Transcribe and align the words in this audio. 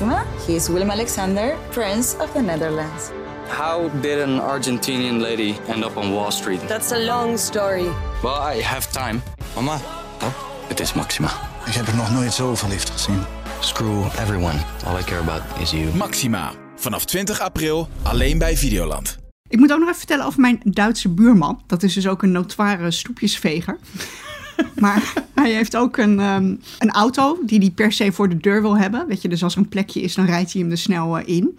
Maxima. 0.00 0.24
He 0.46 0.54
is 0.54 0.68
Willem 0.68 0.90
Alexander, 0.90 1.56
Prince 1.70 2.16
of 2.20 2.32
the 2.32 2.40
Netherlands. 2.40 3.10
How 3.48 3.90
did 4.00 4.20
an 4.20 4.40
Argentinian 4.40 5.20
lady 5.20 5.56
end 5.66 5.84
up 5.84 5.96
on 5.96 6.12
Wall 6.12 6.30
Street? 6.30 6.60
That's 6.68 6.92
a 6.92 6.98
long 6.98 7.38
story. 7.38 7.88
Well, 8.22 8.56
I 8.56 8.62
have 8.62 8.90
time. 8.92 9.22
Mama, 9.54 9.80
Oh, 10.22 10.32
het 10.68 10.80
is 10.80 10.92
Maxima. 10.92 11.28
ik 11.66 11.72
heb 11.74 11.86
er 11.86 11.96
nog 11.96 12.10
nooit 12.12 12.32
zo 12.32 12.54
verliefd 12.54 12.90
gezien. 12.90 13.18
Screw 13.60 14.04
everyone. 14.18 14.58
All 14.86 14.98
I 14.98 15.02
care 15.04 15.20
about 15.20 15.42
is 15.60 15.70
you. 15.70 15.94
Maxima. 15.96 16.52
Vanaf 16.76 17.04
20 17.04 17.40
april 17.40 17.88
alleen 18.02 18.38
bij 18.38 18.56
Videoland. 18.56 19.18
Ik 19.48 19.58
moet 19.58 19.72
ook 19.72 19.78
nog 19.78 19.86
even 19.88 19.98
vertellen 19.98 20.26
over 20.26 20.40
mijn 20.40 20.60
Duitse 20.64 21.08
buurman. 21.08 21.62
Dat 21.66 21.82
is 21.82 21.94
dus 21.94 22.08
ook 22.08 22.22
een 22.22 22.32
notoire 22.32 22.90
stoepjesveger. 22.90 23.78
maar 24.80 25.12
hij 25.34 25.52
heeft 25.52 25.76
ook 25.76 25.96
een, 25.96 26.20
ehm, 26.20 26.54
een 26.78 26.90
auto 26.90 27.38
die 27.44 27.58
hij 27.58 27.70
per 27.70 27.92
se 27.92 28.12
voor 28.12 28.28
de 28.28 28.36
deur 28.36 28.62
wil 28.62 28.78
hebben. 28.78 29.06
Weet 29.06 29.22
je, 29.22 29.28
dus 29.28 29.42
als 29.42 29.54
er 29.54 29.60
een 29.60 29.68
plekje 29.68 30.00
is, 30.00 30.14
dan 30.14 30.26
rijdt 30.26 30.52
hij 30.52 30.62
hem 30.62 30.70
er 30.70 30.78
snel 30.78 31.18
eh, 31.18 31.36
in. 31.36 31.58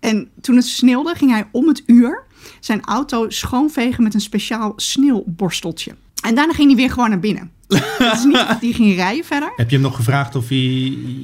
En 0.00 0.28
toen 0.40 0.56
het 0.56 0.66
sneeuwde, 0.66 1.14
ging 1.14 1.30
hij 1.30 1.48
om 1.52 1.68
het 1.68 1.82
uur 1.86 2.22
zijn 2.60 2.84
auto 2.84 3.30
schoonvegen 3.30 4.02
met 4.02 4.14
een 4.14 4.20
speciaal 4.20 4.72
sneeuwborsteltje. 4.76 5.94
En 6.22 6.34
daarna 6.34 6.52
ging 6.52 6.68
hij 6.68 6.76
weer 6.76 6.90
gewoon 6.90 7.08
naar 7.08 7.20
binnen. 7.20 7.50
Dat 7.66 8.14
is 8.14 8.24
niet 8.24 8.46
hij 8.60 8.72
ging 8.72 8.94
rijden 8.94 9.24
verder. 9.24 9.52
Heb 9.56 9.70
je 9.70 9.76
hem 9.76 9.84
nog 9.84 9.96
gevraagd 9.96 10.34
of 10.34 10.48
hij 10.48 10.58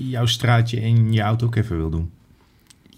jouw 0.08 0.27
straatje 0.27 0.80
in 0.80 1.12
je 1.12 1.20
auto 1.20 1.46
ook 1.46 1.55
even 1.55 1.77
wil 1.77 1.91
doen? 1.91 2.10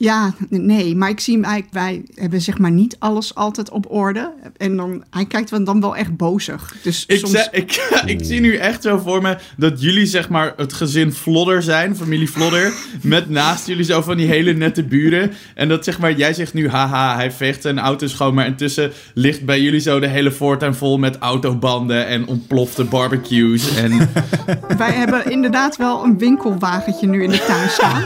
Ja, 0.01 0.35
nee, 0.49 0.97
maar 0.97 1.09
ik 1.09 1.21
zie 1.21 1.35
hem 1.35 1.45
eigenlijk, 1.45 1.75
wij 1.75 2.03
hebben 2.15 2.41
zeg 2.41 2.59
maar 2.59 2.71
niet 2.71 2.97
alles 2.99 3.35
altijd 3.35 3.71
op 3.71 3.93
orde. 3.93 4.33
En 4.57 4.77
dan, 4.77 5.05
hij 5.11 5.27
kijkt 5.27 5.67
dan 5.67 5.81
wel 5.81 5.97
echt 5.97 6.17
bozig. 6.17 6.77
Dus 6.83 7.05
Ik, 7.07 7.19
soms... 7.19 7.49
ik, 7.51 7.91
ik 8.05 8.19
zie 8.23 8.41
nu 8.41 8.57
echt 8.57 8.83
zo 8.83 8.99
voor 8.99 9.23
me 9.23 9.37
dat 9.57 9.83
jullie 9.83 10.07
zeg 10.07 10.29
maar 10.29 10.53
het 10.57 10.73
gezin 10.73 11.13
Flodder 11.13 11.63
zijn, 11.63 11.97
familie 11.97 12.29
Flodder, 12.29 12.73
met 13.03 13.31
naast 13.31 13.67
jullie 13.67 13.85
zo 13.85 14.03
van 14.03 14.17
die 14.17 14.27
hele 14.27 14.53
nette 14.53 14.85
buren. 14.85 15.33
En 15.55 15.69
dat 15.69 15.85
zeg 15.85 15.99
maar, 15.99 16.13
jij 16.13 16.33
zegt 16.33 16.55
nu 16.55 16.69
haha, 16.69 17.15
hij 17.15 17.33
veegt 17.33 17.63
zijn 17.63 17.79
auto 17.79 18.07
schoon, 18.07 18.35
maar 18.35 18.47
intussen 18.47 18.93
ligt 19.15 19.45
bij 19.45 19.61
jullie 19.61 19.81
zo 19.81 20.01
de 20.01 20.09
hele 20.09 20.31
voortuin 20.31 20.75
vol 20.75 20.99
met 20.99 21.19
autobanden 21.19 22.07
en 22.07 22.27
ontplofte 22.27 22.85
barbecues. 22.85 23.77
En 23.77 24.11
Wij 24.79 24.93
hebben 24.93 25.31
inderdaad 25.31 25.77
wel 25.77 26.05
een 26.05 26.19
winkelwagentje 26.19 27.07
nu 27.07 27.23
in 27.23 27.31
de 27.31 27.45
tuin 27.47 27.69
staan. 27.69 28.05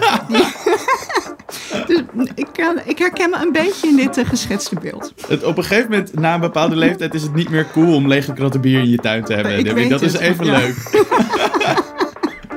Dus 1.86 2.02
ik, 2.34 2.48
eh, 2.56 2.66
ik 2.84 2.98
herken 2.98 3.30
me 3.30 3.36
een 3.36 3.52
beetje 3.52 3.88
in 3.88 3.96
dit 3.96 4.16
eh, 4.16 4.26
geschetste 4.26 4.76
beeld. 4.80 5.12
het, 5.28 5.44
op 5.44 5.56
een 5.56 5.64
gegeven 5.64 5.90
moment, 5.90 6.14
na 6.14 6.34
een 6.34 6.40
bepaalde 6.40 6.76
leeftijd, 6.76 7.14
is 7.14 7.22
het 7.22 7.34
niet 7.34 7.48
meer 7.48 7.66
cool 7.72 7.94
om 7.94 8.08
lege 8.08 8.32
kratten 8.32 8.60
bier 8.60 8.78
in 8.78 8.90
je 8.90 8.96
tuin 8.96 9.24
te 9.24 9.32
hebben. 9.32 9.58
Ik 9.58 9.64
Debbie. 9.64 9.88
weet 9.88 10.00
dat 10.00 10.02
is 10.02 10.18
even 10.18 10.44
ja. 10.44 10.58
leuk. 10.58 10.76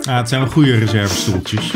Ah, 0.05 0.17
het 0.17 0.29
zijn 0.29 0.41
wel 0.41 0.49
goede 0.49 0.77
reservestoeltjes. 0.77 1.71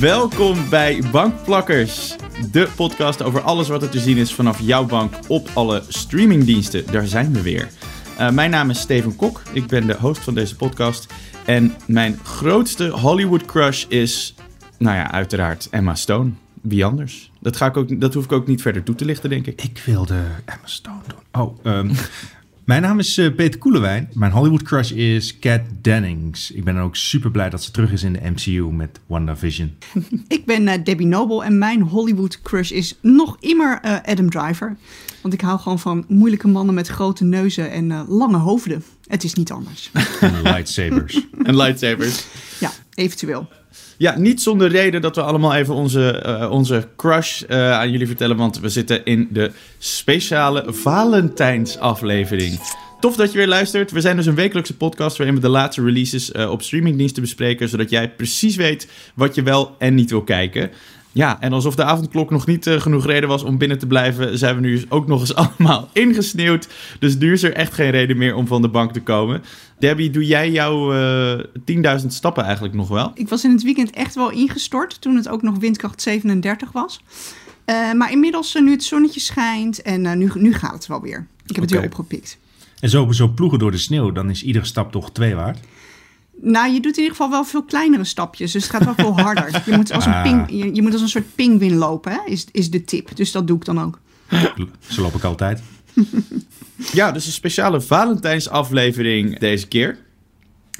Welkom 0.00 0.68
bij 0.68 1.02
Bankplakkers, 1.12 2.16
de 2.50 2.68
podcast 2.76 3.22
over 3.22 3.40
alles 3.40 3.68
wat 3.68 3.82
er 3.82 3.88
te 3.88 3.98
zien 3.98 4.16
is 4.16 4.34
vanaf 4.34 4.60
jouw 4.60 4.84
bank 4.84 5.14
op 5.28 5.50
alle 5.54 5.82
streamingdiensten. 5.88 6.84
Daar 6.90 7.06
zijn 7.06 7.32
we 7.32 7.42
weer. 7.42 7.68
Eh, 8.18 8.30
mijn 8.30 8.50
naam 8.50 8.70
is 8.70 8.80
Steven 8.80 9.16
Kok, 9.16 9.42
ik 9.52 9.66
ben 9.66 9.86
de 9.86 9.96
host 9.96 10.20
van 10.20 10.34
deze 10.34 10.56
podcast. 10.56 11.12
En 11.44 11.74
mijn 11.86 12.18
grootste 12.22 12.88
Hollywood 12.88 13.44
crush 13.44 13.84
is, 13.88 14.34
nou 14.78 14.96
ja, 14.96 15.10
uiteraard 15.10 15.68
Emma 15.70 15.94
Stone. 15.94 16.30
Wie 16.60 16.84
anders? 16.84 17.30
Dat, 17.40 17.56
ga 17.56 17.66
ik 17.66 17.76
ook, 17.76 18.00
dat 18.00 18.14
hoef 18.14 18.24
ik 18.24 18.32
ook 18.32 18.46
niet 18.46 18.62
verder 18.62 18.82
toe 18.82 18.94
te 18.94 19.04
lichten, 19.04 19.30
denk 19.30 19.46
ik. 19.46 19.62
Ik 19.62 19.82
wilde 19.86 20.14
Emma 20.44 20.66
Stone 20.66 21.00
doen. 21.06 21.42
Oh, 21.42 21.58
ehm, 21.62 21.90
mijn 22.64 22.82
naam 22.82 22.98
is 22.98 23.18
eh, 23.18 23.34
Peter 23.34 23.60
Koelewijn. 23.60 24.08
Mijn 24.12 24.32
Hollywood 24.32 24.62
crush 24.62 24.90
is 24.90 25.38
Kat 25.38 25.60
Dennings. 25.80 26.50
Ik 26.50 26.64
ben 26.64 26.76
ook 26.76 26.96
super 26.96 27.30
blij 27.30 27.50
dat 27.50 27.62
ze 27.62 27.70
terug 27.70 27.92
is 27.92 28.02
in 28.02 28.12
de 28.12 28.20
MCU 28.30 28.72
met 28.72 29.00
WandaVision. 29.06 29.74
Ik 30.28 30.44
ben 30.44 30.68
eh, 30.68 30.84
Debbie 30.84 31.06
Noble 31.06 31.44
en 31.44 31.58
mijn 31.58 31.80
Hollywood 31.80 32.42
crush 32.42 32.70
is 32.70 32.98
nog 33.00 33.36
immer 33.40 33.78
eh, 33.82 33.96
Adam 34.04 34.30
Driver. 34.30 34.76
Want 35.20 35.34
ik 35.34 35.40
hou 35.40 35.58
gewoon 35.58 35.78
van 35.78 36.04
moeilijke 36.08 36.48
mannen 36.48 36.74
met 36.74 36.88
grote 36.88 37.24
neuzen 37.24 37.70
en 37.70 37.90
eh, 37.90 38.00
lange 38.08 38.36
hoofden. 38.36 38.84
Het 39.06 39.24
is 39.24 39.34
niet 39.34 39.52
anders. 39.52 39.90
En 40.20 40.42
lightsabers. 40.42 41.26
En 41.42 41.56
lightsabers. 41.56 42.26
Ja, 42.60 42.70
eventueel. 42.94 43.48
Ja, 43.96 44.18
niet 44.18 44.42
zonder 44.42 44.68
reden 44.68 45.00
dat 45.00 45.16
we 45.16 45.22
allemaal 45.22 45.54
even 45.54 45.74
onze, 45.74 46.10
eh, 46.10 46.50
onze 46.50 46.88
crush 46.96 47.42
eh, 47.42 47.72
aan 47.72 47.90
jullie 47.90 48.06
vertellen. 48.06 48.36
Want 48.36 48.60
we 48.60 48.68
zitten 48.68 49.04
in 49.04 49.28
de 49.30 49.50
speciale 49.78 50.64
Valentijnsaflevering. 50.66 52.60
Tof 53.00 53.16
dat 53.16 53.32
je 53.32 53.38
weer 53.38 53.48
luistert. 53.48 53.90
We 53.90 54.00
zijn 54.00 54.16
dus 54.16 54.26
een 54.26 54.34
wekelijkse 54.34 54.76
podcast 54.76 55.16
waarin 55.16 55.34
we 55.34 55.40
de 55.40 55.48
laatste 55.48 55.82
releases 55.82 56.32
eh, 56.32 56.50
op 56.50 56.62
streamingdiensten 56.62 57.22
bespreken. 57.22 57.68
Zodat 57.68 57.90
jij 57.90 58.10
precies 58.10 58.56
weet 58.56 58.88
wat 59.14 59.34
je 59.34 59.42
wel 59.42 59.74
en 59.78 59.94
niet 59.94 60.10
wil 60.10 60.22
kijken. 60.22 60.70
Ja, 61.14 61.40
en 61.40 61.52
alsof 61.52 61.74
de 61.74 61.84
avondklok 61.84 62.30
nog 62.30 62.46
niet 62.46 62.66
eh, 62.66 62.80
genoeg 62.80 63.06
reden 63.06 63.28
was 63.28 63.42
om 63.42 63.58
binnen 63.58 63.78
te 63.78 63.86
blijven, 63.86 64.38
zijn 64.38 64.54
we 64.54 64.60
nu 64.60 64.84
ook 64.88 65.06
nog 65.06 65.20
eens 65.20 65.34
allemaal 65.58 65.88
ingesneeuwd. 65.92 66.68
Dus 66.98 67.16
nu 67.16 67.32
is 67.32 67.42
er 67.42 67.52
echt 67.52 67.74
geen 67.74 67.90
reden 67.90 68.16
meer 68.16 68.34
om 68.34 68.46
van 68.46 68.62
de 68.62 68.68
bank 68.68 68.92
te 68.92 69.02
komen. 69.02 69.42
Debbie, 69.78 70.10
doe 70.10 70.26
jij 70.26 70.50
jouw 70.50 70.92
eh 70.92 71.44
10.000 72.00 72.06
stappen 72.06 72.44
eigenlijk 72.44 72.74
nog 72.74 72.88
wel? 72.88 73.10
Ik 73.14 73.28
was 73.28 73.44
in 73.44 73.50
het 73.50 73.62
weekend 73.62 73.90
echt 73.90 74.14
wel 74.14 74.30
ingestort 74.30 75.00
toen 75.00 75.16
het 75.16 75.28
ook 75.28 75.42
nog 75.42 75.58
windkracht 75.58 76.02
37 76.02 76.72
was. 76.72 77.00
Eh, 77.64 77.92
maar 77.92 78.12
inmiddels, 78.12 78.54
eh, 78.54 78.62
nu 78.62 78.70
het 78.70 78.84
zonnetje 78.84 79.20
schijnt 79.20 79.82
en 79.82 80.06
eh, 80.06 80.16
nu, 80.16 80.30
nu 80.34 80.52
gaat 80.52 80.72
het 80.72 80.86
wel 80.86 81.00
weer. 81.00 81.26
Ik 81.46 81.54
heb 81.54 81.64
het 81.64 81.70
weer 81.70 81.84
opgepikt. 81.84 82.38
En 82.80 82.90
zo, 82.90 83.12
zo 83.12 83.28
ploegen 83.28 83.58
door 83.58 83.70
de 83.70 83.78
sneeuw, 83.78 84.12
dan 84.12 84.30
is 84.30 84.42
iedere 84.42 84.64
stap 84.64 84.92
toch 84.92 85.12
twee 85.12 85.34
waard. 85.34 85.58
Nou, 86.40 86.72
je 86.72 86.80
doet 86.80 86.92
in 86.96 87.02
ieder 87.02 87.16
geval 87.16 87.30
wel 87.30 87.44
veel 87.44 87.62
kleinere 87.62 88.04
stapjes, 88.04 88.52
dus 88.52 88.62
het 88.62 88.72
gaat 88.72 88.84
wel 88.84 88.94
veel 88.94 89.20
harder. 89.20 89.62
Je 89.66 89.76
moet 89.76 89.92
als 89.92 90.06
een, 90.06 90.12
Ah. 90.12 90.22
ping, 90.22 90.44
je, 90.48 90.74
je 90.74 90.82
moet 90.82 90.92
als 90.92 91.00
een 91.02 91.08
soort 91.08 91.34
pingwin 91.34 91.74
lopen, 91.76 92.12
hè? 92.12 92.18
Is, 92.24 92.46
is 92.52 92.70
de 92.70 92.84
tip. 92.84 93.16
Dus 93.16 93.32
dat 93.32 93.46
doe 93.46 93.56
ik 93.56 93.64
dan 93.64 93.80
ook. 93.80 93.98
Zo 94.88 95.02
loop 95.02 95.14
ik 95.14 95.24
altijd. 95.24 95.62
Ja, 96.92 97.12
dus 97.12 97.26
een 97.26 97.32
speciale 97.32 97.80
Valentijnsaflevering 97.80 99.38
deze 99.38 99.68
keer. 99.68 99.98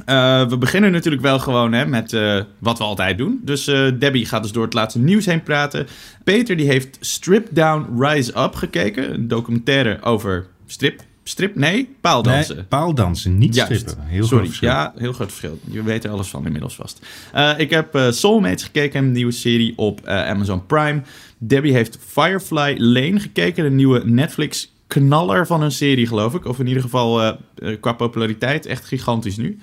Eh, 0.04 0.48
we 0.48 0.58
beginnen 0.58 0.92
natuurlijk 0.92 1.22
wel 1.22 1.38
gewoon 1.38 1.72
hè, 1.72 1.86
met 1.86 2.12
eh, 2.12 2.40
wat 2.58 2.78
we 2.78 2.84
altijd 2.84 3.18
doen. 3.18 3.40
Dus 3.42 3.66
eh, 3.66 3.88
Debbie 3.98 4.26
gaat 4.26 4.42
dus 4.42 4.52
door 4.52 4.64
het 4.64 4.72
laatste 4.74 4.98
nieuws 4.98 5.26
heen 5.26 5.42
praten. 5.42 5.86
Peter 6.24 6.56
die 6.56 6.66
heeft 6.66 6.96
Strip 7.00 7.48
Down 7.50 8.02
Rise 8.04 8.38
Up 8.38 8.54
gekeken. 8.54 9.14
Een 9.14 9.28
documentaire 9.28 10.02
over 10.02 10.46
strip. 10.66 11.00
Strip? 11.24 11.54
Nee, 11.54 11.94
paaldansen. 12.00 12.56
Nee, 12.56 12.64
paaldansen, 12.64 13.38
niet 13.38 13.54
Juist. 13.54 13.80
strippen. 13.80 14.04
Heel 14.04 14.24
Sorry, 14.24 14.28
groot 14.28 14.46
verschil. 14.46 14.68
ja, 14.68 14.92
heel 14.96 15.12
groot 15.12 15.28
verschil. 15.28 15.58
Je 15.70 15.82
weet 15.82 16.04
er 16.04 16.10
alles 16.10 16.28
van 16.28 16.46
inmiddels 16.46 16.74
vast. 16.74 17.06
Eh, 17.32 17.52
ik 17.56 17.70
heb 17.70 17.94
eh, 17.94 18.10
Soulmates 18.10 18.62
gekeken, 18.62 19.04
een 19.04 19.12
nieuwe 19.12 19.32
serie 19.32 19.72
op 19.76 20.00
eh, 20.00 20.28
Amazon 20.28 20.66
Prime. 20.66 21.02
Debbie 21.38 21.72
heeft 21.72 21.98
Firefly 22.06 22.74
Lane 22.78 23.20
gekeken, 23.20 23.64
een 23.64 23.76
nieuwe 23.76 24.02
Netflix 24.04 24.72
knaller 24.86 25.46
van 25.46 25.62
een 25.62 25.72
serie, 25.72 26.06
geloof 26.06 26.34
ik. 26.34 26.44
Of 26.44 26.58
in 26.58 26.66
ieder 26.66 26.82
geval 26.82 27.38
qua 27.80 27.92
populariteit 27.92 28.66
echt 28.66 28.84
gigantisch 28.84 29.36
nu. 29.36 29.58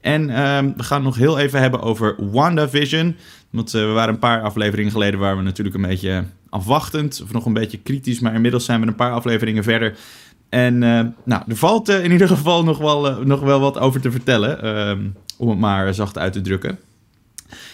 En 0.00 0.30
ehm, 0.30 0.72
we 0.76 0.82
gaan 0.82 0.96
het 0.96 1.06
nog 1.06 1.16
heel 1.16 1.38
even 1.38 1.60
hebben 1.60 1.82
over 1.82 2.30
WandaVision. 2.30 3.16
Want 3.50 3.70
we 3.70 3.84
waren 3.84 4.14
een 4.14 4.20
paar 4.20 4.42
afleveringen 4.42 4.92
geleden 4.92 5.20
waar 5.20 5.36
we 5.36 5.42
natuurlijk 5.42 5.76
een 5.76 5.82
beetje 5.82 6.24
afwachtend, 6.48 7.20
of 7.22 7.32
nog 7.32 7.46
een 7.46 7.52
beetje 7.52 7.78
kritisch, 7.78 8.20
maar 8.20 8.34
inmiddels 8.34 8.64
zijn 8.64 8.80
we 8.80 8.86
een 8.86 8.94
paar 8.94 9.12
afleveringen 9.12 9.62
verder. 9.62 9.96
En 10.48 10.82
eh, 10.82 11.04
nou, 11.24 11.42
er 11.48 11.56
valt 11.56 11.88
eh, 11.88 12.04
in 12.04 12.12
ieder 12.12 12.28
geval 12.28 12.64
nog 12.64 12.78
wel, 12.78 13.08
eh, 13.08 13.16
nog 13.16 13.40
wel 13.40 13.60
wat 13.60 13.78
over 13.78 14.00
te 14.00 14.10
vertellen, 14.10 14.62
ehm, 14.62 15.00
om 15.36 15.48
het 15.48 15.58
maar 15.58 15.94
zacht 15.94 16.18
uit 16.18 16.32
te 16.32 16.40
drukken. 16.40 16.78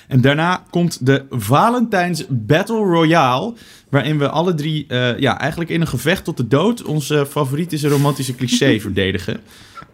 En 0.09 0.21
daarna 0.21 0.62
komt 0.71 1.06
de 1.06 1.25
Valentijns 1.31 2.25
Battle 2.28 2.77
Royale, 2.77 3.55
waarin 3.88 4.19
we 4.19 4.28
alle 4.28 4.55
drie 4.55 4.87
ja, 5.19 5.38
eigenlijk 5.38 5.71
in 5.71 5.81
een 5.81 5.87
gevecht 5.87 6.25
tot 6.25 6.37
de 6.37 6.49
dood 6.49 6.82
onze 6.82 7.26
favoriete 7.26 7.88
romantische 7.88 8.35
cliché 8.35 8.81
verdedigen. 8.88 9.41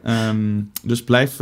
Ehm, 0.03 0.61
dus 0.83 1.05
blijf, 1.05 1.37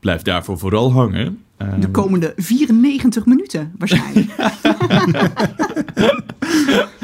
blijf 0.00 0.22
daarvoor 0.22 0.58
vooral 0.58 0.92
hangen. 0.92 1.42
Ehm, 1.56 1.80
De 1.80 1.88
komende 1.88 2.32
94 2.36 3.26
minuten 3.26 3.72
waarschijnlijk. 3.78 4.30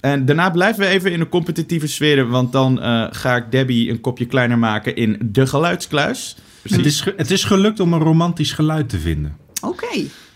En 0.00 0.24
daarna 0.24 0.50
blijven 0.50 0.80
we 0.82 0.86
even 0.88 1.12
in 1.12 1.20
een 1.20 1.28
competitieve 1.28 1.86
sfeer, 1.86 2.28
want 2.28 2.52
dan 2.52 2.80
eh, 2.82 3.06
ga 3.10 3.36
ik 3.36 3.44
Debbie 3.50 3.90
een 3.90 4.00
kopje 4.00 4.26
kleiner 4.26 4.58
maken 4.58 4.96
in 4.96 5.18
de 5.22 5.46
geluidskluis. 5.46 6.36
Het 6.68 6.86
is, 6.86 7.00
ge- 7.00 7.14
het 7.16 7.30
is 7.30 7.44
gelukt 7.44 7.80
om 7.80 7.92
een 7.92 8.00
romantisch 8.00 8.52
geluid 8.52 8.88
te 8.88 8.98
vinden. 8.98 9.36
Oké. 9.62 9.86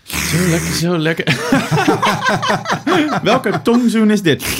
Zo 0.03 0.49
lekker, 0.49 0.73
zo 0.73 0.97
lekker. 0.97 1.37
Welke 3.23 3.61
tongzoen 3.63 4.11
is 4.11 4.21
dit? 4.21 4.43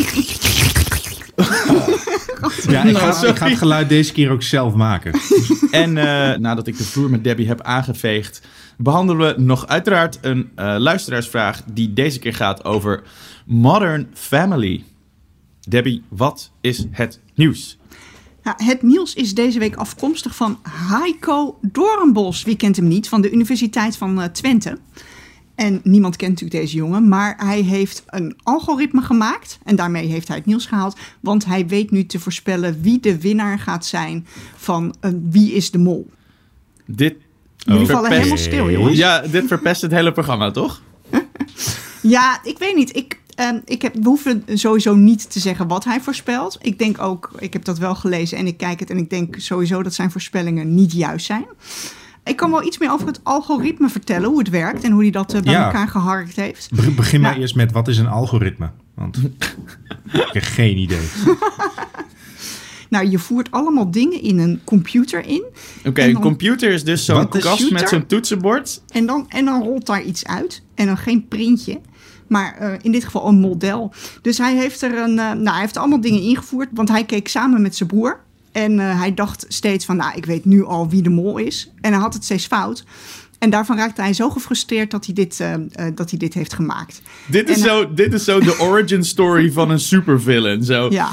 Ja, 2.67 2.83
ik 2.83 2.97
ga, 2.97 3.27
ik 3.27 3.35
ga 3.37 3.47
het 3.47 3.57
geluid 3.57 3.89
deze 3.89 4.11
keer 4.13 4.29
ook 4.31 4.43
zelf 4.43 4.73
maken. 4.73 5.11
En 5.71 5.97
eh, 5.97 6.37
nadat 6.37 6.67
ik 6.67 6.77
de 6.77 6.83
vloer 6.83 7.09
met 7.09 7.23
Debbie 7.23 7.47
heb 7.47 7.61
aangeveegd, 7.61 8.41
behandelen 8.77 9.35
we 9.35 9.41
nog 9.41 9.67
uiteraard 9.67 10.17
een 10.21 10.49
eh, 10.55 10.75
luisteraarsvraag 10.77 11.61
die 11.73 11.93
deze 11.93 12.19
keer 12.19 12.33
gaat 12.35 12.65
over 12.65 13.01
Modern 13.45 14.07
Family. 14.13 14.83
Debbie, 15.67 16.03
wat 16.07 16.51
is 16.61 16.85
het 16.91 17.19
nieuws? 17.35 17.77
Ja, 18.43 18.53
het 18.57 18.81
nieuws 18.81 19.13
is 19.13 19.33
deze 19.33 19.59
week 19.59 19.75
afkomstig 19.75 20.35
van 20.35 20.59
Heiko 20.69 21.57
Doornbos. 21.61 22.43
Wie 22.43 22.55
kent 22.55 22.75
hem 22.75 22.87
niet? 22.87 23.09
Van 23.09 23.21
de 23.21 23.31
Universiteit 23.31 23.97
van 23.97 24.21
eh, 24.21 24.27
Twente. 24.27 24.77
En 25.55 25.79
niemand 25.83 26.15
kent 26.15 26.31
natuurlijk 26.31 26.61
deze 26.61 26.75
jongen, 26.75 27.07
maar 27.07 27.35
hij 27.37 27.61
heeft 27.61 28.03
een 28.07 28.35
algoritme 28.43 29.01
gemaakt. 29.01 29.59
En 29.63 29.75
daarmee 29.75 30.07
heeft 30.07 30.27
hij 30.27 30.37
het 30.37 30.45
nieuws 30.45 30.65
gehaald. 30.65 30.97
Want 31.19 31.45
hij 31.45 31.67
weet 31.67 31.91
nu 31.91 32.05
te 32.05 32.19
voorspellen 32.19 32.81
wie 32.81 32.99
de 32.99 33.19
winnaar 33.19 33.59
gaat 33.59 33.85
zijn 33.85 34.27
van 34.55 34.95
uh, 35.01 35.11
Wie 35.29 35.53
is 35.53 35.71
de 35.71 35.77
Mol. 35.77 36.09
Dit 36.85 37.15
Jullie 37.57 37.87
vallen 37.87 38.11
helemaal 38.11 38.37
stil, 38.37 38.71
jongens. 38.71 38.97
Ja, 38.97 39.19
dit 39.19 39.47
verpest 39.47 39.81
het 39.81 39.91
hele 39.91 40.11
programma, 40.11 40.51
toch? 40.51 40.81
Ja, 42.07 42.39
ik 42.43 42.57
weet 42.57 42.75
niet. 42.75 42.95
Ik, 42.95 43.19
uh, 43.39 43.49
ik 43.65 43.81
heb, 43.81 43.93
we 43.95 44.07
hoeven 44.07 44.43
sowieso 44.53 44.95
niet 44.95 45.31
te 45.31 45.39
zeggen 45.39 45.67
wat 45.67 45.83
hij 45.83 46.01
voorspelt. 46.01 46.57
Ik 46.61 46.79
denk 46.79 47.01
ook, 47.01 47.31
ik 47.39 47.53
heb 47.53 47.65
dat 47.65 47.77
wel 47.77 47.95
gelezen 47.95 48.37
en 48.37 48.47
ik 48.47 48.57
kijk 48.57 48.79
het 48.79 48.89
en 48.89 48.97
ik 48.97 49.09
denk 49.09 49.35
sowieso 49.39 49.83
dat 49.83 49.93
zijn 49.93 50.11
voorspellingen 50.11 50.75
niet 50.75 50.91
juist 50.91 51.25
zijn. 51.25 51.45
Ik 52.23 52.35
kan 52.35 52.51
wel 52.51 52.63
iets 52.63 52.77
meer 52.77 52.91
over 52.91 53.07
het 53.07 53.19
algoritme 53.23 53.89
vertellen, 53.89 54.29
hoe 54.29 54.39
het 54.39 54.49
werkt 54.49 54.83
en 54.83 54.91
hoe 54.91 55.01
hij 55.01 55.11
dat 55.11 55.33
uh, 55.33 55.41
bij 55.41 55.53
Ja. 55.53 55.65
elkaar 55.65 55.87
geharkt 55.87 56.35
heeft. 56.35 56.69
Be- 56.75 56.91
begin 56.91 57.21
maar 57.21 57.29
Nou. 57.29 57.41
eerst 57.41 57.55
met 57.55 57.71
wat 57.71 57.87
is 57.87 57.97
een 57.97 58.07
algoritme? 58.07 58.69
Want 58.95 59.17
ik 60.13 60.29
heb 60.31 60.43
geen 60.43 60.77
idee. 60.77 61.07
Nou, 62.89 63.09
je 63.09 63.19
voert 63.19 63.51
allemaal 63.51 63.91
dingen 63.91 64.21
in 64.21 64.39
een 64.39 64.61
computer 64.63 65.25
in 65.25 65.43
Oké, 65.85 66.01
En 66.01 66.09
een 66.09 66.19
computer 66.21 66.71
is 66.71 66.83
dus 66.83 67.05
zo'n 67.05 67.27
kast 67.29 67.71
met 67.71 67.89
zo'n 67.89 68.05
toetsenbord. 68.05 68.81
en 68.89 69.05
dan, 69.05 69.25
en 69.29 69.45
dan 69.45 69.63
rolt 69.63 69.85
daar 69.85 70.03
iets 70.03 70.25
uit. 70.25 70.61
En 70.75 70.85
dan 70.85 70.97
geen 70.97 71.27
printje, 71.27 71.79
maar 72.27 72.57
eh, 72.57 72.71
in 72.81 72.91
dit 72.91 73.03
geval 73.03 73.27
een 73.27 73.39
model. 73.39 73.93
Dus 74.21 74.37
hij 74.37 74.55
heeft 74.55 74.81
er 74.81 74.97
een, 74.97 75.19
eh, 75.19 75.31
nou, 75.31 75.49
hij 75.49 75.59
heeft 75.59 75.77
allemaal 75.77 76.01
dingen 76.01 76.21
ingevoerd, 76.21 76.69
want 76.73 76.89
hij 76.89 77.03
keek 77.05 77.27
samen 77.27 77.61
met 77.61 77.75
zijn 77.75 77.89
broer. 77.89 78.19
En 78.51 78.79
eh, 78.79 78.99
hij 78.99 79.13
dacht 79.13 79.45
steeds 79.47 79.85
van, 79.85 79.95
nou, 79.95 80.15
ik 80.15 80.25
weet 80.25 80.45
nu 80.45 80.65
al 80.65 80.89
wie 80.89 81.01
de 81.01 81.09
mol 81.09 81.37
is. 81.37 81.71
En 81.81 81.91
hij 81.91 82.01
had 82.01 82.13
het 82.13 82.23
steeds 82.23 82.45
fout. 82.45 82.83
En 83.39 83.49
daarvan 83.49 83.77
raakte 83.77 84.01
hij 84.01 84.13
zo 84.13 84.29
gefrustreerd 84.29 84.91
dat 84.91 85.05
hij 85.05 85.13
dit, 85.13 85.43
dat 85.95 86.09
hij 86.09 86.19
dit 86.19 86.33
heeft 86.33 86.53
gemaakt. 86.53 87.01
Dit 87.27 87.49
is, 87.49 87.55
En- 87.55 87.61
zo, 87.61 87.93
dit 87.93 88.13
is 88.13 88.23
zo 88.23 88.39
de 88.39 88.59
origin 88.69 89.03
story 89.03 89.51
van 89.51 89.69
een 89.69 89.79
supervillain. 89.79 90.63
Zo. 90.63 90.89
Ja, 90.89 91.09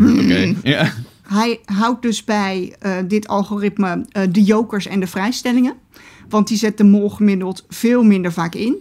Oké. 0.00 0.54
Ja. 0.62 0.92
hij 1.22 1.60
houdt 1.64 2.02
dus 2.02 2.24
bij 2.24 2.74
dit 3.06 3.28
algoritme 3.28 4.04
de 4.30 4.42
jokers 4.42 4.86
en 4.86 5.00
de 5.00 5.06
vrijstellingen. 5.06 5.74
Want 6.28 6.48
die 6.48 6.56
zet 6.56 6.76
de 6.78 6.84
mol 6.84 7.10
gemiddeld 7.10 7.64
veel 7.68 8.02
minder 8.02 8.32
vaak 8.32 8.54
in. 8.54 8.76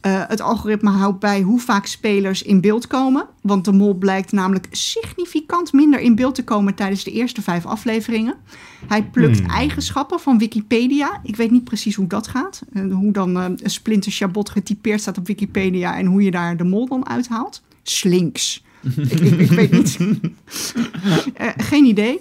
Eh, 0.00 0.22
het 0.28 0.40
algoritme 0.40 0.90
houdt 0.90 1.18
bij 1.18 1.40
hoe 1.40 1.60
vaak 1.60 1.86
spelers 1.86 2.42
in 2.42 2.60
beeld 2.60 2.86
komen. 2.86 3.26
Want 3.40 3.64
de 3.64 3.72
mol 3.72 3.94
blijkt 3.94 4.32
namelijk 4.32 4.66
significant 4.70 5.72
minder 5.72 6.00
in 6.00 6.14
beeld 6.14 6.34
te 6.34 6.44
komen 6.44 6.74
tijdens 6.74 7.04
de 7.04 7.12
eerste 7.12 7.42
vijf 7.42 7.66
afleveringen. 7.66 8.34
Hij 8.86 9.04
plukt 9.04 9.46
eigenschappen 9.46 10.20
van 10.20 10.38
Wikipedia. 10.38 11.20
Ik 11.22 11.36
weet 11.36 11.50
niet 11.50 11.64
precies 11.64 11.94
hoe 11.94 12.06
dat 12.06 12.28
gaat. 12.28 12.62
Eh, 12.72 12.92
hoe 12.92 13.12
dan 13.12 13.38
eh, 13.38 13.44
een 13.44 13.70
splinter 13.70 14.12
Chabot 14.12 14.50
getypeerd 14.50 15.00
staat 15.00 15.18
op 15.18 15.26
Wikipedia 15.26 15.96
en 15.96 16.06
hoe 16.06 16.22
je 16.22 16.30
daar 16.30 16.56
de 16.56 16.64
mol 16.64 16.88
dan 16.88 17.08
uithaalt. 17.08 17.62
Slinks. 17.82 18.64
ik, 18.96 19.10
ik, 19.10 19.38
ik 19.38 19.50
weet 19.50 19.72
niet. 19.72 19.98
Geen 21.70 21.84
idee. 21.84 22.20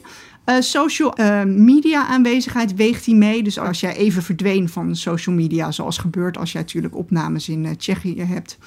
Eh, 0.50 0.56
social 0.60 1.14
eh, 1.16 1.44
media 1.44 2.06
aanwezigheid 2.08 2.76
weegt 2.76 3.06
hij 3.06 3.16
mee. 3.16 3.44
Dus 3.44 3.60
als 3.60 3.80
jij 3.80 3.96
even 3.96 4.24
verdween 4.24 4.70
van 4.70 4.96
social 4.96 5.36
media, 5.36 5.72
zoals 5.72 5.98
gebeurt 5.98 6.38
als 6.38 6.52
jij 6.52 6.62
natuurlijk 6.62 6.96
opnames 6.96 7.50
in 7.50 7.66
eh, 7.66 7.72
Tsjechië 7.72 8.22
hebt. 8.24 8.58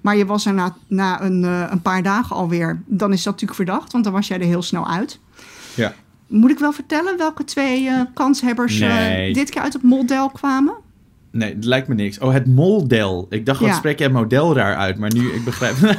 Maar 0.00 0.16
je 0.16 0.26
was 0.26 0.46
er 0.46 0.54
na, 0.54 0.76
na 0.86 1.22
een, 1.22 1.42
een 1.42 1.82
paar 1.82 2.02
dagen 2.02 2.36
alweer, 2.36 2.82
dan 2.86 3.12
is 3.12 3.22
dat 3.22 3.32
natuurlijk 3.32 3.54
verdacht, 3.68 3.92
want 3.92 4.04
dan 4.04 4.12
was 4.12 4.28
jij 4.28 4.38
er 4.40 4.46
heel 4.46 4.62
snel 4.62 4.88
uit. 4.88 5.18
ja. 5.74 5.94
Moet 6.26 6.50
ik 6.50 6.58
wel 6.58 6.72
vertellen 6.72 7.18
welke 7.18 7.44
twee 7.44 7.90
kanshebbers 8.14 8.78
Nee. 8.78 9.32
dit 9.32 9.50
keer 9.50 9.62
uit 9.62 9.72
het 9.72 9.82
model 9.82 10.30
kwamen? 10.30 10.74
Nee, 11.30 11.54
het 11.54 11.64
lijkt 11.64 11.88
me 11.88 11.94
niks. 11.94 12.18
Oh, 12.18 12.32
het 12.32 12.46
model. 12.46 13.26
Ik 13.30 13.46
dacht, 13.46 13.60
wat 13.60 13.68
Ja. 13.68 13.74
spreek 13.74 13.98
jij 13.98 14.08
model 14.10 14.54
raar 14.54 14.76
uit? 14.76 14.98
Maar 14.98 15.12
nu, 15.14 15.32
ik 15.32 15.44
begrijp... 15.44 15.76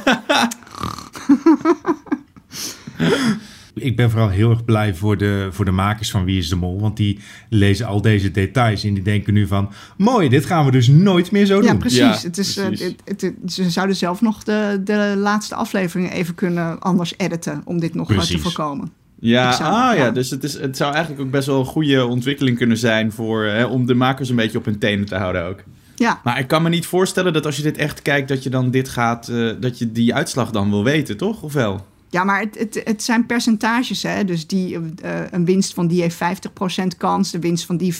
Ik 3.76 3.96
ben 3.96 4.10
vooral 4.10 4.30
heel 4.30 4.50
erg 4.50 4.66
blij 4.66 4.94
voor 4.96 5.18
de, 5.18 5.48
voor 5.52 5.66
de 5.66 5.72
makers 5.72 6.12
van 6.12 6.26
Wie 6.26 6.38
is 6.38 6.50
de 6.50 6.56
Mol. 6.56 6.80
Want 6.80 6.98
die 6.98 7.20
lezen 7.50 7.86
al 7.86 8.02
deze 8.02 8.32
details 8.32 8.84
en 8.84 8.94
die 8.94 9.04
denken 9.04 9.34
nu 9.34 9.48
van... 9.48 9.72
Mooi, 9.98 10.30
dit 10.30 10.46
gaan 10.46 10.66
we 10.66 10.72
dus 10.72 10.88
nooit 10.88 11.32
meer 11.32 11.46
zo 11.46 11.62
Ja, 11.62 11.70
doen. 11.70 11.78
precies. 11.78 11.98
Ja, 12.00 12.18
het 12.22 12.38
is, 12.38 12.58
eh, 12.58 12.66
precies. 12.66 12.96
het- 13.06 13.22
het- 13.22 13.54
ze 13.54 13.70
zouden 13.70 13.96
zelf 13.96 14.22
nog 14.22 14.44
de, 14.44 14.82
de 14.84 15.14
laatste 15.18 15.56
afleveringen 15.56 16.12
even 16.12 16.36
kunnen 16.36 16.80
anders 16.80 17.14
editen 17.18 17.62
om 17.66 17.80
dit 17.80 17.94
nog 17.94 18.08
te 18.08 18.14
Precies. 18.14 18.42
voorkomen. 18.42 18.92
Ja, 19.20 19.52
zou- 19.52 19.70
ah 19.74 19.76
ja, 19.98 20.04
ja. 20.06 20.12
dus 20.12 20.30
het, 20.30 20.44
is, 20.44 20.60
het 20.60 20.78
zou 20.78 20.94
eigenlijk 20.94 21.24
ook 21.24 21.32
best 21.32 21.48
wel 21.48 21.60
een 21.60 21.66
goede 21.66 22.06
ontwikkeling 22.06 22.58
kunnen 22.58 22.78
zijn 22.78 23.12
voor, 23.12 23.44
hè, 23.44 23.64
om 23.66 23.86
de 23.86 23.94
makers 23.96 24.30
een 24.30 24.36
beetje 24.36 24.58
op 24.58 24.66
hun 24.66 24.80
tenen 24.80 25.06
te 25.06 25.16
houden 25.16 25.46
ook. 25.46 25.64
Ja, 25.96 26.20
Maar 26.24 26.40
ik 26.40 26.48
kan 26.48 26.62
me 26.64 26.70
niet 26.70 26.86
voorstellen 26.86 27.34
dat 27.34 27.46
als 27.46 27.56
je 27.58 27.64
dit 27.64 27.78
echt 27.78 28.02
kijkt, 28.02 28.28
dat 28.28 28.44
je 28.44 28.50
dan 28.50 28.72
dit 28.72 28.90
gaat, 28.90 29.28
eh, 29.28 29.50
dat 29.60 29.78
je 29.80 29.92
die 29.92 30.14
uitslag 30.14 30.52
dan 30.52 30.70
wil 30.70 30.84
weten, 30.84 31.18
toch? 31.18 31.42
Of 31.42 31.54
wel? 31.54 31.86
Ja, 32.14 32.24
maar 32.24 32.40
het, 32.40 32.60
het, 32.60 32.82
het 32.84 33.04
zijn 33.04 33.26
percentages. 33.26 34.04
Hè? 34.04 34.26
Dus 34.26 34.48
die, 34.48 34.80
eh, 35.02 35.20
een 35.30 35.46
winst 35.46 35.74
van 35.74 35.88
die 35.88 36.02
heeft 36.02 36.16
50% 36.16 36.98
kans, 36.98 37.32
de 37.32 37.40
winst 37.40 37.66
van 37.66 37.78
die 37.78 37.96
40%. 37.96 38.00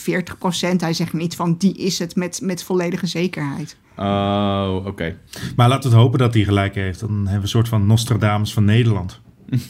Hij 0.76 0.92
zegt 0.92 1.12
niet 1.12 1.36
van 1.36 1.56
die 1.58 1.76
is 1.76 1.98
het 1.98 2.16
met, 2.16 2.40
met 2.42 2.62
volledige 2.62 3.06
zekerheid. 3.06 3.76
Oh, 3.96 4.82
oké. 4.86 5.16
Maar 5.56 5.68
laten 5.68 5.90
we 5.90 5.96
het 5.96 6.04
hopen 6.04 6.18
dat 6.18 6.34
hij 6.34 6.44
gelijk 6.44 6.74
heeft. 6.74 7.00
Dan 7.00 7.10
hebben 7.10 7.34
we 7.34 7.40
een 7.40 7.48
soort 7.48 7.68
van 7.68 7.86
Nostradamus 7.86 8.52
van 8.52 8.64
Nederland. 8.64 9.20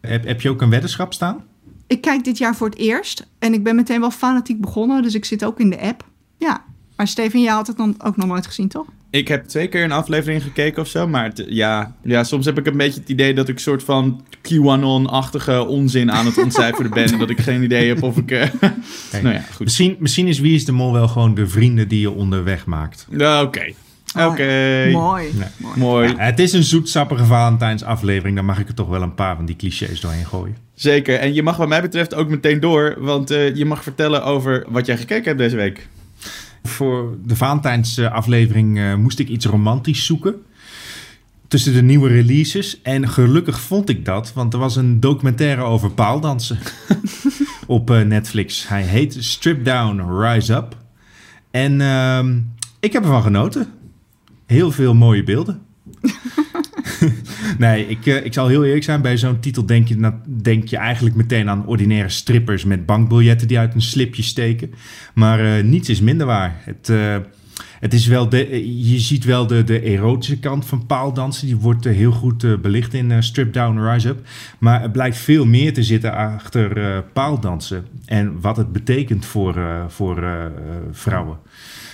heb, 0.00 0.24
heb 0.24 0.40
je 0.40 0.50
ook 0.50 0.62
een 0.62 0.70
weddenschap 0.70 1.12
staan? 1.12 1.44
Ik 1.86 2.00
kijk 2.00 2.24
dit 2.24 2.38
jaar 2.38 2.56
voor 2.56 2.68
het 2.68 2.78
eerst 2.78 3.26
en 3.38 3.52
ik 3.52 3.62
ben 3.62 3.76
meteen 3.76 4.00
wel 4.00 4.10
fanatiek 4.10 4.60
begonnen, 4.60 5.02
dus 5.02 5.14
ik 5.14 5.24
zit 5.24 5.44
ook 5.44 5.60
in 5.60 5.70
de 5.70 5.80
app. 5.80 6.08
Ja, 6.36 6.64
maar 6.96 7.08
Steven, 7.08 7.40
jij 7.40 7.52
had 7.52 7.66
het 7.66 7.76
dan 7.76 7.94
ook 8.04 8.16
nog 8.16 8.26
nooit 8.26 8.46
gezien, 8.46 8.68
toch? 8.68 8.86
Ik 9.18 9.28
heb 9.28 9.44
twee 9.44 9.68
keer 9.68 9.84
een 9.84 9.92
aflevering 9.92 10.42
gekeken 10.42 10.82
of 10.82 10.88
zo, 10.88 11.06
maar 11.08 11.24
het- 11.24 11.44
ja, 11.48 11.94
ja, 12.02 12.24
soms 12.24 12.44
heb 12.44 12.58
ik 12.58 12.66
een 12.66 12.76
beetje 12.76 13.00
het 13.00 13.08
idee 13.08 13.34
dat 13.34 13.48
ik 13.48 13.54
een 13.54 13.60
soort 13.60 13.82
van 13.82 14.22
QAnon-achtige 14.42 15.66
onzin 15.66 16.12
aan 16.12 16.26
het 16.26 16.38
ontcijferen 16.38 16.90
ben. 16.90 17.12
en 17.12 17.18
dat 17.18 17.30
ik 17.30 17.40
geen 17.40 17.62
idee 17.62 17.88
heb 17.88 18.02
of 18.02 18.16
ik... 18.16 18.30
eh, 18.30 18.48
nou 19.22 19.34
ja, 19.34 19.40
goed. 19.54 19.64
Misschien, 19.64 19.96
misschien 19.98 20.26
is 20.26 20.38
Wie 20.40 20.54
is 20.54 20.64
de 20.64 20.72
Mol 20.72 20.92
wel 20.92 21.08
gewoon 21.08 21.34
de 21.34 21.46
vrienden 21.46 21.88
die 21.88 22.00
je 22.00 22.10
onderweg 22.10 22.66
maakt. 22.66 23.06
Ja, 23.10 23.42
Oké. 23.42 23.72
Oké. 24.26 24.88
Mooi. 24.92 25.24
Nee. 25.34 25.48
mooi. 25.56 25.78
Mooi. 25.78 26.08
Ja, 26.08 26.14
het 26.16 26.38
is 26.38 26.52
een 26.52 26.62
zoetsappige 26.62 27.24
Valentijns 27.24 27.84
aflevering. 27.84 28.36
Dan 28.36 28.44
mag 28.44 28.58
ik 28.58 28.68
er 28.68 28.74
toch 28.74 28.88
wel 28.88 29.02
een 29.02 29.14
paar 29.14 29.36
van 29.36 29.44
die 29.44 29.56
clichés 29.56 30.00
doorheen 30.00 30.26
gooien. 30.26 30.56
Zeker. 30.74 31.18
En 31.18 31.34
je 31.34 31.42
mag 31.42 31.56
wat 31.56 31.68
mij 31.68 31.80
betreft 31.80 32.14
ook 32.14 32.28
meteen 32.28 32.60
door, 32.60 32.94
want 32.98 33.30
eh, 33.30 33.54
je 33.54 33.64
mag 33.64 33.82
vertellen 33.82 34.24
over 34.24 34.64
wat 34.68 34.86
jij 34.86 34.96
gekeken 34.96 35.24
hebt 35.24 35.38
deze 35.38 35.56
week. 35.56 35.88
Voor 36.68 37.18
de 37.24 37.36
Valentijns 37.36 37.98
eh, 37.98 38.12
aflevering 38.12 38.78
eh, 38.78 38.94
moest 38.94 39.18
ik 39.18 39.28
iets 39.28 39.46
romantisch 39.46 40.06
zoeken. 40.06 40.34
Tussen 41.48 41.72
de 41.72 41.82
nieuwe 41.82 42.08
releases. 42.08 42.82
En 42.82 43.08
gelukkig 43.08 43.60
vond 43.60 43.88
ik 43.88 44.04
dat, 44.04 44.32
want 44.32 44.52
er 44.52 44.58
was 44.58 44.76
een 44.76 45.00
documentaire 45.00 45.62
over 45.62 45.90
paaldansen 45.90 46.58
op 47.66 47.90
eh, 47.90 48.00
Netflix. 48.00 48.68
Hij 48.68 48.82
heet 48.82 49.16
Strip 49.18 49.64
Down, 49.64 50.20
Rise 50.20 50.54
Up. 50.54 50.76
En 51.50 51.80
ehm, 51.80 52.38
ik 52.80 52.92
heb 52.92 53.02
ervan 53.02 53.22
genoten. 53.22 53.66
Heel 54.46 54.70
veel 54.70 54.94
mooie 54.94 55.22
beelden. 55.22 55.67
nee, 57.66 57.86
ik, 57.86 58.06
eh, 58.06 58.24
ik 58.24 58.32
zal 58.32 58.48
heel 58.48 58.64
eerlijk 58.64 58.84
zijn. 58.84 59.02
Bij 59.02 59.16
zo'n 59.16 59.40
titel 59.40 59.66
denk 59.66 59.88
je, 59.88 60.12
denk 60.26 60.68
je 60.68 60.76
eigenlijk 60.76 61.16
meteen 61.16 61.48
aan 61.48 61.66
ordinaire 61.66 62.08
strippers 62.08 62.64
met 62.64 62.86
bankbiljetten 62.86 63.48
die 63.48 63.58
uit 63.58 63.74
een 63.74 63.82
slipje 63.82 64.22
steken. 64.22 64.70
Maar 65.14 65.40
eh, 65.40 65.64
niets 65.64 65.88
is 65.88 66.00
minder 66.00 66.26
waar. 66.26 66.56
Het, 66.60 66.88
eh, 66.88 67.16
het 67.80 67.92
is 67.92 68.06
wel 68.06 68.28
de, 68.28 68.88
je 68.88 68.98
ziet 68.98 69.24
wel 69.24 69.46
de, 69.46 69.64
de 69.64 69.80
erotische 69.80 70.38
kant 70.38 70.66
van 70.66 70.86
paaldansen. 70.86 71.46
Die 71.46 71.56
wordt 71.56 71.84
heel 71.84 72.12
goed 72.12 72.62
belicht 72.62 72.94
in 72.94 73.22
Strip 73.22 73.52
Down 73.52 73.78
Rise 73.78 74.08
Up. 74.08 74.26
Maar 74.58 74.82
er 74.82 74.90
blijkt 74.90 75.16
veel 75.16 75.44
meer 75.44 75.72
te 75.72 75.82
zitten 75.82 76.14
achter 76.14 77.02
paaldansen. 77.12 77.86
En 78.04 78.40
wat 78.40 78.56
het 78.56 78.72
betekent 78.72 79.24
voor, 79.24 79.84
voor 79.88 80.50
vrouwen. 80.90 81.38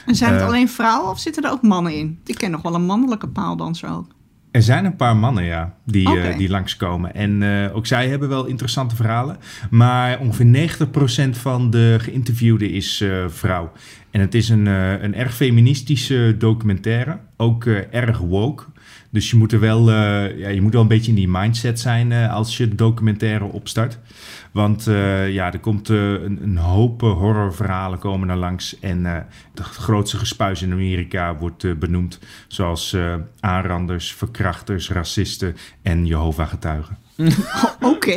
En 0.07 0.15
zijn 0.15 0.33
het 0.33 0.43
alleen 0.43 0.69
vrouwen 0.69 1.11
of 1.11 1.19
zitten 1.19 1.43
er 1.43 1.51
ook 1.51 1.63
mannen 1.63 1.95
in? 1.95 2.19
Ik 2.25 2.35
ken 2.35 2.51
nog 2.51 2.63
wel 2.63 2.75
een 2.75 2.87
mannelijke 2.87 3.29
paaldanser 3.29 3.91
ook. 3.91 4.14
Er 4.55 4.63
zijn 4.63 4.85
een 4.85 4.97
paar 4.97 5.17
mannen, 5.17 5.45
ja, 5.45 5.75
die, 5.85 6.21
eh, 6.21 6.37
die 6.37 6.49
langskomen. 6.49 7.15
En 7.15 7.43
eh, 7.43 7.77
ook 7.77 7.87
zij 7.87 8.09
hebben 8.09 8.29
wel 8.29 8.45
interessante 8.45 8.97
verhalen. 8.97 9.37
Maar 9.71 10.19
ongeveer 10.19 10.47
90% 10.47 11.39
van 11.39 11.71
de 11.71 11.97
geïnterviewden 12.01 12.71
is 12.71 13.01
eh, 13.01 13.25
vrouw. 13.29 13.73
En 14.11 14.21
het 14.21 14.35
is 14.35 14.49
een, 14.49 14.67
een 14.67 15.15
erg 15.15 15.35
feministische 15.35 16.35
documentaire. 16.39 17.19
Ook 17.37 17.67
erg 17.91 18.19
woke. 18.19 18.65
Dus 19.15 19.31
je 19.31 19.37
moet 19.37 19.53
er 19.53 19.61
wel, 19.61 19.91
eh, 19.91 20.39
ja, 20.39 20.49
je 20.49 20.61
moet 20.63 20.73
wel 20.73 20.83
een 20.83 20.89
beetje 20.89 21.11
in 21.11 21.17
die 21.17 21.29
mindset 21.29 21.81
zijn 21.81 22.13
eh, 22.13 22.33
als 22.35 22.57
je 22.57 22.69
de 22.69 22.75
documentaire 22.75 23.45
opstart. 23.45 23.99
Want 24.53 24.87
eh, 24.87 25.33
ja, 25.33 25.53
er 25.53 25.59
komt 25.59 25.89
een, 25.89 26.39
een 26.43 26.57
hoop 26.57 27.01
horrorverhalen 27.01 27.99
komen 27.99 28.29
er 28.29 28.37
langs. 28.37 28.79
En 28.81 29.07
eh 29.07 29.17
de 29.55 29.63
grootste 29.63 30.17
gespuis 30.19 30.63
in 30.63 30.73
Amerika 30.73 31.37
wordt 31.37 31.65
eh, 31.65 31.73
benoemd. 31.75 32.19
Zoals 32.49 32.93
eh, 32.93 33.15
aanranders, 33.41 34.13
verkrachters, 34.13 34.91
racisten 34.91 35.57
en 35.83 36.07
Jehovah-getuigen. 36.07 36.99
Oké, 37.95 38.17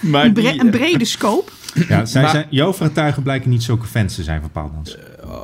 Maar 0.00 0.24
een, 0.24 0.32
bre- 0.32 0.50
die, 0.50 0.60
een 0.60 0.70
brede 0.70 1.04
scope. 1.04 1.50
Ja, 1.88 2.04
zij 2.04 2.22
Maar- 2.22 2.30
zijn, 2.30 2.46
blijken 3.22 3.50
niet 3.50 3.62
zulke 3.62 3.86
fans 3.86 4.14
te 4.14 4.22
zijn 4.22 4.40
van 4.40 4.50
paaldans. 4.50 4.96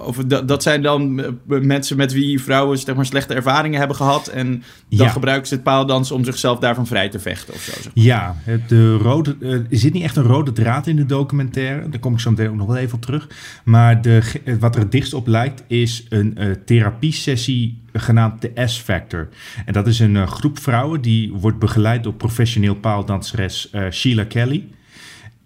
Of 0.04 0.16
dat, 0.16 0.48
dat 0.48 0.62
zijn 0.62 0.82
dan 0.82 1.22
eh, 1.22 1.60
mensen 1.60 1.96
met 1.96 2.12
wie 2.12 2.42
vrouwen 2.42 2.78
zeg 2.78 2.94
maar, 2.94 3.06
slechte 3.06 3.34
ervaringen 3.34 3.78
hebben 3.78 3.96
gehad. 3.96 4.26
En 4.28 4.46
dan 4.88 5.06
Ja. 5.06 5.08
gebruiken 5.08 5.48
ze 5.48 5.54
het 5.54 5.62
paaldans 5.62 6.10
om 6.10 6.24
zichzelf 6.24 6.58
daarvan 6.58 6.86
vrij 6.86 7.08
te 7.08 7.18
vechten 7.18 7.54
of 7.54 7.60
zo. 7.60 7.72
zeg. 7.82 7.90
Ja, 7.94 8.36
het- 8.42 8.68
de 8.68 8.96
rode, 8.96 9.36
eh, 9.40 9.52
er 9.52 9.66
zit 9.70 9.92
niet 9.92 10.02
echt 10.02 10.16
een 10.16 10.22
rode 10.22 10.52
draad 10.52 10.86
in 10.86 10.96
de 10.96 11.06
documentaire. 11.06 11.88
Daar 11.88 12.00
kom 12.00 12.12
ik 12.12 12.20
zo 12.20 12.30
meteen 12.30 12.48
ook 12.48 12.56
nog 12.56 12.66
wel 12.66 12.76
even 12.76 12.94
op 12.94 13.02
terug. 13.02 13.28
Maar 13.64 14.02
de, 14.02 14.20
eh, 14.44 14.54
wat 14.60 14.74
er 14.74 14.80
het 14.80 14.92
dichtst 14.92 15.14
op 15.14 15.26
lijkt 15.26 15.62
is 15.66 16.06
een 16.08 16.36
eh 16.36 16.50
therapiesessie 16.64 17.78
genaamd 17.92 18.42
de 18.42 18.52
S-Factor. 18.64 19.28
En 19.66 19.72
dat 19.72 19.86
is 19.86 19.98
een 19.98 20.28
groep 20.28 20.58
vrouwen 20.58 21.00
die 21.00 21.32
wordt 21.32 21.58
begeleid 21.58 22.02
door 22.02 22.14
professioneel 22.14 22.74
paaldanseres 22.74 23.72
Sheila 23.90 24.24
Kelly. 24.24 24.64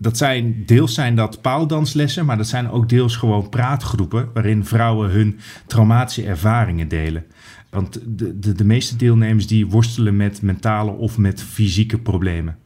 Dat 0.03 0.17
zijn, 0.17 0.63
deels 0.67 0.95
zijn 0.95 1.17
dat 1.17 1.41
paaldanslessen, 1.41 2.27
maar 2.27 2.37
dat 2.37 2.47
zijn 2.47 2.71
ook 2.71 2.89
deels 2.89 3.17
gewoon 3.17 3.49
praatgroepen... 3.49 4.29
waarin 4.35 4.65
vrouwen 4.65 5.11
hun 5.11 5.39
traumatische 5.67 6.25
ervaringen 6.25 6.89
delen. 6.89 7.25
Want 7.71 8.01
de, 8.07 8.39
de, 8.39 8.53
de 8.53 8.65
meeste 8.65 8.97
deelnemers 8.97 9.47
die 9.47 9.67
worstelen 9.67 10.17
met 10.17 10.43
mentale 10.43 10.91
of 10.91 11.19
met 11.19 11.43
fysieke 11.43 11.99
problemen. 11.99 12.59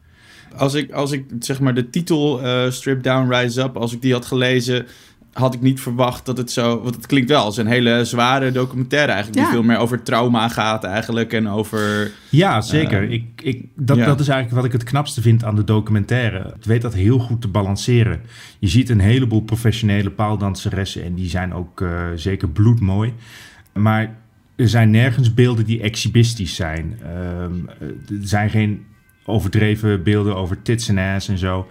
Als 0.55 0.73
ik, 0.73 0.91
als 0.91 1.11
ik 1.11 1.25
zeg 1.39 1.59
maar 1.59 1.73
de 1.73 1.89
titel 1.89 2.41
eh, 2.41 2.71
Strip 2.71 3.03
Down, 3.03 3.33
Rise 3.33 3.61
Up, 3.61 3.77
als 3.77 3.93
ik 3.93 4.01
die 4.01 4.13
had 4.13 4.25
gelezen, 4.25 4.85
had 5.33 5.53
ik 5.53 5.61
niet 5.61 5.81
verwacht 5.81 6.25
dat 6.25 6.37
het 6.37 6.51
zo... 6.51 6.81
Want 6.81 6.95
het 6.95 7.05
klinkt 7.05 7.29
wel 7.29 7.43
als 7.43 7.57
een 7.57 7.67
hele 7.67 8.05
zware 8.05 8.51
documentaire 8.51 9.11
eigenlijk. 9.11 9.41
Ja. 9.41 9.45
Die 9.45 9.53
veel 9.53 9.67
meer 9.67 9.77
over 9.77 10.03
trauma 10.03 10.49
gaat 10.49 10.83
eigenlijk 10.83 11.33
en 11.33 11.49
over... 11.49 12.11
Ja, 12.29 12.61
zeker. 12.61 13.03
Eh, 13.03 13.11
ik, 13.11 13.41
ik, 13.43 13.65
dat, 13.75 13.97
ja. 13.97 14.05
dat 14.05 14.19
is 14.19 14.27
eigenlijk 14.27 14.61
wat 14.61 14.73
ik 14.73 14.79
het 14.79 14.89
knapste 14.89 15.21
vind 15.21 15.43
aan 15.43 15.55
de 15.55 15.63
documentaire. 15.63 16.51
Het 16.53 16.65
weet 16.65 16.81
dat 16.81 16.93
heel 16.93 17.19
goed 17.19 17.41
te 17.41 17.47
balanceren. 17.47 18.21
Je 18.59 18.67
ziet 18.67 18.89
een 18.89 18.99
heleboel 18.99 19.41
professionele 19.41 20.11
paaldanseressen 20.11 21.03
en 21.03 21.13
die 21.13 21.29
zijn 21.29 21.53
ook 21.53 21.81
eh, 21.81 22.05
zeker 22.15 22.49
bloedmooi. 22.49 23.13
Maar 23.73 24.15
er 24.55 24.69
zijn 24.69 24.89
nergens 24.89 25.33
beelden 25.33 25.65
die 25.65 25.81
exhibistisch 25.81 26.55
zijn. 26.55 26.99
Ehm, 27.03 27.85
er 28.21 28.27
zijn 28.27 28.49
geen 28.49 28.85
overdreven 29.25 30.03
beelden 30.03 30.35
over 30.35 30.61
tits 30.61 30.89
en 30.89 30.97
ass 30.97 31.27
en 31.27 31.37
zo. 31.37 31.67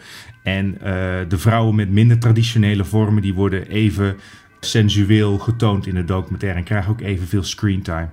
En 0.47 0.75
eh, 0.81 0.93
de 1.29 1.39
vrouwen 1.39 1.75
met 1.75 1.91
minder 1.91 2.19
traditionele 2.19 2.85
vormen... 2.85 3.23
die 3.23 3.35
worden 3.35 3.69
even 3.69 4.17
sensueel 4.61 5.39
getoond 5.39 5.87
in 5.87 5.95
de 5.95 6.05
documentaire... 6.05 6.59
en 6.59 6.65
krijgen 6.65 6.91
ook 6.91 7.01
evenveel 7.01 7.43
screentime. 7.43 8.09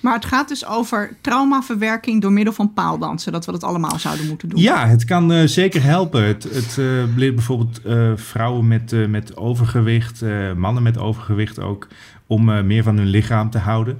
Maar 0.00 0.14
het 0.14 0.24
gaat 0.24 0.48
dus 0.48 0.66
over 0.66 1.16
traumaverwerking 1.20 2.22
door 2.22 2.32
middel 2.32 2.52
van 2.52 2.72
paaldansen. 2.72 3.32
Dat 3.32 3.46
we 3.46 3.52
dat 3.52 3.64
allemaal 3.64 3.98
zouden 3.98 4.26
moeten 4.28 4.48
doen. 4.48 4.60
Ja, 4.60 4.86
het 4.86 5.04
kan 5.04 5.32
eh, 5.32 5.46
zeker 5.46 5.82
helpen. 5.82 6.24
Het, 6.24 6.42
het 6.42 6.78
eh, 6.78 7.16
leert 7.16 7.34
bijvoorbeeld 7.34 7.80
vrouwen 8.14 8.68
met, 8.68 9.08
met 9.08 9.36
overgewicht, 9.36 10.22
mannen 10.56 10.82
met 10.82 10.98
overgewicht 10.98 11.60
ook, 11.60 11.88
om 12.26 12.66
meer 12.66 12.82
van 12.82 12.96
hun 12.96 13.06
lichaam 13.06 13.50
te 13.50 13.58
houden. 13.58 13.98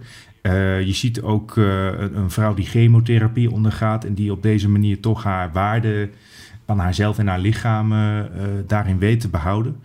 Je 0.84 0.92
ziet 0.92 1.22
ook 1.22 1.56
een, 1.56 2.16
een 2.16 2.30
vrouw 2.30 2.54
die 2.54 2.66
chemotherapie 2.66 3.50
ondergaat 3.50 4.04
en 4.04 4.14
die 4.14 4.32
op 4.32 4.42
deze 4.42 4.68
manier 4.68 5.00
toch 5.00 5.22
haar 5.22 5.52
waarde 5.52 6.10
van 6.76 6.84
haarzelf 6.84 7.18
en 7.18 7.26
haar 7.26 7.40
lichaam 7.40 7.92
eh, 7.92 8.24
daarin 8.66 8.98
weet 8.98 9.20
te 9.20 9.28
behouden. 9.28 9.76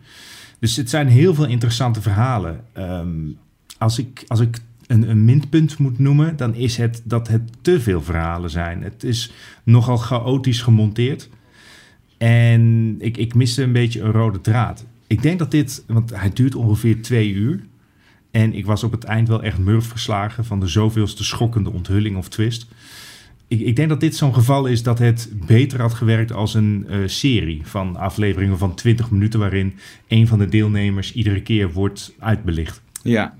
Dus 0.59 0.75
het 0.75 0.89
zijn 0.89 1.07
heel 1.07 1.33
veel 1.33 1.45
interessante 1.45 2.01
verhalen. 2.01 2.63
Ehm, 2.73 3.07
als 3.77 3.99
ik, 3.99 4.23
als 4.27 4.39
ik 4.39 4.59
een, 4.87 5.09
een 5.09 5.25
minpunt 5.25 5.77
moet 5.77 5.99
noemen, 5.99 6.37
dan 6.37 6.55
is 6.55 6.77
het 6.77 7.01
dat 7.03 7.27
het 7.27 7.41
te 7.61 7.79
veel 7.79 8.01
verhalen 8.01 8.49
zijn. 8.49 8.83
Het 8.83 9.03
is 9.03 9.31
nogal 9.63 9.97
chaotisch 9.97 10.61
gemonteerd. 10.61 11.29
En 12.17 12.95
ik, 12.99 13.17
ik 13.17 13.33
miste 13.33 13.63
een 13.63 13.71
beetje 13.71 14.01
een 14.01 14.11
rode 14.11 14.41
draad. 14.41 14.85
Ik 15.07 15.21
denk 15.21 15.39
dat 15.39 15.51
dit, 15.51 15.83
want 15.87 16.15
hij 16.15 16.33
duurt 16.33 16.55
ongeveer 16.55 17.01
twee 17.01 17.31
uur. 17.31 17.63
En 18.31 18.53
ik 18.53 18.65
was 18.65 18.83
op 18.83 18.91
het 18.91 19.03
eind 19.03 19.27
wel 19.27 19.43
echt 19.43 19.57
murf 19.57 19.85
verslagen 19.85 20.45
van 20.45 20.59
de 20.59 20.67
zoveelste 20.67 21.23
schokkende 21.23 21.71
onthulling 21.71 22.17
of 22.17 22.29
twist. 22.29 22.67
Ik, 23.47 23.59
ik 23.59 23.75
denk 23.75 23.89
dat 23.89 23.99
dit 23.99 24.15
zo'n 24.15 24.33
geval 24.33 24.65
is 24.65 24.83
dat 24.83 24.99
het 24.99 25.29
beter 25.45 25.81
had 25.81 25.93
gewerkt 25.93 26.33
als 26.33 26.53
een 26.53 26.85
eh, 26.89 26.97
serie 27.05 27.61
van 27.63 27.95
afleveringen 27.95 28.57
van 28.57 28.75
20 28.75 29.11
minuten, 29.11 29.39
waarin 29.39 29.75
een 30.07 30.27
van 30.27 30.39
de 30.39 30.47
deelnemers 30.47 31.13
iedere 31.13 31.41
keer 31.41 31.71
wordt 31.71 32.13
uitbelicht. 32.19 32.81
Ja. 33.03 33.33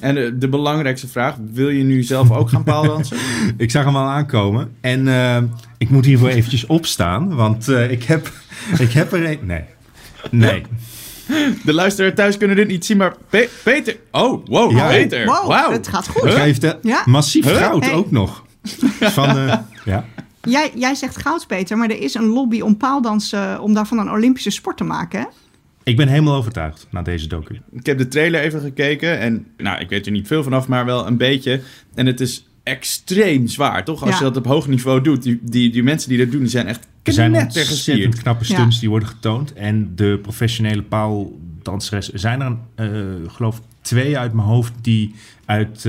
En 0.00 0.16
eh, 0.24 0.30
de 0.34 0.48
belangrijkste 0.48 1.08
vraag, 1.08 1.36
wil 1.52 1.68
je 1.68 1.82
nu 1.82 2.02
zelf 2.02 2.30
ook 2.30 2.48
gaan 2.48 2.64
paaldansen? 2.64 3.16
Ik 3.56 3.70
zag 3.70 3.84
hem 3.84 3.96
al 3.96 4.08
aankomen 4.08 4.72
en 4.80 5.08
eh, 5.08 5.42
ik 5.78 5.90
moet 5.90 6.04
hiervoor 6.04 6.28
eventjes 6.28 6.66
opstaan, 6.66 7.34
want 7.34 7.68
eh, 7.68 7.90
ik, 7.90 8.02
heb, 8.04 8.32
ik 8.78 8.92
heb 8.92 9.12
er 9.12 9.24
een... 9.30 9.38
Nee, 9.42 9.64
nee. 10.30 10.62
De 11.64 11.72
luisteraar 11.72 12.14
thuis 12.14 12.36
kunnen 12.36 12.56
dit 12.56 12.68
niet 12.68 12.84
zien, 12.84 12.96
maar 12.96 13.14
Pe- 13.30 13.48
Peter... 13.62 13.96
Oh, 14.10 14.46
wow, 14.46 14.72
Ja. 14.76 14.88
Peter. 14.88 15.24
Wow, 15.26 15.46
Wauw. 15.46 15.72
het 15.72 15.88
gaat 15.88 16.08
goed. 16.08 16.32
vertellen, 16.32 16.78
Ja. 16.82 17.02
massief 17.06 17.44
Huh? 17.44 17.56
goud 17.56 17.84
Hey. 17.84 17.94
ook 17.94 18.10
nog. 18.10 18.43
Van, 19.18 19.28
eh, 19.38 19.58
ja. 19.84 20.04
Jij, 20.42 20.70
jij 20.74 20.94
zegt 20.94 21.16
goud, 21.16 21.46
Peter, 21.46 21.76
maar 21.78 21.90
er 21.90 22.00
is 22.00 22.14
een 22.14 22.24
lobby 22.26 22.60
om 22.60 22.76
paaldansen, 22.76 23.60
om 23.60 23.74
daarvan 23.74 23.98
een 23.98 24.10
Olympische 24.10 24.50
sport 24.50 24.76
te 24.76 24.84
maken. 24.84 25.20
Hè? 25.20 25.26
Ik 25.82 25.96
ben 25.96 26.08
helemaal 26.08 26.34
overtuigd 26.34 26.86
na 26.90 27.02
deze 27.02 27.26
docu. 27.26 27.60
Ik 27.72 27.86
heb 27.86 27.98
de 27.98 28.08
trailer 28.08 28.40
even 28.40 28.60
gekeken 28.60 29.18
en 29.18 29.46
nou, 29.56 29.80
ik 29.80 29.88
weet 29.88 30.06
er 30.06 30.12
niet 30.12 30.26
veel 30.26 30.42
vanaf, 30.42 30.68
maar 30.68 30.84
wel 30.84 31.06
een 31.06 31.16
beetje. 31.16 31.60
En 31.94 32.06
het 32.06 32.20
is 32.20 32.46
extreem 32.62 33.46
zwaar, 33.46 33.84
toch? 33.84 34.00
Als 34.02 34.10
Ja. 34.10 34.16
je 34.16 34.22
dat 34.22 34.36
op 34.36 34.46
hoog 34.46 34.68
niveau 34.68 35.00
doet. 35.00 35.22
Die, 35.22 35.40
die, 35.42 35.70
die 35.70 35.82
mensen 35.82 36.08
die 36.08 36.18
dat 36.18 36.30
doen, 36.30 36.40
die 36.40 36.48
zijn 36.48 36.66
echt 36.66 36.86
Er 37.02 37.12
zijn 37.12 37.34
ontzettend 37.34 38.22
knappe 38.22 38.44
stunts 38.44 38.74
Ja. 38.74 38.80
die 38.80 38.88
worden 38.90 39.08
getoond. 39.08 39.52
En 39.52 39.92
de 39.94 40.18
professionele 40.22 40.82
paaldanseres... 40.82 41.42
Er 41.90 42.02
zijn 42.14 42.40
er, 42.40 42.56
eh 42.74 42.86
geloof 43.26 43.56
ik, 43.56 43.62
twee 43.80 44.18
uit 44.18 44.32
mijn 44.32 44.46
hoofd 44.46 44.72
die 44.80 45.14
uit 45.44 45.76
eh, 45.76 45.82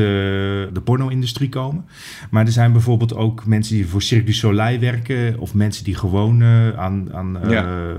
de 0.74 0.82
porno-industrie 0.84 1.50
komen. 1.50 1.86
Maar 2.30 2.46
er 2.46 2.52
zijn 2.52 2.72
bijvoorbeeld 2.72 3.16
ook 3.16 3.46
mensen 3.46 3.76
die 3.76 3.88
voor 3.88 4.02
Cirque 4.02 4.26
du 4.26 4.34
Soleil 4.34 4.80
werken... 4.80 5.40
of 5.40 5.54
mensen 5.54 5.84
die 5.84 5.96
gewoon 5.96 6.42
eh, 6.42 6.70
aan, 6.70 7.10
aan 7.14 7.38
Ja. 7.50 7.94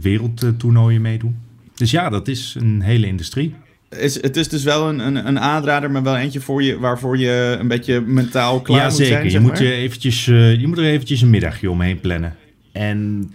wereldtoernooien 0.00 1.00
meedoen. 1.00 1.36
Dus 1.74 1.90
ja, 1.90 2.08
dat 2.08 2.28
is 2.28 2.56
een 2.58 2.80
hele 2.80 3.06
industrie. 3.06 3.54
Is, 3.88 4.22
het 4.22 4.36
is 4.36 4.48
dus 4.48 4.62
wel 4.64 4.88
een, 4.88 4.98
een, 4.98 5.26
een 5.26 5.40
aanrader, 5.40 5.90
maar 5.90 6.02
wel 6.02 6.16
eentje 6.16 6.40
voor 6.40 6.62
je, 6.62 6.78
waarvoor 6.78 7.18
je 7.18 7.56
een 7.60 7.68
beetje 7.68 8.00
mentaal 8.00 8.60
klaar 8.60 8.78
ja, 8.78 8.84
moet 8.84 8.94
zeker. 8.96 9.12
zijn. 9.12 9.24
je, 9.24 9.30
zeg 9.30 9.40
moet 9.40 9.50
maar. 9.50 9.62
je, 9.62 9.72
eventjes, 9.72 10.24
je 10.24 10.64
moet 10.66 10.78
er 10.78 10.84
eventjes 10.84 11.20
een 11.20 11.30
middagje 11.30 11.70
omheen 11.70 12.00
plannen. 12.00 12.34
En 12.72 13.30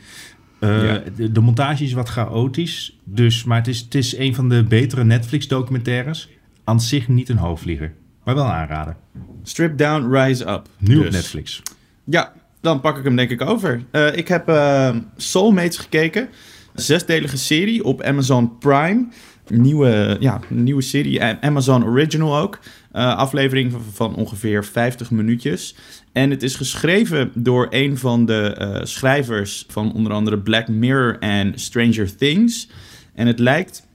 eh, 0.65 0.83
Ja. 0.83 1.01
de, 1.15 1.31
de 1.31 1.39
montage 1.39 1.83
is 1.83 1.93
wat 1.93 2.09
chaotisch. 2.09 2.97
Dus, 3.03 3.43
maar 3.43 3.57
het 3.57 3.67
is, 3.67 3.79
het 3.79 3.95
is 3.95 4.17
een 4.17 4.35
van 4.35 4.49
de 4.49 4.63
betere 4.63 5.03
Netflix-documentaires. 5.03 6.29
Aan 6.63 6.81
zich 6.81 7.07
niet 7.07 7.29
een 7.29 7.37
hoofdvlieger. 7.37 7.93
Maar 8.23 8.35
wel 8.35 8.45
een 8.45 8.51
aanrader. 8.51 8.95
Strip 9.43 9.77
Down, 9.77 10.15
Rise 10.15 10.47
Up. 10.49 10.67
Nu 10.77 10.97
op 10.97 11.03
Dus. 11.03 11.13
Netflix. 11.13 11.61
Ja, 12.03 12.33
dan 12.61 12.81
pak 12.81 12.97
ik 12.97 13.03
hem 13.03 13.15
denk 13.15 13.29
ik 13.29 13.41
over. 13.41 13.81
Eh, 13.91 14.15
ik 14.15 14.27
heb 14.27 14.47
eh, 14.49 14.95
Soulmates 15.17 15.77
gekeken. 15.77 16.29
Zesdelige 16.73 17.37
serie 17.37 17.83
op 17.83 18.01
Amazon 18.01 18.57
Prime. 18.57 19.07
Nieuwe, 19.47 20.17
ja, 20.19 20.39
nieuwe 20.49 20.81
serie, 20.81 21.23
A- 21.23 21.37
Amazon 21.41 21.85
Original 21.85 22.37
ook. 22.37 22.59
Eh, 22.91 23.15
aflevering 23.15 23.73
van, 23.93 24.15
ongeveer 24.15 24.65
50 24.65 25.11
minuutjes. 25.11 25.75
En 26.11 26.29
het 26.29 26.43
is 26.43 26.55
geschreven 26.55 27.31
door 27.33 27.67
een 27.69 27.97
van 27.97 28.25
de 28.25 28.53
eh, 28.53 28.79
schrijvers 28.83 29.65
van 29.67 29.93
onder 29.93 30.11
andere 30.11 30.39
Black 30.39 30.67
Mirror 30.67 31.19
en 31.19 31.51
Stranger 31.55 32.15
Things. 32.15 32.69
En 33.13 33.27
het 33.27 33.39
lijkt 33.39 33.87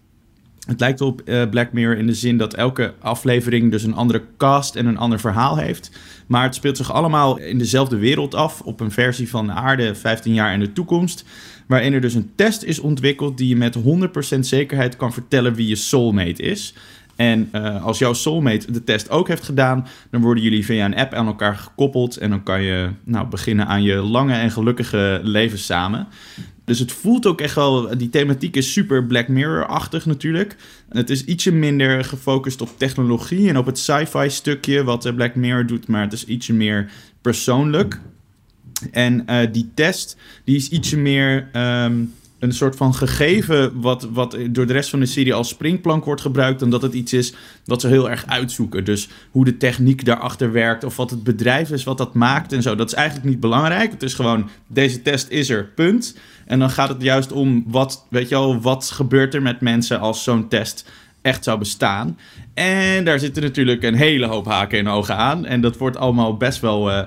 het 0.67 0.81
lijkt 0.81 1.01
op 1.01 1.21
eh, 1.21 1.49
Black 1.51 1.73
Mirror 1.73 1.97
in 1.97 2.07
de 2.07 2.15
zin 2.15 2.37
dat 2.37 2.55
elke 2.55 2.95
aflevering 3.01 3.71
dus 3.71 3.83
een 3.83 3.95
andere 3.95 4.23
cast 4.37 4.77
en 4.77 4.87
een 4.87 4.99
ander 4.99 5.21
verhaal 5.21 5.57
heeft. 5.57 5.91
Maar 6.27 6.43
het 6.43 6.55
speelt 6.55 6.77
zich 6.77 6.93
allemaal 6.93 7.39
in 7.39 7.59
dezelfde 7.59 7.97
wereld 7.97 8.35
af, 8.35 8.61
op 8.61 8.81
een 8.81 8.91
versie 8.91 9.29
van 9.29 9.47
de 9.47 9.53
aarde 9.53 9.95
15 9.95 10.35
jaar 10.35 10.53
in 10.53 10.61
de 10.61 10.73
toekomst. 10.73 11.25
Waarin 11.71 11.93
er 11.93 12.01
dus 12.01 12.15
een 12.15 12.31
test 12.35 12.63
is 12.63 12.79
ontwikkeld 12.79 13.39
die 13.39 13.49
je 13.49 13.57
met 13.57 13.77
100% 14.37 14.39
zekerheid 14.41 14.97
kan 14.97 15.13
vertellen 15.13 15.55
wie 15.55 15.69
je 15.69 15.77
soulmate 15.77 16.43
is. 16.43 16.75
En 17.17 17.49
eh, 17.53 17.85
als 17.85 17.99
jouw 17.99 18.13
soulmate 18.13 18.73
de 18.73 18.85
test 18.85 19.11
ook 19.11 19.29
heeft 19.29 19.43
gedaan, 19.43 19.87
dan 20.11 20.21
worden 20.21 20.43
jullie 20.43 20.65
via 20.65 20.85
een 20.85 20.97
app 20.97 21.15
aan 21.15 21.27
elkaar 21.27 21.57
gekoppeld. 21.57 22.17
En 22.17 22.31
dan 22.31 22.43
kan 22.43 22.63
je 22.63 22.91
nou, 23.05 23.27
beginnen 23.27 23.67
aan 23.67 23.83
je 23.83 23.95
lange 23.95 24.35
en 24.35 24.51
gelukkige 24.51 25.21
leven 25.23 25.59
samen. 25.59 26.07
Dus 26.65 26.79
het 26.79 26.93
voelt 26.93 27.27
ook 27.27 27.41
echt 27.41 27.55
wel, 27.55 27.99
die 27.99 28.11
thematiek 28.11 28.57
is 28.57 28.73
super 28.73 29.05
Black 29.05 29.29
Mirror-achtig 29.29 30.07
natuurlijk. 30.07 30.57
Het 30.89 31.11
is 31.11 31.25
ietsje 31.25 31.53
minder 31.53 32.05
gefocust 32.05 32.61
op 32.61 32.79
technologie 32.79 33.49
en 33.49 33.59
op 33.59 33.67
het 33.67 33.79
sci-fi 33.79 34.31
stukje 34.31 34.85
wat 34.85 35.05
eh, 35.07 35.15
Black 35.15 35.35
Mirror 35.35 35.67
doet, 35.67 35.89
maar 35.89 36.03
het 36.03 36.13
is 36.13 36.25
ietsje 36.25 36.53
meer 36.53 36.91
persoonlijk. 37.21 38.01
En 38.93 39.27
eh, 39.27 39.53
die 39.53 39.71
test, 39.75 40.17
die 40.45 40.57
is 40.57 40.69
ietsje 40.69 40.97
meer 40.97 41.49
ehm, 41.53 42.03
een 42.41 42.53
soort 42.53 42.77
van 42.77 42.95
gegeven 42.95 43.81
wat, 43.81 44.09
wat 44.13 44.37
door 44.51 44.67
de 44.67 44.73
rest 44.73 44.91
van 44.91 45.01
de 45.01 45.07
serie 45.07 45.35
als 45.35 45.49
springplank 45.49 46.05
wordt 46.05 46.21
gebruikt, 46.21 46.63
omdat 46.63 46.83
het 46.83 46.93
iets 46.93 47.13
is 47.13 47.35
wat 47.65 47.81
ze 47.81 47.89
heel 47.89 48.11
erg 48.11 48.27
uitzoeken. 48.27 48.85
Dus 48.85 49.09
hoe 49.31 49.45
de 49.45 49.57
techniek 49.57 50.05
daarachter 50.05 50.53
werkt 50.53 50.85
of 50.85 50.97
wat 50.97 51.11
het 51.11 51.23
bedrijf 51.23 51.71
is 51.71 51.85
wat 51.85 51.99
dat 51.99 52.15
maakt 52.15 52.53
en 52.53 52.63
zo. 52.63 52.75
Dat 52.75 52.87
is 52.87 52.95
eigenlijk 52.95 53.29
niet 53.29 53.41
belangrijk. 53.41 53.91
Het 53.91 54.03
is 54.03 54.15
gewoon, 54.15 54.49
deze 54.67 55.03
test 55.03 55.29
is 55.29 55.51
er, 55.51 55.65
punt. 55.65 56.17
En 56.47 56.59
dan 56.59 56.71
gaat 56.71 56.89
het 56.89 57.03
juist 57.03 57.33
om 57.33 57.65
wat, 57.67 58.07
weet 58.09 58.29
je 58.29 58.35
wel, 58.35 58.61
wat 58.61 58.91
gebeurt 58.91 59.35
er 59.35 59.43
met 59.43 59.61
mensen 59.61 60.01
als 60.01 60.23
zo'n 60.23 60.49
test 60.49 60.91
echt 61.23 61.45
zou 61.45 61.59
bestaan. 61.59 62.19
En 62.55 63.05
daar 63.05 63.19
zitten 63.19 63.43
natuurlijk 63.43 63.83
een 63.83 63.95
hele 63.95 64.27
hoop 64.27 64.47
haken 64.47 64.79
en 64.79 64.89
ogen 64.89 65.17
aan. 65.17 65.47
En 65.47 65.61
dat 65.61 65.77
wordt 65.77 65.97
allemaal 65.97 66.37
best 66.37 66.61
wel 66.61 66.91
eh, 66.91 67.07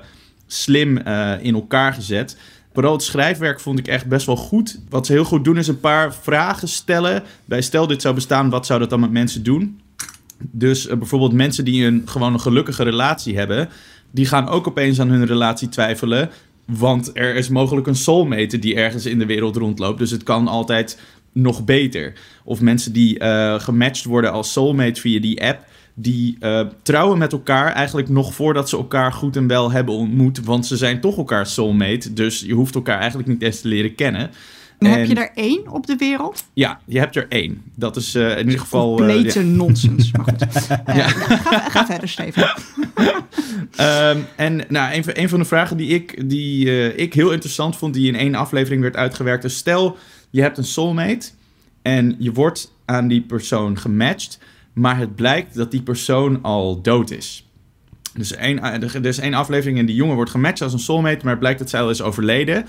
slim 0.53 0.97
eh, 0.97 1.33
in 1.41 1.53
elkaar 1.53 1.93
gezet. 1.93 2.37
Vooral 2.73 2.93
het 2.93 3.03
schrijfwerk 3.03 3.59
vond 3.59 3.79
ik 3.79 3.87
echt 3.87 4.05
best 4.05 4.25
wel 4.25 4.35
goed. 4.35 4.79
Wat 4.89 5.05
ze 5.05 5.11
heel 5.11 5.23
goed 5.23 5.43
doen 5.43 5.57
is 5.57 5.67
een 5.67 5.79
paar 5.79 6.15
vragen 6.15 6.67
stellen. 6.67 7.23
Bij 7.45 7.61
stel 7.61 7.87
dit 7.87 8.01
zou 8.01 8.15
bestaan, 8.15 8.49
wat 8.49 8.65
zou 8.65 8.79
dat 8.79 8.89
dan 8.89 8.99
met 8.99 9.11
mensen 9.11 9.43
doen? 9.43 9.81
Dus 10.39 10.87
eh, 10.87 10.97
bijvoorbeeld 10.97 11.33
mensen 11.33 11.65
die 11.65 11.85
een, 11.85 12.01
gewoon 12.05 12.33
een 12.33 12.39
gelukkige 12.39 12.83
relatie 12.83 13.37
hebben... 13.37 13.69
die 14.11 14.25
gaan 14.25 14.47
ook 14.47 14.67
opeens 14.67 14.99
aan 14.99 15.09
hun 15.09 15.25
relatie 15.25 15.69
twijfelen... 15.69 16.29
Want 16.65 17.11
er 17.13 17.35
is 17.35 17.49
mogelijk 17.49 17.87
een 17.87 17.95
soulmate 17.95 18.59
die 18.59 18.75
ergens 18.75 19.05
in 19.05 19.19
de 19.19 19.25
wereld 19.25 19.55
rondloopt. 19.55 19.99
Dus 19.99 20.11
het 20.11 20.23
kan 20.23 20.47
altijd 20.47 20.99
nog 21.31 21.65
beter. 21.65 22.13
Of 22.43 22.61
mensen 22.61 22.93
die 22.93 23.19
uh, 23.19 23.59
gematcht 23.59 24.05
worden 24.05 24.31
als 24.31 24.51
soulmate 24.51 25.01
via 25.01 25.19
die 25.19 25.43
app. 25.43 25.65
Die 25.93 26.37
uh, 26.39 26.61
trouwen 26.81 27.17
met 27.17 27.31
elkaar 27.31 27.71
eigenlijk 27.71 28.09
nog 28.09 28.33
voordat 28.33 28.69
ze 28.69 28.77
elkaar 28.77 29.13
goed 29.13 29.35
en 29.35 29.47
wel 29.47 29.71
hebben 29.71 29.95
ontmoet. 29.95 30.43
Want 30.43 30.65
ze 30.65 30.77
zijn 30.77 31.01
toch 31.01 31.17
elkaar 31.17 31.47
soulmate. 31.47 32.13
Dus 32.13 32.39
je 32.39 32.53
hoeft 32.53 32.75
elkaar 32.75 32.99
eigenlijk 32.99 33.27
niet 33.29 33.41
eens 33.41 33.61
te 33.61 33.67
leren 33.67 33.95
kennen. 33.95 34.29
En 34.79 34.99
heb 34.99 35.07
je 35.07 35.15
er 35.15 35.31
één 35.35 35.71
op 35.71 35.87
de 35.87 35.95
wereld? 35.95 36.45
Ja, 36.53 36.79
je 36.85 36.99
hebt 36.99 37.15
er 37.15 37.25
één. 37.29 37.61
Dat 37.75 37.95
is 37.95 38.15
uh, 38.15 38.31
in 38.31 38.43
ieder 38.43 38.59
geval... 38.59 38.95
Complete 38.95 39.39
ja. 39.39 39.45
nonsens. 39.45 40.11
Maar 40.11 40.25
goed. 40.25 40.67
ja. 40.85 41.07
ga, 41.07 41.69
ga, 41.69 41.85
verder, 41.85 42.09
Steven. 42.09 42.53
um, 43.79 44.25
en 44.35 44.61
nou, 44.69 44.93
een, 44.93 45.03
een, 45.21 45.29
van 45.29 45.39
de 45.39 45.45
vragen 45.45 45.77
die 45.77 45.87
ik, 45.87 46.29
die, 46.29 46.65
uh, 46.65 46.97
ik 46.97 47.13
heel 47.13 47.31
interessant 47.31 47.75
vond... 47.75 47.93
die 47.93 48.07
in 48.07 48.15
één 48.15 48.35
aflevering 48.35 48.81
werd 48.81 48.95
uitgewerkt... 48.95 49.43
is 49.43 49.57
stel, 49.57 49.97
je 50.29 50.41
hebt 50.41 50.57
een 50.57 50.63
soulmate... 50.63 51.29
en 51.81 52.15
je 52.19 52.31
wordt 52.31 52.73
aan 52.85 53.07
die 53.07 53.21
persoon 53.21 53.77
gematcht... 53.77 54.39
maar 54.73 54.97
het 54.97 55.15
blijkt 55.15 55.55
dat 55.55 55.71
die 55.71 55.81
persoon 55.81 56.39
al 56.41 56.81
dood 56.81 57.11
is. 57.11 57.47
Dus 58.13 58.35
één, 58.35 58.61
er 58.61 59.05
is 59.05 59.17
één 59.17 59.33
aflevering 59.33 59.79
en 59.79 59.85
die 59.85 59.95
jongen 59.95 60.15
wordt 60.15 60.31
gematcht 60.31 60.61
als 60.61 60.73
een 60.73 60.79
soulmate... 60.79 61.19
maar 61.21 61.31
het 61.31 61.39
blijkt 61.39 61.59
dat 61.59 61.69
zij 61.69 61.81
al 61.81 61.89
is 61.89 62.01
overleden... 62.01 62.65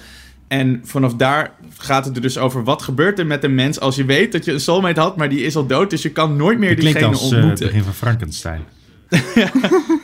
En 0.48 0.80
vanaf 0.84 1.14
daar 1.14 1.52
gaat 1.78 2.04
het 2.04 2.16
er 2.16 2.22
dus 2.22 2.38
over 2.38 2.64
wat 2.64 2.82
gebeurt 2.82 3.18
er 3.18 3.26
met 3.26 3.44
een 3.44 3.54
mens 3.54 3.80
als 3.80 3.96
je 3.96 4.04
weet 4.04 4.32
dat 4.32 4.44
je 4.44 4.52
een 4.52 4.60
soulmate 4.60 5.00
had, 5.00 5.16
maar 5.16 5.28
die 5.28 5.40
is 5.40 5.56
al 5.56 5.66
dood, 5.66 5.90
dus 5.90 6.02
je 6.02 6.10
kan 6.10 6.36
nooit 6.36 6.58
meer 6.58 6.76
die 6.76 6.84
diegene 6.84 7.06
als, 7.06 7.22
ontmoeten. 7.22 7.50
het 7.50 7.60
begin 7.60 7.82
van 7.82 7.94
Frankenstein. 7.94 8.64
ja, 9.34 9.50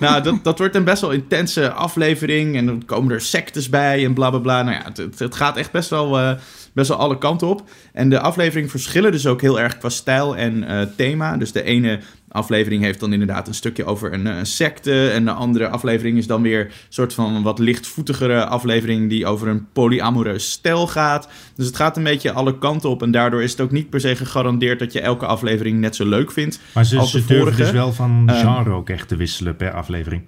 nou, 0.00 0.22
dat, 0.22 0.44
dat 0.44 0.58
wordt 0.58 0.74
een 0.74 0.84
best 0.84 1.00
wel 1.00 1.10
intense 1.10 1.72
aflevering 1.72 2.56
en 2.56 2.66
dan 2.66 2.84
komen 2.84 3.12
er 3.12 3.20
sectes 3.20 3.68
bij 3.68 4.04
en 4.04 4.14
bla 4.14 4.30
bla 4.30 4.38
bla. 4.38 4.62
Nou 4.62 4.76
ja, 4.76 4.92
het, 4.94 5.18
het 5.18 5.34
gaat 5.34 5.56
echt 5.56 5.70
best 5.70 5.90
wel, 5.90 6.20
uh, 6.20 6.32
best 6.72 6.88
wel 6.88 6.98
alle 6.98 7.18
kanten 7.18 7.48
op. 7.48 7.62
En 7.92 8.10
de 8.10 8.20
afleveringen 8.20 8.70
verschillen 8.70 9.12
dus 9.12 9.26
ook 9.26 9.40
heel 9.40 9.60
erg 9.60 9.78
qua 9.78 9.88
stijl 9.88 10.36
en 10.36 10.62
uh, 10.62 10.82
thema. 10.96 11.36
Dus 11.36 11.52
de 11.52 11.62
ene 11.62 11.98
aflevering 12.28 12.82
heeft 12.82 13.00
dan 13.00 13.12
inderdaad 13.12 13.48
een 13.48 13.54
stukje 13.54 13.84
over 13.84 14.12
een, 14.12 14.26
een, 14.26 14.46
secte. 14.46 15.10
En 15.10 15.24
de 15.24 15.30
andere 15.30 15.68
aflevering 15.68 16.18
is 16.18 16.26
dan 16.26 16.42
weer 16.42 16.60
een 16.60 16.72
soort 16.88 17.14
van 17.14 17.42
wat 17.42 17.58
lichtvoetigere 17.58 18.46
aflevering 18.46 19.08
die 19.08 19.26
over 19.26 19.48
een 19.48 19.66
polyamoreus 19.72 20.50
stel 20.50 20.86
gaat. 20.86 21.28
Dus 21.54 21.66
het 21.66 21.76
gaat 21.76 21.96
een 21.96 22.02
beetje 22.02 22.32
alle 22.32 22.58
kanten 22.58 22.90
op. 22.90 23.02
En 23.02 23.10
daardoor 23.10 23.42
is 23.42 23.50
het 23.50 23.60
ook 23.60 23.70
niet 23.70 23.90
per 23.90 24.00
se 24.00 24.16
gegarandeerd 24.16 24.78
dat 24.78 24.92
je 24.92 25.00
elke 25.00 25.26
aflevering 25.26 25.78
net 25.78 25.96
zo 25.96 26.08
leuk 26.08 26.32
vindt. 26.32 26.60
Maar 26.74 26.84
ze, 26.84 26.98
als 26.98 27.12
de 27.12 27.20
ze 27.20 27.26
durven 27.26 27.44
vorige. 27.44 27.62
dus 27.62 27.72
wel 27.72 27.92
van 27.92 28.30
genre 28.32 28.70
um, 28.70 28.76
ook 28.76 28.88
echt 28.88 29.08
te 29.08 29.16
wisselen 29.16 29.56
per 29.56 29.72
aflevering. 29.72 30.22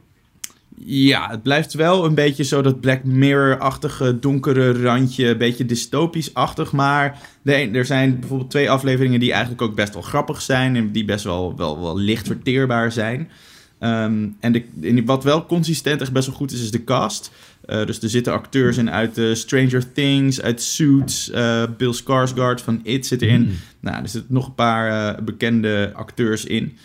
Ja, 0.85 1.31
het 1.31 1.43
blijft 1.43 1.75
wel 1.75 2.05
een 2.05 2.15
beetje 2.15 2.45
zo 2.45 2.63
dat 2.63 2.81
Black 2.81 3.05
Mirror-achtige 3.05 4.19
donkere 4.19 4.83
randje, 4.83 5.29
een 5.29 5.39
beetje 5.39 5.67
dystopisch-achtig. 5.67 6.73
Maar 6.73 7.19
er 7.45 7.85
zijn 7.85 8.19
bijvoorbeeld 8.19 8.51
twee 8.51 8.71
afleveringen 8.71 9.21
die 9.21 9.33
eigenlijk 9.33 9.63
ook 9.63 9.75
best 9.75 9.93
wel 9.93 10.03
grappig 10.03 10.43
zijn 10.43 10.77
en 10.77 10.93
die 10.93 11.05
best 11.05 11.25
wel, 11.25 11.57
wel, 11.57 11.81
wel 11.81 11.99
licht 11.99 12.27
verteerbaar 12.27 12.93
zijn. 12.93 13.31
Um, 13.81 14.37
en, 14.41 14.53
de, 14.53 14.65
en 14.83 15.05
wat 15.05 15.25
wel 15.25 15.47
consistent 15.47 16.01
echt 16.01 16.13
best 16.13 16.27
wel 16.27 16.37
goed 16.37 16.53
is, 16.53 16.63
is 16.63 16.71
de 16.71 16.85
cast. 16.85 17.31
Uh, 17.67 17.87
dus 17.87 18.03
er 18.03 18.09
zitten 18.09 18.33
acteurs 18.33 18.77
in 18.77 18.91
uit 18.91 19.19
uh, 19.19 19.35
Stranger 19.35 19.93
Things, 19.93 20.43
uit 20.43 20.63
Suits, 20.63 21.31
uh, 21.31 21.63
Bill 21.77 21.95
Skarsgård 21.95 22.63
van 22.63 22.81
It 22.83 23.07
zit 23.07 23.23
erin. 23.23 23.43
Mm. 23.43 23.55
Nou, 23.81 24.03
er 24.03 24.09
zitten 24.09 24.35
nog 24.35 24.47
een 24.47 24.55
paar 24.55 25.25
bekende 25.25 25.91
acteurs 25.95 26.45
in. 26.45 26.77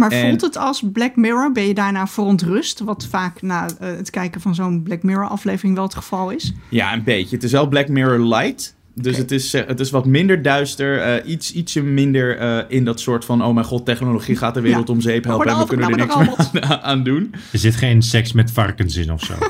Maar 0.00 0.10
en... 0.10 0.28
voelt 0.28 0.40
het 0.40 0.56
als 0.56 0.82
Black 0.92 1.16
Mirror? 1.16 1.52
Ben 1.52 1.66
je 1.66 1.74
daarna 1.74 2.06
verontrust? 2.06 2.80
Wat 2.80 3.06
vaak 3.10 3.42
na 3.42 3.64
uh, 3.64 3.88
het 3.96 4.10
kijken 4.10 4.40
van 4.40 4.54
zo'n 4.54 4.82
Black 4.82 5.02
Mirror 5.02 5.28
aflevering 5.28 5.74
wel 5.74 5.84
het 5.84 5.94
geval 5.94 6.30
is. 6.30 6.52
Ja, 6.68 6.92
een 6.92 7.04
beetje. 7.04 7.34
Het 7.34 7.44
is 7.44 7.52
wel 7.52 7.68
Black 7.68 7.88
Mirror 7.88 8.18
light. 8.18 8.74
Dus 8.94 9.06
okay. 9.06 9.20
het, 9.20 9.30
is, 9.30 9.54
uh, 9.54 9.66
het 9.66 9.80
is 9.80 9.90
wat 9.90 10.06
minder 10.06 10.42
duister. 10.42 11.22
Uh, 11.24 11.30
iets, 11.30 11.52
ietsje 11.52 11.82
minder 11.82 12.70
in 12.70 12.84
dat 12.84 13.00
soort 13.00 13.24
van... 13.24 13.44
oh 13.44 13.54
mijn 13.54 13.66
god, 13.66 13.86
technologie 13.86 14.36
gaat 14.36 14.54
de 14.54 14.60
wereld 14.60 14.88
ja. 14.88 14.94
om 14.94 15.00
zeep 15.00 15.24
helpen... 15.24 15.46
en 15.46 15.58
we 15.58 15.66
kunnen 15.66 15.90
er 15.90 15.96
niks 15.96 16.14
meer 16.52 16.62
aan, 16.62 16.80
aan 16.90 17.02
doen. 17.02 17.34
Er 17.52 17.58
zit 17.58 17.76
geen 17.76 18.02
seks 18.02 18.32
met 18.32 18.50
varkens 18.50 18.96
in 18.96 19.12
of 19.12 19.24
zo. 19.24 19.34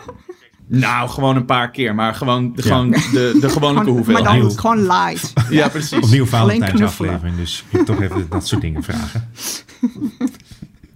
Nou, 0.72 1.08
gewoon 1.08 1.36
een 1.36 1.44
paar 1.44 1.70
keer, 1.70 1.94
maar 1.94 2.14
gewoon 2.14 2.52
de, 2.54 2.62
ja. 2.62 2.68
gewoon 2.68 2.90
de, 2.90 3.38
de 3.40 3.48
gewone 3.58 3.90
hoeveelheid. 3.90 4.24
Maar 4.24 4.38
dan 4.38 4.58
gewoon 4.58 4.86
light. 4.86 5.32
ja, 5.50 5.68
precies. 5.68 6.04
Opnieuw 6.04 6.26
Valentijnsaflevering, 6.26 7.36
dus 7.36 7.64
ik 7.68 7.80
toch 7.80 8.02
even 8.02 8.26
dat 8.28 8.46
soort 8.46 8.60
dingen 8.60 8.82
vragen. 8.82 9.30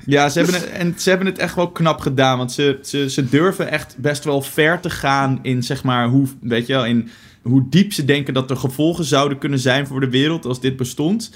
Ja, 0.06 0.28
ze 0.28 0.38
hebben, 0.38 0.60
het, 0.60 0.70
en 0.70 0.94
ze 0.96 1.08
hebben 1.08 1.26
het 1.26 1.38
echt 1.38 1.54
wel 1.54 1.70
knap 1.70 2.00
gedaan. 2.00 2.38
Want 2.38 2.52
ze, 2.52 2.78
ze, 2.82 3.10
ze 3.10 3.28
durven 3.28 3.70
echt 3.70 3.96
best 3.98 4.24
wel 4.24 4.42
ver 4.42 4.80
te 4.80 4.90
gaan 4.90 5.38
in, 5.42 5.62
zeg 5.62 5.84
maar, 5.84 6.08
hoe, 6.08 6.26
weet 6.40 6.66
je 6.66 6.72
wel, 6.72 6.86
in 6.86 7.08
hoe 7.42 7.66
diep 7.70 7.92
ze 7.92 8.04
denken 8.04 8.34
dat 8.34 8.50
er 8.50 8.56
gevolgen 8.56 9.04
zouden 9.04 9.38
kunnen 9.38 9.58
zijn 9.58 9.86
voor 9.86 10.00
de 10.00 10.10
wereld 10.10 10.44
als 10.44 10.60
dit 10.60 10.76
bestond. 10.76 11.30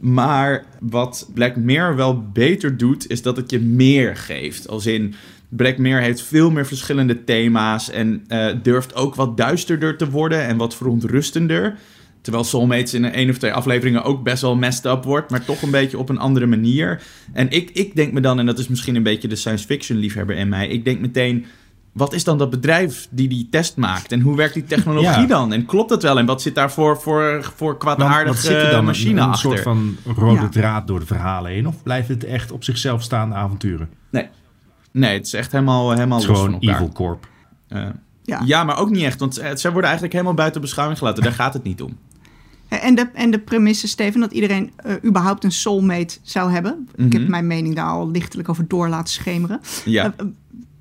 Maar 0.00 0.64
wat 0.80 1.30
Black 1.34 1.56
Mirror 1.56 1.96
wel 1.96 2.22
beter 2.32 2.76
doet, 2.76 3.10
is 3.10 3.22
dat 3.22 3.36
het 3.36 3.50
je 3.50 3.60
meer 3.60 4.16
geeft. 4.16 4.68
Als 4.68 4.86
in, 4.86 5.14
Black 5.48 5.78
Mirror 5.78 6.02
heeft 6.02 6.22
veel 6.22 6.50
meer 6.50 6.66
verschillende 6.66 7.24
thema's 7.24 7.90
en 7.90 8.24
uh, 8.28 8.46
durft 8.62 8.94
ook 8.94 9.14
wat 9.14 9.36
duisterder 9.36 9.96
te 9.96 10.10
worden 10.10 10.46
en 10.46 10.56
wat 10.56 10.76
verontrustender. 10.76 11.78
Terwijl 12.22 12.44
Soulmates 12.44 12.94
in 12.94 13.04
een 13.04 13.30
of 13.30 13.38
twee 13.38 13.52
afleveringen 13.52 14.02
ook 14.02 14.22
best 14.22 14.42
wel 14.42 14.56
messed 14.56 14.84
up 14.84 15.04
wordt, 15.04 15.30
maar 15.30 15.44
toch 15.44 15.62
een 15.62 15.70
beetje 15.70 15.98
op 15.98 16.08
een 16.08 16.18
andere 16.18 16.46
manier. 16.46 17.02
En 17.32 17.50
ik, 17.50 17.70
ik 17.70 17.96
denk 17.96 18.12
me 18.12 18.20
dan, 18.20 18.38
en 18.38 18.46
dat 18.46 18.58
is 18.58 18.68
misschien 18.68 18.96
een 18.96 19.02
beetje 19.02 19.28
de 19.28 19.36
science 19.36 19.66
fiction 19.66 19.98
liefhebber 19.98 20.36
in 20.36 20.48
mij, 20.48 20.68
ik 20.68 20.84
denk 20.84 21.00
meteen, 21.00 21.46
wat 21.92 22.12
is 22.12 22.24
dan 22.24 22.38
dat 22.38 22.50
bedrijf 22.50 23.08
die 23.10 23.28
die 23.28 23.48
test 23.50 23.76
maakt? 23.76 24.12
En 24.12 24.20
hoe 24.20 24.36
werkt 24.36 24.54
die 24.54 24.64
technologie 24.64 25.20
ja. 25.20 25.26
dan? 25.26 25.52
En 25.52 25.66
klopt 25.66 25.88
dat 25.88 26.02
wel? 26.02 26.18
En 26.18 26.26
wat 26.26 26.42
zit 26.42 26.54
daar 26.54 26.72
voor, 26.72 27.00
voor, 27.00 27.52
voor 27.56 27.78
kwaadaardige 27.78 28.62
wat, 28.62 28.72
wat 28.72 28.82
machine 28.82 29.20
een, 29.20 29.26
een 29.26 29.30
achter? 29.32 29.50
Een 29.50 29.56
soort 29.56 29.62
van 29.62 29.96
rode 30.14 30.40
ja. 30.40 30.48
draad 30.48 30.86
door 30.86 31.00
de 31.00 31.06
verhalen 31.06 31.50
heen? 31.50 31.66
Of 31.66 31.82
blijft 31.82 32.08
het 32.08 32.24
echt 32.24 32.52
op 32.52 32.64
zichzelf 32.64 33.02
staande 33.02 33.34
avonturen? 33.34 33.88
Nee, 34.10 34.28
nee 34.92 35.14
het 35.14 35.26
is 35.26 35.32
echt 35.32 35.52
helemaal, 35.52 35.90
helemaal 35.90 36.18
het 36.18 36.28
is 36.28 36.28
los 36.28 36.38
gewoon 36.38 36.52
van 36.52 36.68
elkaar. 36.68 36.80
Evil 36.80 36.92
Corp. 36.94 37.28
Uh, 37.68 37.86
ja. 38.22 38.42
ja, 38.44 38.64
maar 38.64 38.78
ook 38.78 38.90
niet 38.90 39.02
echt, 39.02 39.20
want 39.20 39.34
zij 39.34 39.70
worden 39.70 39.82
eigenlijk 39.82 40.12
helemaal 40.12 40.34
buiten 40.34 40.60
beschouwing 40.60 40.98
gelaten. 40.98 41.22
Daar 41.22 41.32
gaat 41.32 41.54
het 41.54 41.62
niet 41.62 41.82
om. 41.82 41.98
En 42.80 42.94
de, 42.94 43.08
en 43.14 43.30
de 43.30 43.38
premisse, 43.38 43.88
Steven, 43.88 44.20
dat 44.20 44.32
iedereen 44.32 44.70
uh, 44.86 44.94
überhaupt 45.04 45.44
een 45.44 45.52
soulmate 45.52 46.18
zou 46.22 46.50
hebben. 46.52 46.74
Mm 46.78 46.86
-hmm. 46.94 47.06
Ik 47.06 47.12
heb 47.12 47.28
mijn 47.28 47.46
mening 47.46 47.74
daar 47.74 47.86
al 47.86 48.10
lichtelijk 48.10 48.48
over 48.48 48.68
door 48.68 48.88
laten 48.88 49.12
schemeren. 49.12 49.60
Ja. 49.84 50.14
Uh, 50.20 50.26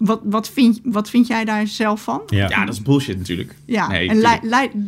wat, 0.02 0.22
wat, 0.24 0.50
vind, 0.50 0.80
wat 0.84 1.10
vind 1.10 1.28
jij 1.28 1.46
daar 1.46 1.68
zelf 1.68 2.02
van? 2.02 2.22
Ja, 2.26 2.50
ja 2.50 2.66
dat 2.66 2.74
is 2.74 2.82
bullshit 2.82 3.18
natuurlijk. 3.18 3.56
Ja, 3.66 3.88
nee, 3.88 4.10
en 4.10 4.22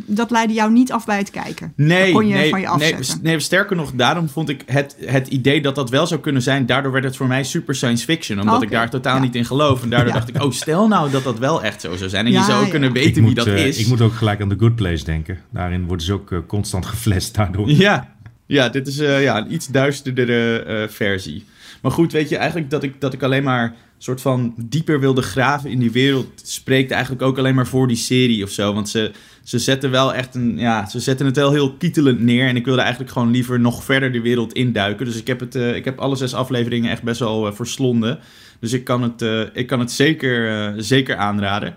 dat 0.05 0.31
leidde 0.31 0.53
jou 0.53 0.71
niet 0.71 0.91
af 0.91 1.05
bij 1.05 1.17
het 1.17 1.29
kijken? 1.29 1.73
Nee, 1.75 2.03
dat 2.03 2.13
kon 2.13 2.27
je 2.27 2.33
nee, 2.33 2.49
van 2.49 2.59
je 2.59 2.67
afzetten? 2.67 3.19
Nee, 3.21 3.31
nee, 3.33 3.39
sterker 3.39 3.75
nog, 3.75 3.91
daarom 3.95 4.29
vond 4.29 4.49
ik 4.49 4.63
het, 4.65 4.95
het 5.05 5.27
idee 5.27 5.61
dat 5.61 5.75
dat 5.75 5.89
wel 5.89 6.07
zou 6.07 6.21
kunnen 6.21 6.41
zijn... 6.41 6.65
daardoor 6.65 6.91
werd 6.91 7.03
het 7.03 7.15
voor 7.15 7.27
mij 7.27 7.43
super 7.43 7.75
science 7.75 8.05
fiction. 8.05 8.39
Omdat 8.39 8.55
okay. 8.55 8.67
ik 8.67 8.73
daar 8.73 8.89
totaal 8.89 9.15
ja. 9.15 9.21
niet 9.21 9.35
in 9.35 9.45
geloof. 9.45 9.83
En 9.83 9.89
daardoor 9.89 10.07
ja. 10.07 10.13
dacht 10.13 10.29
ik, 10.29 10.43
oh, 10.43 10.51
stel 10.51 10.87
nou 10.87 11.11
dat 11.11 11.23
dat 11.23 11.39
wel 11.39 11.63
echt 11.63 11.81
zo 11.81 11.95
zou 11.95 12.09
zijn. 12.09 12.25
En 12.25 12.31
ja, 12.31 12.39
je 12.39 12.45
zou 12.45 12.63
ook 12.63 12.69
kunnen 12.69 12.91
weten 12.91 13.09
ik 13.09 13.15
wie 13.15 13.23
moet, 13.23 13.35
dat 13.35 13.47
uh, 13.47 13.65
is. 13.65 13.77
Ik 13.77 13.87
moet 13.87 14.01
ook 14.01 14.13
gelijk 14.13 14.41
aan 14.41 14.49
The 14.49 14.55
Good 14.59 14.75
Place 14.75 15.03
denken. 15.03 15.39
Daarin 15.49 15.85
worden 15.85 16.05
ze 16.05 16.13
ook 16.13 16.31
uh, 16.31 16.39
constant 16.47 16.85
geflasht 16.85 17.35
daardoor. 17.35 17.69
Ja, 17.69 18.15
ja 18.45 18.69
dit 18.69 18.87
is 18.87 18.99
uh, 18.99 19.23
ja, 19.23 19.37
een 19.37 19.53
iets 19.53 19.67
duisterdere 19.67 20.87
versie. 20.89 21.45
Maar 21.81 21.91
goed, 21.91 22.11
weet 22.11 22.29
je, 22.29 22.37
eigenlijk 22.37 22.69
dat 22.69 22.83
ik, 22.83 23.01
dat 23.01 23.13
ik 23.13 23.23
alleen 23.23 23.43
maar 23.43 23.75
soort 24.03 24.21
van 24.21 24.53
dieper 24.57 24.99
wilde 24.99 25.21
graven 25.21 25.69
in 25.69 25.79
die 25.79 25.91
wereld, 25.91 26.41
spreekt 26.43 26.91
eigenlijk 26.91 27.21
ook 27.21 27.37
alleen 27.37 27.55
maar 27.55 27.67
voor 27.67 27.87
die 27.87 27.97
serie 27.97 28.43
of 28.43 28.49
zo. 28.49 28.73
Want 28.73 28.89
ze, 28.89 29.11
ze 29.43 29.59
zetten 29.59 29.91
wel 29.91 30.13
echt 30.13 30.35
een, 30.35 30.57
ja, 30.57 30.89
ze 30.89 30.99
zetten 30.99 31.25
het 31.25 31.35
wel 31.35 31.51
heel 31.51 31.73
kietelend 31.73 32.19
neer. 32.19 32.47
En 32.47 32.55
ik 32.55 32.65
wilde 32.65 32.81
eigenlijk 32.81 33.11
gewoon 33.11 33.31
liever 33.31 33.59
nog 33.59 33.83
verder 33.83 34.11
de 34.11 34.21
wereld 34.21 34.53
induiken. 34.53 35.05
Dus 35.05 35.15
ik 35.15 35.27
heb, 35.27 35.39
het, 35.39 35.55
eh, 35.55 35.75
ik 35.75 35.85
heb 35.85 35.99
alle 35.99 36.15
zes 36.15 36.33
afleveringen 36.33 36.91
echt 36.91 37.03
best 37.03 37.19
wel 37.19 37.47
uh, 37.47 37.53
verslonden. 37.53 38.19
Dus 38.59 38.73
ik 38.73 38.83
kan 38.83 39.01
het, 39.01 39.21
uh, 39.21 39.41
ik 39.53 39.67
kan 39.67 39.79
het 39.79 39.91
zeker, 39.91 40.73
zeker 40.77 41.15
aanraden. 41.15 41.75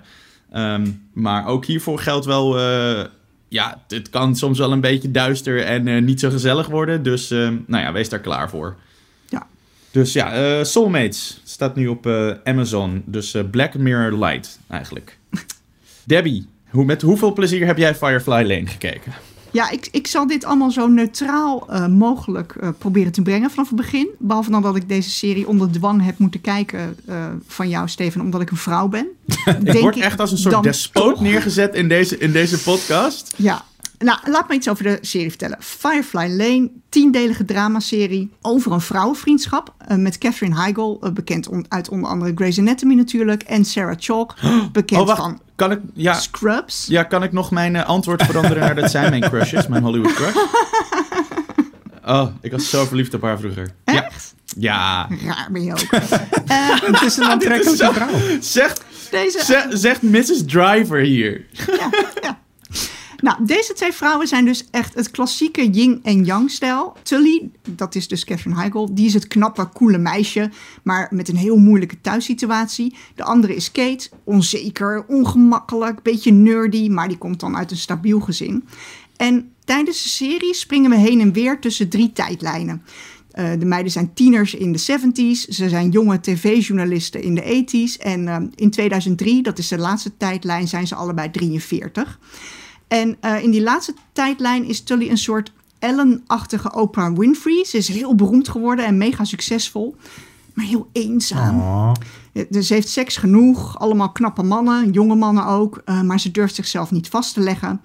Um, 0.57 1.09
maar 1.13 1.47
ook 1.47 1.65
hiervoor 1.65 1.99
geldt 1.99 2.27
wel, 2.27 2.59
ja, 3.49 3.83
het 3.89 4.11
kan 4.11 4.37
soms 4.37 4.59
wel 4.59 4.73
een 4.73 4.81
beetje 4.81 5.11
duister 5.11 5.63
en 5.63 6.05
niet 6.05 6.21
zo 6.21 6.31
gezellig 6.31 6.67
worden. 6.67 7.03
Dus 7.03 7.29
nou 7.29 7.65
ja, 7.67 7.93
wees 7.93 8.09
daar 8.09 8.21
klaar 8.21 8.51
voor. 8.51 8.77
Dus 9.97 10.13
ja, 10.13 10.59
uh, 10.59 10.65
Soulmates 10.65 11.41
staat 11.45 11.77
nu 11.77 11.87
op 11.87 12.07
uh, 12.07 12.31
Amazon. 12.45 13.03
Dus 13.07 13.35
uh, 13.35 13.43
Black 13.51 13.75
Mirror 13.75 14.19
Light 14.19 14.59
eigenlijk. 14.69 15.19
Debbie, 16.05 16.47
hoe, 16.69 16.85
met 16.85 17.03
hoeveel 17.03 17.33
plezier 17.33 17.67
heb 17.67 17.77
jij 17.77 17.95
Firefly 17.95 18.43
Lane 18.43 18.67
gekeken? 18.67 19.13
Ja, 19.51 19.71
ik, 19.71 19.89
ik 19.91 20.07
zal 20.07 20.27
dit 20.27 20.45
allemaal 20.45 20.71
zo 20.71 20.87
neutraal 20.87 21.69
mogelijk 21.91 22.57
proberen 22.79 23.13
te 23.13 23.23
brengen 23.23 23.51
vanaf 23.51 23.69
het 23.69 23.77
begin. 23.77 24.09
Behalve 24.19 24.51
dan 24.51 24.63
dat 24.63 24.77
ik 24.77 24.89
deze 24.89 25.11
serie 25.11 25.49
onder 25.49 25.71
dwang 25.71 26.05
heb 26.05 26.19
moeten 26.19 26.41
kijken 26.41 26.97
van 27.47 27.69
jou, 27.69 27.89
Steven, 27.89 28.21
omdat 28.21 28.41
ik 28.41 28.51
een 28.51 28.57
vrouw 28.57 28.89
ben. 28.89 29.07
ik 29.65 29.81
word 29.81 29.99
echt 29.99 30.21
als 30.21 30.33
een 30.33 30.39
soort 30.39 30.63
despoot 30.63 31.21
neergezet 31.21 31.75
in 31.75 31.89
deze, 31.89 32.19
in 32.19 32.33
deze 32.33 32.59
podcast. 32.59 33.35
Ja, 33.37 33.65
nou, 33.99 34.19
laat 34.25 34.49
me 34.49 34.55
iets 34.55 34.69
over 34.69 34.85
de 34.85 34.99
serie 35.01 35.29
vertellen. 35.29 35.57
Firefly 35.61 36.37
Lane, 36.37 36.71
tiendelige 36.89 37.45
dramaserie 37.45 38.31
over 38.43 38.73
een 38.73 38.81
vrouwenvriendschap 38.81 39.75
uh, 39.91 39.97
met 39.97 40.19
Catherine 40.19 40.61
Heigl, 40.61 40.99
uh, 41.01 41.11
bekend 41.11 41.49
uit 41.69 41.89
onder 41.89 42.11
andere 42.11 42.33
Grey's 42.35 42.59
Anatomy 42.59 42.95
natuurlijk, 42.95 43.43
en 43.43 43.65
Sarah 43.65 43.97
Chalk, 43.99 44.35
bekend 44.73 45.01
oh, 45.01 45.07
wacht. 45.07 45.21
van 45.21 45.41
kan 45.57 45.71
ik, 45.71 45.81
ja, 45.95 46.15
Scrubs. 46.15 46.87
Ja, 46.87 47.03
kan 47.03 47.23
ik 47.23 47.33
nog 47.33 47.51
mijn 47.51 47.75
uh, 47.75 47.87
antwoord 47.87 48.23
veranderen 48.23 48.59
naar 48.59 48.75
dat 48.75 48.91
zijn 48.91 49.11
mijn 49.11 49.23
crushes, 49.31 49.67
mijn 49.67 49.83
Hollywood 49.83 50.13
crush? 50.13 50.35
Oh, 52.09 52.27
ik 52.41 52.53
was 52.53 52.71
zo 52.71 52.85
verliefd 52.85 53.15
op 53.15 53.23
haar 53.23 53.39
vroeger. 53.39 53.71
Echt? 53.85 54.35
Ja. 54.57 55.09
Raar 55.25 55.49
ben 55.51 55.63
je 55.63 55.73
ook. 55.73 55.91
het 56.93 57.03
is 57.03 57.17
een 57.17 57.25
aantrekkelijke 57.25 57.93
vrouw. 57.93 58.09
Zegt, 58.41 58.85
Deze... 59.11 59.67
zegt 59.71 60.03
Mrs. 60.03 60.45
Driver 60.45 60.99
hier. 60.99 61.47
Ja, 61.51 61.91
ja. 62.23 62.39
Nou, 63.17 63.47
deze 63.47 63.73
twee 63.73 63.93
vrouwen 63.93 64.27
zijn 64.27 64.45
dus 64.45 64.67
echt 64.71 64.95
het 64.95 65.11
klassieke 65.11 65.71
yin 65.71 66.01
en 66.03 66.25
yang 66.25 66.51
stijl. 66.51 66.97
Tully, 67.03 67.51
dat 67.69 67.95
is 67.95 68.09
dus 68.09 68.25
Catherine 68.25 68.61
Heigl, 68.61 68.95
die 68.95 69.07
is 69.07 69.15
het 69.15 69.27
knappe, 69.27 69.69
coole 69.75 69.99
meisje, 69.99 70.51
maar 70.83 71.09
met 71.11 71.29
een 71.29 71.37
heel 71.37 71.57
moeilijke 71.57 72.01
thuissituatie. 72.01 72.95
De 73.15 73.25
andere 73.25 73.55
is 73.55 73.73
Kate, 73.73 74.09
onzeker, 74.25 75.05
ongemakkelijk, 75.09 76.03
beetje 76.03 76.33
nerdy, 76.33 76.89
maar 76.89 77.09
die 77.09 77.19
komt 77.19 77.41
dan 77.41 77.57
uit 77.57 77.71
een 77.71 77.77
stabiel 77.77 78.21
gezin. 78.21 78.65
En 79.17 79.53
tijdens 79.65 80.03
de 80.03 80.09
serie 80.09 80.55
springen 80.55 80.91
we 80.91 80.97
heen 80.97 81.21
en 81.21 81.33
weer 81.33 81.61
tussen 81.61 81.89
drie 81.89 82.13
tijdlijnen. 82.13 82.83
Uh, 83.39 83.51
de 83.59 83.67
meiden 83.67 83.93
zijn 83.93 84.15
tieners 84.15 84.55
in 84.55 84.73
de 84.73 84.79
70s. 84.79 85.49
Ze 85.49 85.69
zijn 85.69 85.91
jonge 85.91 86.21
tv-journalisten 86.21 87.23
in 87.23 87.35
de 87.35 87.65
80s. 87.67 88.03
En 88.03 88.23
uh, 88.23 88.37
in 88.55 88.71
2003, 88.71 89.43
dat 89.43 89.59
is 89.59 89.69
de 89.69 89.79
laatste 89.79 90.17
tijdlijn, 90.17 90.69
zijn 90.69 90.87
ze 90.87 90.95
allebei 90.95 91.31
43. 91.31 92.19
En 92.89 93.17
uh, 93.21 93.43
in 93.43 93.51
die 93.51 93.63
laatste 93.63 93.95
tijdlijn 94.13 94.65
is 94.65 94.81
Tully 94.81 95.11
een 95.11 95.19
soort 95.19 95.53
Ellen-achtige 95.79 96.73
Oprah 96.73 97.17
Winfrey. 97.19 97.65
Ze 97.65 97.77
is 97.77 97.89
heel 97.89 98.15
beroemd 98.15 98.49
geworden 98.49 98.85
en 98.85 98.99
mega 98.99 99.25
succesvol, 99.25 99.97
maar 100.55 100.65
heel 100.65 100.89
eenzaam. 100.93 101.61
Oh. 101.61 101.93
Ze 102.61 102.75
heeft 102.75 102.89
seks 102.89 103.17
genoeg, 103.17 103.79
allemaal 103.79 104.13
knappe 104.13 104.43
mannen, 104.43 104.91
jonge 104.91 105.15
mannen 105.15 105.47
ook, 105.47 105.83
uh, 105.85 106.01
maar 106.01 106.21
ze 106.21 106.31
durft 106.31 106.55
zichzelf 106.55 106.91
niet 106.91 107.09
vast 107.09 107.35
te 107.35 107.41
leggen. 107.41 107.81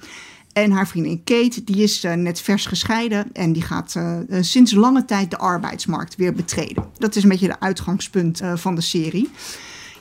En 0.53 0.71
haar 0.71 0.87
vriendin 0.87 1.23
Kate, 1.23 1.63
die 1.63 1.83
is 1.83 2.03
uh, 2.03 2.13
net 2.13 2.41
vers 2.41 2.65
gescheiden 2.65 3.29
en 3.33 3.53
die 3.53 3.61
gaat 3.61 3.95
uh, 3.97 4.17
sinds 4.41 4.73
lange 4.73 5.05
tijd 5.05 5.29
de 5.29 5.37
arbeidsmarkt 5.37 6.15
weer 6.15 6.33
betreden. 6.33 6.85
Dat 6.97 7.15
is 7.15 7.23
een 7.23 7.29
beetje 7.29 7.47
de 7.47 7.59
uitgangspunt 7.59 8.41
van 8.55 8.75
de 8.75 8.81
serie. 8.81 9.29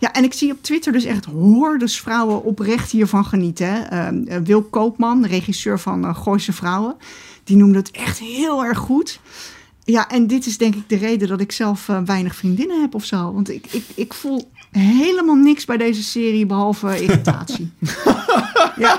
Ja, 0.01 0.13
en 0.13 0.25
ik 0.25 0.33
zie 0.33 0.53
op 0.53 0.63
Twitter 0.63 0.93
dus 0.93 1.05
echt 1.05 1.25
hordes 1.25 2.01
vrouwen 2.01 2.45
oprecht 2.45 2.91
hiervan 2.91 3.25
genieten. 3.25 3.89
Uh, 3.93 4.37
Wil 4.45 4.63
Koopman, 4.63 5.27
regisseur 5.27 5.79
van 5.79 6.05
uh, 6.05 6.15
Gooise 6.17 6.53
Vrouwen, 6.53 6.97
die 7.45 7.57
noemde 7.57 7.79
het 7.79 7.91
echt 7.91 8.19
heel 8.19 8.65
erg 8.65 8.79
goed. 8.79 9.21
Ja, 9.85 10.09
en 10.09 10.27
dit 10.27 10.47
is 10.47 10.59
denk 10.59 10.75
ik 10.75 10.89
de 10.89 10.97
reden 10.97 11.29
dat 11.29 11.41
ik 11.41 11.53
zelf 11.53 11.89
uh, 11.89 12.01
weinig 12.05 12.35
vriendinnen 12.35 12.81
heb 12.81 12.95
of 12.95 13.05
zo. 13.05 13.33
Want 13.33 13.51
ik, 13.51 13.67
ik, 13.71 13.85
ik 13.95 14.15
voel 14.15 14.51
helemaal 14.71 15.35
niks 15.35 15.65
bij 15.65 15.77
deze 15.77 16.03
serie 16.03 16.47
behalve 16.47 17.03
irritatie. 17.03 17.73
ja. 18.77 18.99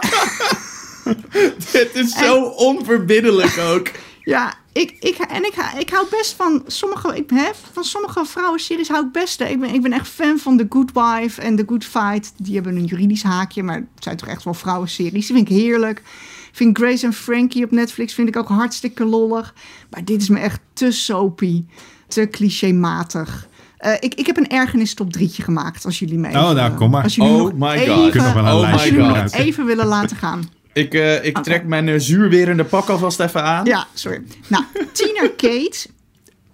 Dit 1.72 1.90
is 1.94 2.18
zo 2.18 2.44
onverbiddelijk 2.44 3.58
ook. 3.58 3.92
Ja, 4.24 4.54
ik, 4.73 4.95
ik, 4.99 5.17
en 5.17 5.45
ik, 5.45 5.53
ik 5.77 5.89
hou 5.89 6.07
best 6.10 6.34
van 6.34 6.63
sommige, 6.67 7.15
ik, 7.15 7.29
hè, 7.29 7.49
van 7.71 7.84
sommige 7.84 8.25
vrouwenseries 8.25 8.88
hou 8.88 9.05
ik 9.05 9.12
best. 9.12 9.41
Ik 9.41 9.60
ben, 9.60 9.73
ik 9.73 9.81
ben 9.81 9.93
echt 9.93 10.07
fan 10.07 10.38
van 10.38 10.57
The 10.57 10.65
Good 10.69 10.91
Wife 10.93 11.41
en 11.41 11.55
The 11.55 11.63
Good 11.67 11.86
Fight. 11.86 12.34
Die 12.38 12.55
hebben 12.55 12.75
een 12.75 12.86
juridisch 12.86 13.23
haakje, 13.23 13.63
maar 13.63 13.75
het 13.75 14.03
zijn 14.03 14.17
toch 14.17 14.27
echt 14.27 14.43
wel 14.43 14.53
vrouwenseries. 14.53 15.27
Die 15.27 15.36
vind 15.36 15.49
ik 15.49 15.55
heerlijk. 15.55 15.99
Ik 16.51 16.57
vind 16.57 16.77
Grace 16.77 17.05
en 17.05 17.13
Frankie 17.13 17.63
op 17.63 17.71
Netflix 17.71 18.13
vind 18.13 18.27
ik 18.27 18.36
ook 18.36 18.47
hartstikke 18.47 19.05
lollig. 19.05 19.53
Maar 19.89 20.05
dit 20.05 20.21
is 20.21 20.29
me 20.29 20.39
echt 20.39 20.60
te 20.73 20.91
soapy, 20.91 21.65
te 22.07 22.27
clichématig. 22.27 23.49
Uh, 23.79 23.93
ik, 23.99 24.13
ik 24.13 24.25
heb 24.25 24.38
een 24.38 24.49
ergernis 24.49 24.93
top 24.93 25.12
drietje 25.12 25.43
gemaakt, 25.43 25.86
als 25.86 25.99
jullie 25.99 26.17
mee. 26.17 26.34
Oh, 26.36 26.51
nou, 26.51 26.73
kom 26.73 26.89
maar. 26.89 27.03
Als 27.03 27.15
jullie 27.15 27.31
oh 27.31 27.53
my 27.53 27.88
god. 27.88 28.15
Even, 28.15 28.45
oh 28.45 28.73
my 28.73 28.91
god. 28.91 29.34
even 29.34 29.65
willen 29.65 29.86
laten 29.86 30.17
gaan. 30.17 30.49
Ik, 30.73 30.93
uh, 30.93 31.25
ik 31.25 31.38
trek 31.38 31.65
mijn 31.65 31.88
uh, 31.88 31.99
zuurwerende 31.99 32.63
pak 32.63 32.89
alvast 32.89 33.19
even 33.19 33.43
aan. 33.43 33.65
Ja, 33.65 33.88
sorry. 33.93 34.23
Nou, 34.47 34.63
tiener 34.91 35.31
Kate, 35.31 35.88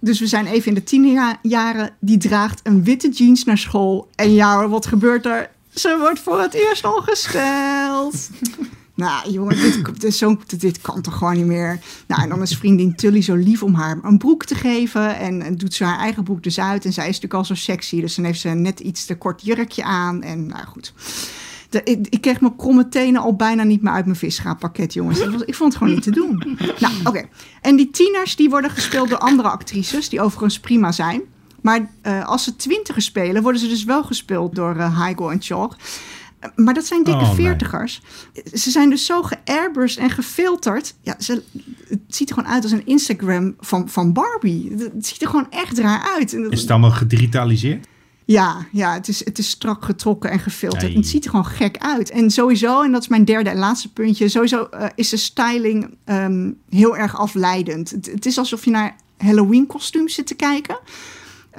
dus 0.00 0.20
we 0.20 0.26
zijn 0.26 0.46
even 0.46 0.68
in 0.68 0.74
de 0.74 0.84
tienerjaren, 0.84 1.90
die 2.00 2.18
draagt 2.18 2.60
een 2.62 2.84
witte 2.84 3.08
jeans 3.08 3.44
naar 3.44 3.58
school. 3.58 4.08
En 4.14 4.32
ja, 4.32 4.68
wat 4.68 4.86
gebeurt 4.86 5.26
er? 5.26 5.50
Ze 5.74 5.96
wordt 6.00 6.20
voor 6.20 6.40
het 6.40 6.54
eerst 6.54 6.84
ongesteld. 6.84 8.30
nou, 8.94 9.30
jongen, 9.30 9.56
dit, 9.56 10.00
dit, 10.00 10.14
zo, 10.14 10.38
dit, 10.58 10.80
kan 10.80 11.02
toch 11.02 11.16
gewoon 11.16 11.36
niet 11.36 11.46
meer. 11.46 11.80
Nou, 12.06 12.22
en 12.22 12.28
dan 12.28 12.42
is 12.42 12.56
vriendin 12.56 12.96
Tully 12.96 13.22
zo 13.22 13.34
lief 13.34 13.62
om 13.62 13.74
haar 13.74 13.98
een 14.02 14.18
broek 14.18 14.44
te 14.44 14.54
geven. 14.54 15.16
En, 15.16 15.42
en, 15.42 15.56
doet 15.56 15.74
ze 15.74 15.84
haar 15.84 15.98
eigen 15.98 16.24
broek 16.24 16.42
dus 16.42 16.60
uit. 16.60 16.84
En 16.84 16.92
zij 16.92 17.08
is 17.08 17.20
natuurlijk 17.20 17.34
al 17.34 17.44
zo 17.44 17.54
sexy. 17.54 18.00
Dus 18.00 18.14
dan 18.14 18.24
heeft 18.24 18.40
ze 18.40 18.48
net 18.48 18.80
iets 18.80 19.04
te 19.04 19.16
kort 19.16 19.44
jurkje 19.44 19.82
aan. 19.82 20.22
En 20.22 20.46
nou 20.46 20.66
goed 20.66 20.92
ik, 21.70 22.06
ik, 22.08 22.20
kreeg 22.20 22.40
mijn 22.40 22.56
kromme 22.56 22.88
tenen 22.88 23.20
al 23.20 23.36
bijna 23.36 23.62
niet 23.62 23.82
meer 23.82 23.92
uit 23.92 24.04
mijn 24.04 24.16
visgraappakket, 24.16 24.92
jongens. 24.92 25.26
Was, 25.26 25.42
ik 25.42 25.54
vond 25.54 25.72
het 25.72 25.82
gewoon 25.82 25.94
niet 25.94 26.02
te 26.02 26.10
doen. 26.10 26.58
Nou, 26.78 26.94
oké. 27.04 27.28
En 27.62 27.76
die 27.76 27.90
tieners 27.90 28.36
die 28.36 28.50
worden 28.50 28.70
gespeeld 28.70 29.08
door 29.08 29.18
andere 29.18 29.48
actrices, 29.48 30.08
die 30.08 30.20
overigens 30.20 30.60
prima 30.60 30.92
zijn. 30.92 31.22
Maar 31.60 31.90
uh, 32.02 32.26
als 32.26 32.44
ze 32.44 32.56
twintigers 32.56 33.04
spelen, 33.04 33.42
worden 33.42 33.60
ze 33.60 33.68
dus 33.68 33.84
wel 33.84 34.04
gespeeld 34.04 34.54
door 34.54 34.76
uh, 34.76 34.98
Heigl 34.98 35.30
en 35.30 35.42
Chalk. 35.42 35.76
Maar 36.56 36.74
dat 36.74 36.86
zijn 36.86 37.04
dikke 37.04 37.20
oh, 37.20 37.34
veertigers. 37.34 38.02
Ze 38.52 38.70
zijn 38.70 38.90
dus 38.90 39.06
zo 39.06 39.22
geairbrushed 39.22 40.02
en 40.02 40.10
gefilterd. 40.10 40.94
Ja, 41.00 41.16
ze, 41.18 41.42
het 41.88 42.00
ziet 42.08 42.28
er 42.28 42.34
gewoon 42.34 42.50
uit 42.50 42.62
als 42.62 42.72
een 42.72 42.86
Instagram 42.86 43.54
van, 43.60 43.88
van 43.88 44.12
Barbie. 44.12 44.72
Het 44.78 45.06
ziet 45.06 45.22
er 45.22 45.28
gewoon 45.28 45.50
echt 45.50 45.78
raar 45.78 46.14
uit. 46.16 46.32
Is 46.32 46.60
het 46.60 46.70
allemaal 46.70 46.90
gedigitaliseerd? 46.90 47.86
Ja, 48.30 48.66
ja 48.72 48.92
het, 48.92 49.08
is, 49.08 49.24
het 49.24 49.38
is 49.38 49.48
strak 49.48 49.84
getrokken 49.84 50.30
en 50.30 50.38
gefilterd. 50.38 50.94
Het 50.94 51.06
ziet 51.06 51.24
er 51.24 51.30
gewoon 51.30 51.46
gek 51.46 51.78
uit. 51.78 52.10
En 52.10 52.30
sowieso, 52.30 52.82
en 52.82 52.92
dat 52.92 53.02
is 53.02 53.08
mijn 53.08 53.24
derde 53.24 53.50
en 53.50 53.58
laatste 53.58 53.92
puntje, 53.92 54.28
sowieso 54.28 54.68
uh, 54.74 54.86
is 54.94 55.08
de 55.08 55.16
styling 55.16 55.96
um, 56.04 56.58
heel 56.68 56.96
erg 56.96 57.18
afleidend. 57.18 57.90
Het, 57.90 58.06
het, 58.06 58.26
is 58.26 58.38
alsof 58.38 58.64
je 58.64 58.70
naar 58.70 58.96
Halloween 59.16 59.66
kostuums 59.66 60.14
zit 60.14 60.26
te 60.26 60.34
kijken. 60.34 60.78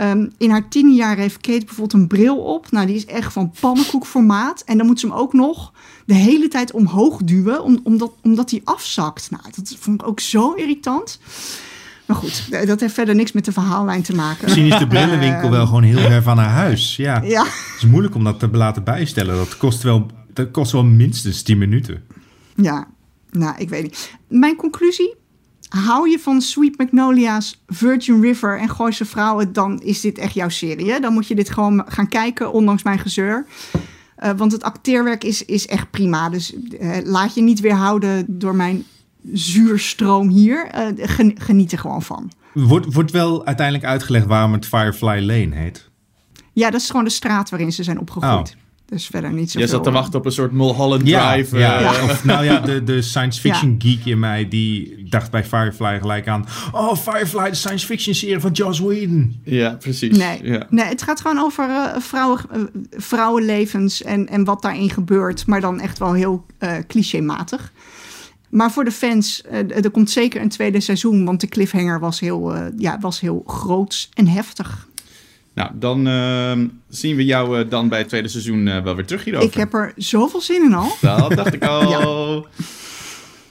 Um, 0.01 0.31
in 0.37 0.49
haar 0.49 0.67
tien 0.67 0.93
jaar 0.93 1.17
heeft 1.17 1.41
Kate 1.41 1.65
bijvoorbeeld 1.65 1.93
een 1.93 2.07
bril 2.07 2.37
op. 2.37 2.71
Nou, 2.71 2.85
die 2.85 2.95
is 2.95 3.05
echt 3.05 3.33
van 3.33 3.51
pannenkoekformaat. 3.59 4.61
En 4.65 4.77
dan 4.77 4.87
moet 4.87 4.99
ze 4.99 5.07
hem 5.07 5.15
ook 5.15 5.33
nog 5.33 5.73
de 6.05 6.13
hele 6.13 6.47
tijd 6.47 6.71
omhoog 6.71 7.17
duwen, 7.23 7.63
om, 7.63 7.79
omdat, 7.83 8.11
omdat 8.21 8.51
hij 8.51 8.61
afzakt. 8.63 9.31
Nou, 9.31 9.43
dat 9.55 9.75
vond 9.79 10.01
ik 10.01 10.07
ook 10.07 10.19
zo 10.19 10.53
irritant. 10.53 11.19
Maar 12.09 12.17
goed, 12.17 12.47
eh, 12.51 12.67
dat 12.67 12.79
heeft 12.79 12.93
verder 12.93 13.15
niks 13.15 13.31
met 13.31 13.45
de 13.45 13.51
verhaallijn 13.51 14.01
te 14.01 14.15
maken. 14.15 14.43
Misschien 14.43 14.65
is 14.65 14.77
de 14.79 14.87
brillenwinkel 14.87 15.49
wel 15.49 15.65
gewoon 15.65 15.83
heel 15.83 15.99
ver 15.99 16.21
van 16.21 16.37
haar 16.37 16.49
huis. 16.49 16.95
Ja. 16.95 17.21
ja. 17.23 17.43
Het 17.43 17.73
is 17.77 17.85
moeilijk 17.85 18.15
om 18.15 18.23
dat 18.23 18.39
te 18.39 18.49
laten 18.51 18.83
bijstellen. 18.83 19.35
Dat 19.35 19.57
kost 19.57 19.83
wel, 19.83 20.05
dat 20.33 20.51
kost 20.51 20.71
wel 20.71 20.83
minstens 20.83 21.41
10 21.41 21.57
minuten. 21.57 22.03
Ja, 22.55 22.87
nou, 23.31 23.55
ik 23.57 23.69
weet 23.69 23.83
niet. 23.83 24.17
Mijn 24.27 24.55
conclusie? 24.55 25.15
Hou 25.67 26.09
je 26.09 26.19
van 26.19 26.41
Sweet 26.41 26.77
Magnolia's, 26.77 27.63
Virgin 27.67 28.21
River 28.21 28.59
en 28.59 28.69
Gooise 28.69 29.05
Vrouwen, 29.05 29.53
dan 29.53 29.81
is 29.81 30.01
dit 30.01 30.17
echt 30.17 30.33
jouw 30.33 30.49
serie. 30.49 30.91
Hè? 30.91 30.99
Dan 30.99 31.13
moet 31.13 31.27
je 31.27 31.35
dit 31.35 31.49
gewoon 31.49 31.83
gaan 31.87 32.07
kijken, 32.07 32.51
ondanks 32.51 32.83
mijn 32.83 32.99
gezeur. 32.99 33.45
Uh, 34.23 34.29
want 34.37 34.51
het 34.51 34.63
acteerwerk 34.63 35.23
is, 35.23 35.45
is 35.45 35.67
echt 35.67 35.91
prima. 35.91 36.29
Dus 36.29 36.53
uh, 36.53 36.97
laat 37.03 37.33
je 37.33 37.41
niet 37.41 37.59
weerhouden 37.59 38.25
door 38.27 38.55
mijn 38.55 38.85
zuurstroom 39.33 40.29
hier. 40.29 40.69
Uh, 40.97 41.31
geniet 41.37 41.71
er 41.71 41.79
gewoon 41.79 42.01
van. 42.01 42.31
Wordt, 42.53 42.93
wordt 42.93 43.11
wel 43.11 43.45
uiteindelijk 43.45 43.85
uitgelegd 43.87 44.25
waarom 44.25 44.53
het 44.53 44.65
Firefly 44.65 45.19
Lane 45.25 45.55
heet? 45.55 45.89
Ja, 46.53 46.69
dat 46.69 46.81
is 46.81 46.87
gewoon 46.89 47.03
de 47.05 47.09
straat 47.11 47.49
waarin 47.49 47.71
ze 47.71 47.83
zijn 47.83 47.99
opgegroeid. 47.99 48.49
Oh. 48.49 48.67
Dus 48.85 49.07
verder 49.07 49.33
niet 49.33 49.51
zo 49.51 49.59
Jij 49.59 49.67
zat 49.67 49.83
te 49.83 49.91
wachten 49.91 50.19
op 50.19 50.25
een 50.25 50.31
soort 50.31 50.51
Mulholland 50.51 51.05
Drive. 51.05 51.57
Ja, 51.57 51.81
eh, 51.81 52.03
Of, 52.03 52.23
nou 52.23 52.43
ja, 52.45 52.59
de, 52.59 52.83
de 52.83 53.01
science 53.11 53.39
fiction 53.39 53.75
geek 53.79 54.05
in 54.05 54.19
mij, 54.19 54.47
die 54.47 55.03
dacht 55.09 55.31
bij 55.31 55.43
Firefly 55.43 55.99
gelijk 55.99 56.27
aan... 56.27 56.45
Oh, 56.71 56.95
Firefly, 56.95 57.49
de 57.49 57.55
science 57.55 57.85
fiction 57.85 58.15
serie 58.15 58.39
van 58.39 58.51
Joss 58.51 58.79
Whedon. 58.79 59.39
ja, 59.43 59.75
precies. 59.79 60.17
Nee, 60.17 60.43
Ja. 60.43 60.67
nee, 60.69 60.85
het 60.85 61.01
gaat 61.01 61.21
gewoon 61.21 61.39
over 61.39 61.69
eh, 61.69 61.99
vrouwen, 62.01 62.39
eh, 62.51 62.61
vrouwenlevens 62.91 64.01
en, 64.03 64.27
en 64.27 64.43
wat 64.43 64.61
daarin 64.61 64.89
gebeurt. 64.89 65.47
Maar 65.47 65.61
dan 65.61 65.79
echt 65.79 65.97
wel 65.99 66.13
heel 66.13 66.45
eh 66.57 66.73
clichématig. 66.87 67.71
Maar 68.49 68.71
voor 68.71 68.83
de 68.83 68.91
fans, 68.91 69.41
eh, 69.41 69.83
er 69.83 69.91
komt 69.91 70.09
zeker 70.09 70.41
een 70.41 70.49
tweede 70.49 70.79
seizoen. 70.79 71.25
Want 71.25 71.41
de 71.41 71.47
cliffhanger 71.47 71.99
was 71.99 72.19
heel, 72.19 72.55
eh, 72.55 72.65
ja, 72.77 72.99
was 72.99 73.19
heel 73.19 73.43
groots 73.45 74.09
en 74.13 74.27
heftig. 74.27 74.87
Nou, 75.53 75.71
dan 75.73 76.07
ehm, 76.07 76.67
zien 76.89 77.15
we 77.15 77.25
jou 77.25 77.59
eh, 77.59 77.69
dan 77.69 77.89
bij 77.89 77.99
het 77.99 78.07
tweede 78.07 78.27
seizoen 78.27 78.83
wel 78.83 78.95
weer 78.95 79.05
terug 79.05 79.23
hierover. 79.23 79.47
Ik 79.47 79.53
heb 79.53 79.73
er 79.73 79.93
zoveel 79.95 80.41
zin 80.41 80.63
in 80.63 80.73
al. 80.73 80.91
Dat 81.01 81.35
dacht 81.35 81.53
ik 81.53 81.65
al. 81.67 82.47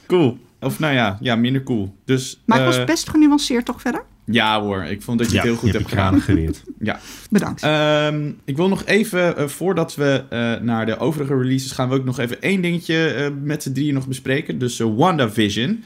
Cool. 0.06 0.38
Of 0.60 0.78
nou 0.78 0.94
ja, 0.94 1.18
ja, 1.20 1.36
minder 1.36 1.62
cool. 1.62 1.94
Dus, 2.04 2.40
Maar 2.44 2.58
ik 2.58 2.64
eh, 2.66 2.76
was 2.76 2.84
best 2.84 3.08
genuanceerd 3.08 3.64
toch 3.64 3.80
verder? 3.80 4.04
Ja 4.30 4.60
hoor, 4.60 4.82
ik 4.84 5.02
vond 5.02 5.18
dat 5.18 5.30
je 5.30 5.36
het 5.36 5.46
heel 5.46 5.56
goed 5.56 5.72
je 5.72 5.76
hebt 5.78 5.90
hebt 5.90 6.00
je 6.00 6.04
gedaan. 6.06 6.20
geweerd. 6.20 6.62
Ja. 6.80 6.98
Bedankt. 7.30 7.62
Ehm, 7.62 8.30
ik 8.44 8.56
wil 8.56 8.68
nog 8.68 8.84
even, 8.84 9.36
eh, 9.36 9.46
voordat 9.46 9.94
we 9.94 10.22
eh, 10.30 10.54
naar 10.60 10.86
de 10.86 10.98
overige 10.98 11.36
releases 11.38 11.70
gaan, 11.72 11.88
we 11.88 11.94
ook 11.94 12.04
nog 12.04 12.18
even 12.18 12.42
één 12.42 12.60
dingetje 12.60 13.08
eh, 13.08 13.26
met 13.42 13.62
z'n 13.62 13.72
drieën 13.72 13.94
nog 13.94 14.06
bespreken. 14.08 14.58
Dus 14.58 14.78
WandaVision. 14.78 15.84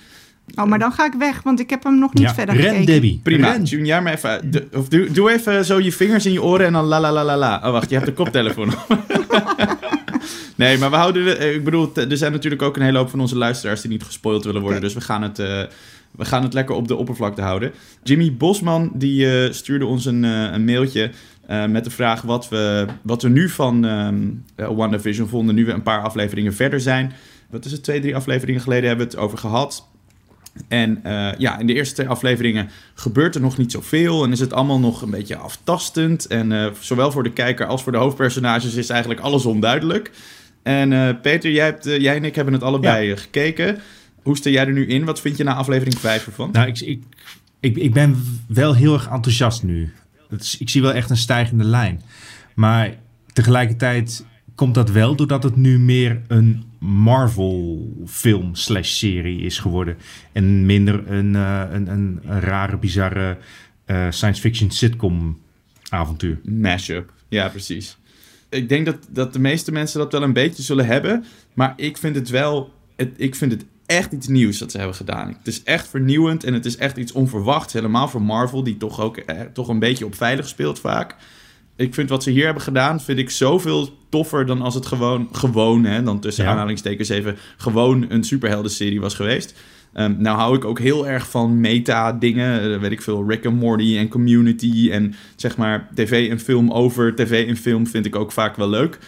oh, 0.55 0.65
maar 0.65 0.79
dan 0.79 0.93
ga 0.93 1.07
ik 1.07 1.13
weg, 1.19 1.43
want 1.43 1.61
ik 1.61 1.71
heb 1.71 1.83
hem 1.85 1.99
nog 1.99 2.15
niet 2.15 2.23
Ja, 2.23 2.35
verder 2.35 2.55
ren 2.55 2.65
gekeken. 2.65 2.87
Debbie. 2.87 3.21
Prima, 3.23 3.53
Ren. 3.53 3.65
jij 3.65 4.03
maar 4.03 4.13
even. 4.13 4.51
De- 4.51 4.67
of 4.73 4.89
doe, 4.89 5.11
doe 5.11 5.31
even 5.33 5.65
zo 5.65 5.81
je 5.81 5.93
vingers 5.93 6.27
in 6.27 6.33
je 6.33 6.43
oren 6.43 6.67
en 6.67 6.73
dan 6.73 6.85
la 6.85 7.01
la 7.01 7.13
la 7.13 7.25
la 7.25 7.37
la. 7.37 7.61
Oh 7.65 7.71
wacht, 7.71 7.89
je 7.89 7.95
hebt 7.95 8.07
de 8.07 8.13
koptelefoon 8.13 8.69
op. 8.69 8.99
nee, 10.57 10.79
maar 10.79 10.91
we 10.91 10.97
houden... 10.97 11.25
de- 11.25 11.55
ik 11.55 11.65
bedoel, 11.65 11.91
er 11.95 12.17
zijn 12.17 12.33
natuurlijk 12.33 12.63
ook 12.63 12.77
een 12.77 12.83
hele 12.83 12.99
hoop 12.99 13.11
van 13.11 13.21
onze 13.21 13.37
luisteraars 13.37 13.81
die 13.81 13.91
niet 13.91 14.03
gespoild 14.03 14.45
willen 14.45 14.63
worden. 14.63 14.81
Dus 14.81 14.95
we 14.95 15.01
gaan, 15.01 15.23
het, 15.23 15.39
eh, 15.39 15.63
we 16.17 16.25
gaan 16.25 16.43
het 16.43 16.53
lekker 16.53 16.75
op 16.75 16.89
de 16.89 16.97
oppervlakte 16.97 17.43
houden. 17.43 17.73
Jimmy 18.03 18.35
Bosman 18.37 18.91
die 18.95 19.45
eh, 19.45 19.53
stuurde 19.53 19.87
ons 19.87 20.05
een, 20.05 20.25
eh, 20.25 20.53
een 20.53 20.65
mailtje 20.65 21.11
eh, 21.47 21.67
met 21.67 21.85
de 21.85 21.91
vraag 21.91 22.23
wat 22.23 22.49
we, 22.49 22.87
wat 23.03 23.23
we 23.23 23.29
nu 23.29 23.49
van 23.49 23.85
ehm 23.85 24.17
eh, 24.55 24.77
WandaVision 24.77 25.29
vonden. 25.29 25.55
Nu 25.55 25.65
we 25.65 25.73
een 25.73 25.83
paar 25.83 26.03
afleveringen 26.03 26.55
verder 26.55 26.81
zijn. 26.81 27.13
Wat 27.51 27.65
is 27.65 27.73
het? 27.73 27.83
Twee, 27.83 28.01
drie 28.01 28.17
afleveringen 28.17 28.61
geleden 28.61 28.89
hebben 28.89 29.07
we 29.07 29.13
het 29.13 29.23
over 29.23 29.39
gehad. 29.39 29.89
En 30.69 31.01
ja, 31.39 31.59
in 31.59 31.67
de 31.67 31.75
eerste 31.75 31.95
twee 31.95 32.09
afleveringen 32.09 32.69
gebeurt 32.95 33.35
er 33.35 33.41
nog 33.41 33.59
niet 33.59 33.73
zoveel. 33.73 34.25
En 34.25 34.33
is 34.33 34.41
het 34.41 34.53
allemaal 34.53 34.79
nog 34.79 35.03
een 35.03 35.11
beetje 35.11 35.37
aftastend. 35.37 36.27
En 36.27 36.75
zowel 36.81 37.13
voor 37.13 37.23
de 37.23 37.33
kijker 37.33 37.67
als 37.67 37.83
voor 37.83 37.93
de 37.93 37.99
hoofdpersonages 37.99 38.75
is 38.75 38.89
eigenlijk 38.89 39.21
alles 39.21 39.47
onduidelijk. 39.47 40.11
En 40.63 41.21
Peter, 41.21 41.51
jij, 41.51 41.65
hebt, 41.65 41.85
jij 41.85 42.17
en 42.17 42.25
ik 42.25 42.35
hebben 42.35 42.55
het 42.55 42.63
allebei 42.63 43.17
gekeken. 43.17 43.79
Hoe 44.23 44.37
sta 44.37 44.51
jij 44.51 44.67
er 44.67 44.73
nu 44.73 44.87
in? 44.87 45.05
Wat 45.05 45.21
vind 45.21 45.37
je 45.37 45.45
na 45.45 45.55
aflevering 45.55 45.99
5 45.99 46.27
ervan? 46.27 46.51
Nou, 46.53 46.69
ik, 46.69 46.81
ik, 46.81 47.03
ik, 47.61 47.77
ik 47.77 47.93
ben 47.93 48.17
wel 48.47 48.75
heel 48.75 48.95
erg 48.95 49.09
enthousiast 49.09 49.63
nu. 49.63 49.93
Is, 50.39 50.59
ik 50.59 50.71
zie 50.71 50.83
wel 50.83 50.93
echt 50.93 51.11
een 51.11 51.17
stijgende 51.17 51.65
lijn. 51.65 52.03
Maar 52.55 52.95
tegelijkertijd 53.33 54.25
komt 54.55 54.75
dat 54.75 54.91
wel 54.91 55.17
doordat 55.17 55.43
het 55.43 55.57
nu 55.57 55.79
meer 55.79 56.21
een 56.29 56.65
Marvel-film 56.79 58.55
slash 58.55 58.91
serie 58.91 59.41
is 59.41 59.59
geworden. 59.59 59.97
En 60.33 60.67
minder 60.67 61.11
een, 61.11 61.37
eh, 61.37 61.63
een, 61.71 61.91
een, 61.91 62.21
een 62.25 62.41
rare, 62.41 62.77
bizarre 62.77 63.39
eh, 63.85 64.07
science 64.11 64.41
fiction 64.41 64.71
sitcom 64.71 65.41
avontuur. 65.89 66.41
Mashup. 66.45 67.13
Ja, 67.29 67.49
precies. 67.49 67.97
Ik 68.49 68.69
denk 68.69 68.87
dat, 68.87 68.97
dat 69.11 69.33
de 69.33 69.39
meeste 69.39 69.73
mensen 69.73 69.99
dat 69.99 70.13
wel 70.13 70.23
een 70.23 70.33
beetje 70.33 70.63
zullen 70.63 70.87
hebben. 70.87 71.25
Maar 71.55 71.73
ik 71.77 71.97
vind 71.97 72.15
het 72.15 72.29
wel... 72.29 72.73
Het, 72.97 73.11
ik 73.17 73.35
vind 73.35 73.53
het 73.53 73.65
echt 73.93 74.13
iets 74.13 74.29
nieuws 74.29 74.59
dat 74.59 74.71
ze 74.71 74.77
hebben 74.79 74.97
gedaan. 74.97 75.29
Het 75.39 75.47
is 75.47 75.63
echt 75.63 75.89
vernieuwend 75.89 76.45
en 76.45 76.55
het 76.55 76.65
is 76.67 76.77
echt 76.77 76.97
iets 76.97 77.13
onverwachts. 77.13 77.73
Helemaal 77.73 78.09
voor 78.09 78.23
Marvel, 78.23 78.63
die 78.65 78.77
toch 78.77 79.01
ook 79.01 79.17
eh, 79.17 79.41
toch 79.53 79.69
een 79.69 79.79
beetje 79.79 80.05
op 80.07 80.15
veilig 80.15 80.49
speelt 80.49 80.79
vaak. 80.81 81.17
Ik 81.77 81.95
vind 81.95 82.09
wat 82.09 82.23
ze 82.23 82.31
hier 82.31 82.45
hebben 82.45 82.63
gedaan, 82.63 83.01
vind 83.01 83.19
ik 83.19 83.31
zoveel 83.31 83.99
toffer 84.09 84.47
dan 84.47 84.63
als 84.63 84.75
het 84.75 84.87
gewoon, 84.87 85.29
gewoon 85.33 85.85
hè, 85.85 86.03
dan 86.03 86.21
tussen 86.21 86.45
Ja. 86.45 86.51
aanhalingstekens 86.51 87.09
even, 87.09 87.37
gewoon 87.57 88.05
een 88.09 88.25
superheldenserie 88.25 89.01
was 89.01 89.15
geweest. 89.15 89.55
Ehm, 89.93 90.15
nou 90.19 90.37
hou 90.39 90.57
ik 90.57 90.65
ook 90.65 90.79
heel 90.79 91.09
erg 91.09 91.31
van 91.31 91.61
meta-dingen, 91.61 92.73
eh, 92.75 92.81
weet 92.81 92.93
ik 92.93 93.03
veel, 93.03 93.29
Rick 93.29 93.47
and 93.47 93.61
Morty 93.61 93.97
en 93.99 94.09
Community 94.09 94.89
en 94.93 95.15
zeg 95.37 95.57
maar 95.57 95.89
tv 95.95 96.31
en 96.31 96.41
film 96.41 96.71
over 96.71 97.15
tv 97.15 97.49
en 97.49 97.57
film 97.57 97.87
vind 97.87 98.07
ik 98.07 98.17
ook 98.17 98.33
vaak 98.33 98.57
wel 98.57 98.69
leuk. 98.69 98.99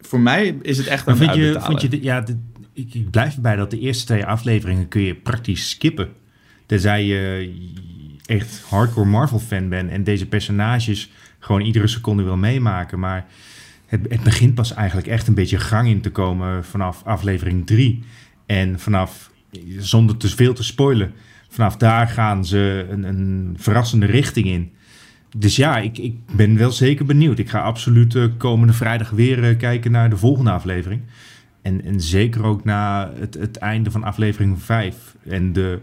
Voor 0.00 0.20
mij 0.20 0.58
is 0.62 0.78
het 0.78 0.86
echt 0.86 1.06
een 1.06 1.16
vind 1.16 1.34
je, 1.34 1.40
uitbetalen. 1.40 1.78
vind 1.78 1.80
je 1.92 1.98
de- 1.98 2.04
ja, 2.04 2.20
de- 2.20 2.38
ik, 2.72 3.10
blijf 3.10 3.34
erbij 3.34 3.56
dat 3.56 3.70
de 3.70 3.78
eerste 3.78 4.06
twee 4.06 4.26
afleveringen 4.26 4.88
kun 4.88 5.02
je 5.02 5.14
praktisch 5.14 5.70
skippen. 5.70 6.08
Tenzij 6.66 7.04
je 7.04 7.52
echt 8.26 8.62
hardcore 8.68 9.06
Marvel-fan 9.06 9.68
bent 9.68 9.90
en 9.90 10.04
deze 10.04 10.26
personages 10.26 11.10
gewoon 11.38 11.60
iedere 11.60 11.86
seconde 11.86 12.22
wil 12.22 12.36
meemaken. 12.36 12.98
Maar 12.98 13.26
het, 13.86 14.00
het 14.08 14.22
begint 14.22 14.54
pas 14.54 14.74
eigenlijk 14.74 15.06
echt 15.06 15.26
een 15.28 15.34
beetje 15.34 15.58
gang 15.58 15.88
in 15.88 16.00
te 16.00 16.10
komen 16.10 16.64
vanaf 16.64 17.02
aflevering 17.04 17.66
3. 17.66 18.02
En 18.46 18.78
vanaf, 18.78 19.30
zonder 19.78 20.16
te 20.16 20.28
veel 20.28 20.54
te 20.54 20.64
spoilen, 20.64 21.12
vanaf 21.48 21.76
daar 21.76 22.08
gaan 22.08 22.44
ze 22.44 22.86
een, 22.90 23.04
een 23.04 23.54
verrassende 23.58 24.06
richting 24.06 24.46
in. 24.46 24.72
Dus 25.36 25.56
ja, 25.56 25.78
ik, 25.78 25.98
ik 25.98 26.14
ben 26.32 26.56
wel 26.56 26.70
zeker 26.70 27.04
benieuwd. 27.04 27.38
Ik 27.38 27.50
ga 27.50 27.60
absoluut 27.60 28.14
eh, 28.14 28.24
komende 28.36 28.72
vrijdag 28.72 29.10
weer 29.10 29.44
eh, 29.44 29.58
kijken 29.58 29.90
naar 29.90 30.10
de 30.10 30.16
volgende 30.16 30.50
aflevering. 30.50 31.00
En, 31.62 31.84
en 31.84 32.00
zeker 32.00 32.44
ook 32.44 32.64
na 32.64 33.12
het, 33.14 33.34
het 33.34 33.56
einde 33.56 33.90
van 33.90 34.04
aflevering 34.04 34.62
5 34.62 35.16
en 35.28 35.52
de 35.52 35.78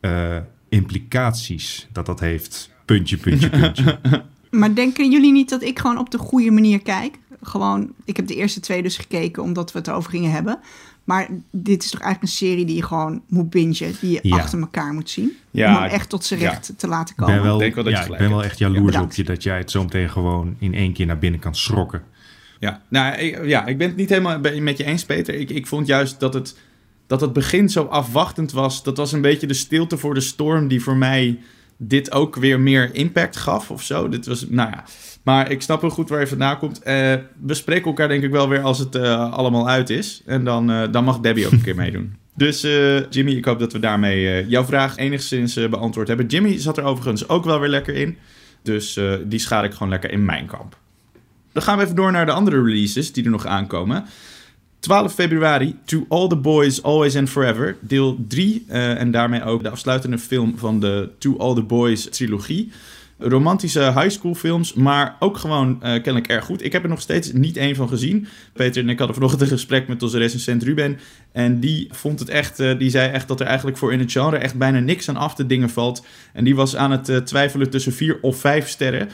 eh, 0.00 0.36
implicaties 0.68 1.88
dat 1.92 2.06
dat 2.06 2.20
heeft. 2.20 2.70
Puntje, 2.84 3.16
puntje, 3.16 3.50
puntje. 3.50 3.98
Maar 4.50 4.74
denken 4.74 5.10
jullie 5.10 5.32
niet 5.32 5.48
dat 5.48 5.62
ik 5.62 5.78
gewoon 5.78 5.98
op 5.98 6.10
de 6.10 6.18
goede 6.18 6.50
manier 6.50 6.82
kijk? 6.82 7.18
Gewoon, 7.42 7.92
ik 8.04 8.16
heb 8.16 8.26
de 8.26 8.34
eerste 8.34 8.60
twee 8.60 8.82
dus 8.82 8.96
gekeken 8.96 9.42
omdat 9.42 9.72
we 9.72 9.78
het 9.78 9.88
erover 9.88 10.10
gingen 10.10 10.30
hebben. 10.30 10.58
Maar 11.04 11.28
dit 11.50 11.84
is 11.84 11.90
toch 11.90 12.00
eigenlijk 12.00 12.32
een 12.32 12.38
serie 12.38 12.64
die 12.64 12.76
je 12.76 12.82
gewoon 12.82 13.22
moet 13.28 13.50
bingen, 13.50 13.94
die 14.00 14.10
je 14.10 14.18
Ja. 14.22 14.36
achter 14.36 14.60
elkaar 14.60 14.92
moet 14.92 15.10
zien. 15.10 15.32
Ja, 15.50 15.76
om 15.76 15.82
hem 15.82 15.90
echt 15.90 16.08
tot 16.08 16.24
zijn 16.24 16.40
ja. 16.40 16.50
recht 16.50 16.72
te 16.76 16.86
laten 16.88 17.10
Ik 17.10 17.16
komen. 17.16 17.34
ben 17.34 17.44
wel, 17.44 17.58
denk 17.58 17.74
wel 17.74 17.84
dat 17.84 17.92
je 17.98 18.12
ik 18.12 18.18
ben 18.18 18.30
wel 18.30 18.44
echt 18.44 18.58
jaloers 18.58 18.94
Ja, 18.94 19.02
op 19.02 19.12
je 19.12 19.24
dat 19.24 19.42
jij 19.42 19.58
het 19.58 19.70
zo 19.70 19.82
meteen 19.82 20.10
gewoon 20.10 20.56
in 20.58 20.74
één 20.74 20.92
keer 20.92 21.06
naar 21.06 21.18
binnen 21.18 21.40
kan 21.40 21.54
schrokken. 21.54 22.02
Ja, 22.58 22.82
nou, 22.88 23.16
ik, 23.16 23.44
ja, 23.44 23.66
ik 23.66 23.78
ben 23.78 23.88
het 23.88 23.96
niet 23.96 24.08
helemaal 24.08 24.40
met 24.60 24.76
je 24.76 24.84
eens, 24.84 25.04
Peter. 25.04 25.34
Ik, 25.34 25.50
ik 25.50 25.66
vond 25.66 25.86
juist 25.86 26.20
dat 26.20 26.34
het, 26.34 26.56
dat 27.06 27.20
het 27.20 27.32
begin 27.32 27.68
zo 27.68 27.84
afwachtend 27.84 28.52
was. 28.52 28.82
Dat 28.82 28.96
was 28.96 29.12
een 29.12 29.20
beetje 29.20 29.46
de 29.46 29.54
stilte 29.54 29.96
voor 29.96 30.14
de 30.14 30.20
storm 30.20 30.68
die 30.68 30.82
voor 30.82 30.96
mij 30.96 31.38
dit 31.76 32.12
ook 32.12 32.36
weer 32.36 32.60
meer 32.60 32.94
impact 32.94 33.36
gaf 33.36 33.70
of 33.70 33.82
zo. 33.82 34.08
Dit 34.08 34.26
was, 34.26 34.48
nou 34.48 34.70
ja. 34.70 34.84
Maar 35.22 35.50
ik 35.50 35.62
snap 35.62 35.80
heel 35.80 35.90
goed 35.90 36.08
waar 36.08 36.20
je 36.20 36.26
vandaan 36.26 36.58
komt. 36.58 36.82
Eh, 36.82 37.14
we 37.42 37.54
spreken 37.54 37.86
elkaar 37.86 38.08
denk 38.08 38.22
ik 38.22 38.30
wel 38.30 38.48
weer 38.48 38.60
als 38.60 38.78
het 38.78 38.94
eh, 38.94 39.32
allemaal 39.32 39.68
uit 39.68 39.90
is. 39.90 40.22
En 40.26 40.44
dan, 40.44 40.70
eh, 40.70 40.82
dan 40.90 41.04
mag 41.04 41.20
Debbie 41.20 41.46
ook 41.46 41.52
een 41.52 41.62
keer 41.62 41.74
meedoen. 41.74 42.14
Dus 42.36 42.60
Jimmy, 43.10 43.30
ik 43.30 43.44
hoop 43.44 43.58
dat 43.58 43.72
we 43.72 43.78
daarmee 43.78 44.46
jouw 44.46 44.64
vraag 44.64 44.96
enigszins 44.96 45.54
beantwoord 45.54 46.08
hebben. 46.08 46.26
Jimmy 46.26 46.58
zat 46.58 46.78
er 46.78 46.84
overigens 46.84 47.28
ook 47.28 47.44
wel 47.44 47.60
weer 47.60 47.68
lekker 47.68 47.94
in. 47.94 48.16
Dus 48.62 49.00
die 49.24 49.38
schaar 49.38 49.64
ik 49.64 49.72
gewoon 49.72 49.88
lekker 49.88 50.10
in 50.10 50.24
mijn 50.24 50.46
kamp. 50.46 50.76
Dan 51.56 51.64
gaan 51.64 51.78
we 51.78 51.84
even 51.84 51.96
door 51.96 52.12
naar 52.12 52.26
de 52.26 52.32
andere 52.32 52.62
releases 52.62 53.12
die 53.12 53.24
er 53.24 53.30
nog 53.30 53.46
aankomen. 53.46 54.04
12 54.78 55.14
februari, 55.14 55.76
To 55.84 56.06
All 56.08 56.28
the 56.28 56.36
Boys, 56.36 56.82
Always 56.82 57.16
and 57.16 57.30
Forever, 57.30 57.76
deel 57.80 58.18
3. 58.28 58.64
eh, 58.68 59.00
en 59.00 59.10
daarmee 59.10 59.44
ook 59.44 59.62
de 59.62 59.70
afsluitende 59.70 60.18
film 60.18 60.58
van 60.58 60.80
de 60.80 61.08
To 61.18 61.36
All 61.38 61.54
the 61.54 61.62
Boys 61.62 62.08
trilogie. 62.10 62.70
Romantische 63.18 63.80
high 63.80 64.08
school 64.08 64.34
films, 64.34 64.74
maar 64.74 65.16
ook 65.18 65.36
gewoon 65.36 65.82
eh, 65.82 65.92
kennelijk 65.92 66.26
erg 66.26 66.44
goed. 66.44 66.64
Ik 66.64 66.72
heb 66.72 66.82
er 66.82 66.88
nog 66.88 67.00
steeds 67.00 67.32
niet 67.32 67.56
één 67.56 67.74
van 67.74 67.88
gezien. 67.88 68.26
Peter 68.52 68.82
en 68.82 68.88
ik 68.88 68.98
hadden 68.98 69.16
vanochtend 69.16 69.42
een 69.42 69.48
gesprek 69.48 69.88
met 69.88 70.02
onze 70.02 70.18
recensent 70.18 70.62
Ruben. 70.62 70.98
En 71.32 71.60
die 71.60 71.88
vond 71.90 72.18
het 72.18 72.28
echt, 72.28 72.60
eh, 72.60 72.78
die 72.78 72.90
zei 72.90 73.12
echt 73.12 73.28
dat 73.28 73.40
er 73.40 73.46
eigenlijk 73.46 73.76
voor 73.76 73.92
in 73.92 73.98
het 73.98 74.12
genre 74.12 74.36
echt 74.36 74.54
bijna 74.54 74.78
niks 74.78 75.08
aan 75.08 75.16
af 75.16 75.34
te 75.34 75.46
dingen 75.46 75.70
valt. 75.70 76.04
En 76.32 76.44
die 76.44 76.54
was 76.54 76.76
aan 76.76 76.90
het 76.90 77.08
eh, 77.08 77.16
twijfelen 77.16 77.70
tussen 77.70 77.92
vier 77.92 78.18
of 78.20 78.40
vijf 78.40 78.68
sterren. 78.68 79.08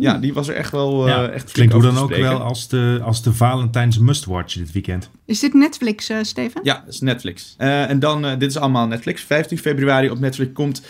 Ja, 0.00 0.18
die 0.18 0.34
was 0.34 0.48
er 0.48 0.54
echt 0.54 0.72
wel 0.72 1.06
eh, 1.06 1.08
Ja, 1.08 1.28
echt 1.28 1.52
Klinkt 1.52 1.72
hoe 1.72 1.82
dan 1.82 1.98
ook 1.98 2.16
wel 2.16 2.40
als 2.40 2.68
de, 2.68 3.00
als 3.02 3.22
de 3.22 3.32
Valentijns 3.32 3.98
must-watch 3.98 4.54
dit 4.54 4.72
weekend. 4.72 5.10
Is 5.24 5.40
dit 5.40 5.54
Netflix, 5.54 6.10
Steven? 6.22 6.60
Ja, 6.62 6.82
dat 6.84 6.94
is 6.94 7.00
Netflix. 7.00 7.54
Eh, 7.58 7.90
en 7.90 7.98
dan, 7.98 8.22
dit 8.38 8.50
is 8.50 8.56
allemaal 8.56 8.86
Netflix. 8.86 9.22
15 9.22 9.58
februari 9.58 10.10
op 10.10 10.18
Netflix 10.18 10.52
komt 10.52 10.82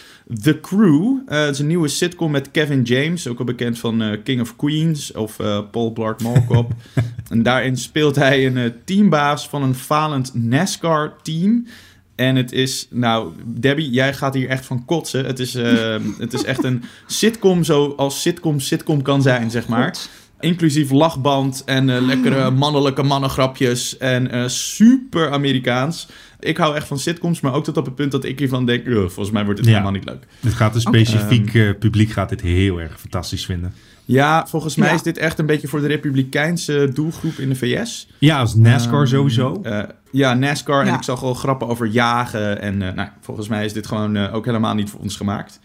The 0.43 0.61
Crew. 0.61 1.19
Eh, 1.27 1.41
het 1.41 1.55
is 1.55 1.59
een 1.59 1.67
nieuwe 1.67 1.89
sitcom 1.89 2.31
met 2.31 2.51
Kevin 2.57 2.83
James, 2.83 3.29
ook 3.29 3.39
al 3.39 3.45
bekend 3.45 3.79
van 3.79 4.03
eh, 4.03 4.19
King 4.25 4.41
of 4.41 4.57
Queens 4.57 5.13
of 5.13 5.39
eh, 5.39 5.59
Paul 5.71 5.93
Blart 5.93 6.23
Mall 6.23 6.45
Cop. 6.49 6.73
en 7.31 7.43
daarin 7.43 7.77
speelt 7.77 8.17
hij 8.17 8.47
een 8.47 8.57
eh, 8.57 8.71
teambaas 8.85 9.49
van 9.49 9.63
een 9.63 9.75
falend 9.75 10.35
NASCAR-team. 10.35 11.67
En 12.15 12.37
het 12.37 12.53
is, 12.53 12.87
nou, 12.91 13.33
Debbie, 13.45 13.91
jij 13.91 14.15
gaat 14.15 14.35
hier 14.35 14.49
echt 14.49 14.67
van 14.67 14.85
kotsen. 14.85 15.25
Het 15.25 15.39
is, 15.39 15.53
het 16.25 16.33
is 16.33 16.45
echt 16.45 16.65
een 16.65 16.85
sitcom 17.07 17.65
zoals 17.65 18.23
sitcom 18.23 18.61
sitcom 18.61 19.03
kan 19.03 19.23
zijn, 19.23 19.51
zeg 19.51 19.69
maar. 19.69 19.97
Inclusief 20.41 20.91
lachband 20.91 21.63
en 21.65 22.07
lekkere 22.07 22.51
mannelijke 22.51 23.03
mannengrapjes. 23.03 23.99
En 23.99 24.51
super 24.51 25.31
Amerikaans. 25.31 26.09
Ik 26.41 26.57
hou 26.57 26.77
echt 26.77 26.87
van 26.87 26.99
sitcoms, 26.99 27.41
maar 27.41 27.53
ook 27.55 27.65
tot 27.65 27.77
op 27.77 27.85
het 27.85 27.95
punt 27.95 28.13
dat 28.13 28.25
ik 28.25 28.39
hiervan 28.39 28.67
denk... 28.67 28.87
"Ugh, 28.87 28.99
volgens 29.01 29.31
mij 29.31 29.45
wordt 29.45 29.59
het 29.59 29.69
Ja. 29.69 29.75
helemaal 29.75 29.95
niet 29.95 30.05
leuk. 30.09 30.25
Het 30.41 30.55
gaat 30.55 30.75
een 30.75 30.81
specifiek 30.81 31.55
eh, 31.55 31.71
publiek 31.79 32.11
gaat 32.11 32.29
dit 32.29 32.41
heel 32.41 32.81
erg 32.81 33.01
fantastisch 33.01 33.45
vinden. 33.45 33.75
Ja, 34.05 34.47
volgens 34.47 34.77
mij 34.77 34.89
Ja. 34.89 34.95
is 34.95 35.03
dit 35.03 35.19
echt 35.19 35.39
een 35.39 35.47
beetje 35.47 35.69
voor 35.69 35.81
de 35.81 35.87
republikeinse 35.87 36.91
doelgroep 36.95 37.35
in 37.39 37.49
de 37.49 37.55
VS. 37.55 38.09
Ja, 38.19 38.39
als 38.39 38.55
NASCAR 38.55 39.01
Ehm, 39.01 39.07
sowieso. 39.07 39.61
Eh, 39.63 39.83
ja, 40.11 40.35
NASCAR. 40.35 40.87
En 40.87 40.95
ik 40.95 41.03
zag 41.03 41.23
al 41.23 41.35
grappen 41.35 41.69
over 41.69 41.87
jagen. 41.87 42.61
En 42.61 42.83
eh, 42.83 42.95
nou, 42.95 43.09
volgens 43.21 43.49
mij 43.49 43.65
is 43.65 43.73
dit 43.73 43.87
gewoon 43.87 44.17
ook 44.17 44.45
helemaal 44.45 44.75
niet 44.75 44.91
voor 44.91 45.01
ons 45.01 45.17
gemaakt. 45.17 45.61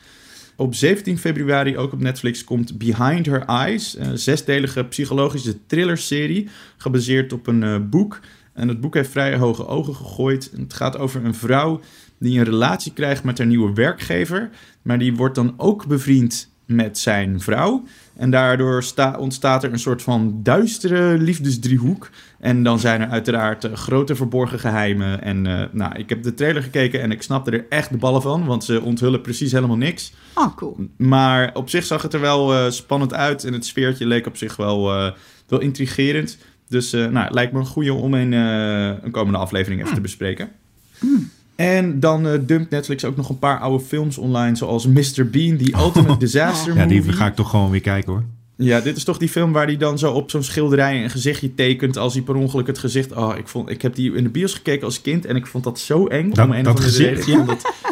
Op 0.56 0.76
17 0.76 1.18
februari, 1.18 1.78
ook 1.78 1.94
op 1.94 2.02
Netflix, 2.02 2.44
komt 2.44 2.78
Behind 2.78 3.26
Her 3.26 3.42
Eyes. 3.46 3.96
Een 4.00 4.18
zesdelige 4.18 4.84
psychologische 4.84 5.66
thrillerserie. 5.68 6.50
Gebaseerd 6.78 7.34
op 7.34 7.48
een 7.48 7.90
boek. 7.90 8.20
En 8.54 8.68
het 8.68 8.82
boek 8.82 8.94
heeft 8.94 9.10
vrij 9.12 9.38
hoge 9.38 9.68
ogen 9.68 9.96
gegooid. 9.96 10.52
Het 10.58 10.74
gaat 10.74 10.98
over 10.98 11.26
een 11.26 11.36
vrouw 11.36 11.80
die 12.20 12.38
een 12.40 12.46
relatie 12.46 12.94
krijgt 12.94 13.24
met 13.24 13.38
haar 13.38 13.48
nieuwe 13.48 13.74
werkgever. 13.74 14.50
Maar 14.82 15.00
die 15.00 15.16
wordt 15.16 15.36
dan 15.36 15.54
ook 15.58 15.88
bevriend 15.88 16.50
met 16.66 16.98
zijn 16.98 17.40
vrouw. 17.42 17.84
En 18.16 18.30
daardoor 18.32 18.84
sta- 18.84 19.18
ontstaat 19.18 19.64
er 19.64 19.72
een 19.72 19.80
soort 19.80 20.02
van 20.02 20.40
duistere 20.44 21.18
liefdesdriehoek. 21.18 22.10
En 22.40 22.64
dan 22.64 22.80
zijn 22.80 23.02
er 23.02 23.08
uiteraard 23.08 23.64
eh, 23.64 23.74
grote 23.74 24.16
verborgen 24.16 24.60
geheimen. 24.60 25.22
En 25.22 25.46
eh, 25.46 25.66
nou, 25.72 25.96
ik 25.96 26.10
heb 26.10 26.24
de 26.24 26.34
trailer 26.34 26.64
gekeken 26.64 27.02
en 27.02 27.12
ik 27.12 27.22
snapte 27.22 27.52
er 27.52 27.66
echt 27.70 27.90
de 27.92 27.98
ballen 27.98 28.22
van. 28.22 28.46
Want 28.46 28.64
ze 28.64 28.82
onthullen 28.82 29.22
precies 29.22 29.52
helemaal 29.52 29.78
niks. 29.78 30.14
Oh, 30.36 30.56
cool. 30.56 30.78
Maar 30.98 31.52
op 31.54 31.70
zich 31.70 31.86
zag 31.86 32.02
het 32.02 32.14
er 32.14 32.20
wel 32.22 32.54
eh, 32.54 32.70
spannend 32.72 33.14
uit. 33.14 33.44
En 33.44 33.54
het 33.54 33.66
sfeertje 33.66 34.06
leek 34.06 34.28
op 34.28 34.38
zich 34.38 34.56
wel, 34.56 34.84
wel 35.48 35.60
intrigerend. 35.60 36.38
Dus 36.72 36.94
eh, 36.94 37.06
nou, 37.08 37.34
lijkt 37.34 37.54
me 37.54 37.60
een 37.60 37.66
goede 37.66 37.94
om 37.94 38.14
een, 38.14 38.34
eh, 38.34 39.04
een 39.04 39.12
komende 39.12 39.38
aflevering 39.40 39.82
even 39.82 39.94
te 39.94 40.02
bespreken. 40.02 40.50
En 41.56 42.00
dan 42.00 42.28
eh, 42.28 42.40
dumpt 42.42 42.70
Netflix 42.70 43.06
ook 43.06 43.16
nog 43.18 43.30
een 43.30 43.40
paar 43.40 43.60
oude 43.60 43.84
films 43.84 44.18
online. 44.18 44.56
Zoals 44.56 44.88
Mr. 44.88 45.30
Bean, 45.32 45.58
The 45.58 45.74
Ultimate 45.78 46.18
Disaster 46.26 46.76
Ja, 46.76 46.86
die 46.86 46.98
Movie. 47.00 47.14
ga 47.14 47.26
ik 47.28 47.36
toch 47.36 47.50
gewoon 47.50 47.70
weer 47.72 47.82
kijken 47.82 48.12
hoor. 48.12 48.24
Ja, 48.56 48.80
dit 48.80 48.98
is 48.98 49.04
toch 49.04 49.18
die 49.18 49.30
film 49.30 49.52
waar 49.52 49.66
hij 49.66 49.78
dan 49.78 50.00
zo 50.00 50.12
op 50.12 50.30
zo'n 50.32 50.44
schilderij 50.44 51.04
een 51.04 51.10
gezichtje 51.10 51.56
tekent 51.56 51.98
als 51.98 52.14
hij 52.14 52.24
per 52.24 52.36
ongeluk 52.36 52.68
het 52.68 52.78
gezicht... 52.78 53.12
Oh, 53.16 53.34
ik, 53.38 53.48
vond, 53.48 53.70
ik 53.70 53.82
heb 53.82 53.96
die 53.96 54.14
in 54.16 54.24
de 54.24 54.30
bios 54.30 54.54
gekeken 54.54 54.86
als 54.86 55.02
kind 55.02 55.26
en 55.26 55.36
ik 55.36 55.48
vond 55.48 55.64
dat 55.64 55.80
zo 55.80 56.08
eng. 56.08 56.30
Dat- 56.34 56.46
om 56.46 56.52
een 56.52 56.64
dat 56.64 56.80
gezicht, 56.80 57.28
dat- 57.46 57.74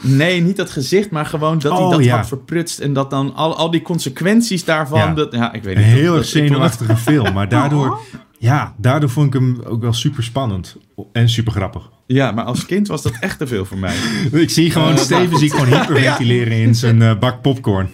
Nee, 0.00 0.40
niet 0.40 0.56
dat 0.56 0.70
gezicht, 0.70 1.10
maar 1.10 1.26
gewoon 1.26 1.58
dat 1.58 1.72
hij 1.72 1.80
Oh, 1.82 1.90
dat 1.90 2.04
ja. 2.04 2.16
had 2.16 2.26
verprutst 2.28 2.78
en 2.78 2.92
dat 2.92 3.10
dan 3.10 3.34
al, 3.34 3.56
al 3.56 3.70
die 3.70 3.82
consequenties 3.82 4.64
daarvan... 4.64 4.98
Ja. 4.98 5.14
Dat, 5.14 5.32
ja, 5.32 5.52
ik 5.52 5.62
weet 5.62 5.76
Een 5.76 5.82
niet. 5.82 5.92
heel 5.92 6.10
dat- 6.12 6.16
erg 6.20 6.26
zenuwachtige 6.28 6.96
film. 7.10 7.32
Maar 7.32 7.48
daardoor, 7.48 7.98
ja, 8.38 8.74
daardoor 8.76 9.10
vond 9.10 9.26
ik 9.26 9.32
hem 9.40 9.60
ook 9.66 9.82
wel 9.82 9.92
super 9.92 10.22
spannend. 10.22 10.76
En 11.12 11.28
super 11.28 11.52
grappig. 11.52 11.90
Ja, 12.06 12.30
maar 12.32 12.44
als 12.44 12.66
kind 12.66 12.88
was 12.88 13.02
dat 13.02 13.12
echt 13.20 13.38
te 13.38 13.46
veel 13.46 13.64
voor 13.64 13.78
mij. 13.78 13.94
Ik 14.32 14.50
zie 14.50 14.70
gewoon 14.70 14.92
Eh, 14.92 14.96
Steven 14.98 15.38
zie 15.38 15.46
ik 15.46 15.52
gewoon 15.54 15.68
hyperventileren 15.80 16.52
in 16.58 16.74
zijn 16.74 17.02
eh, 17.02 17.18
bak 17.18 17.42
popcorn. 17.42 17.88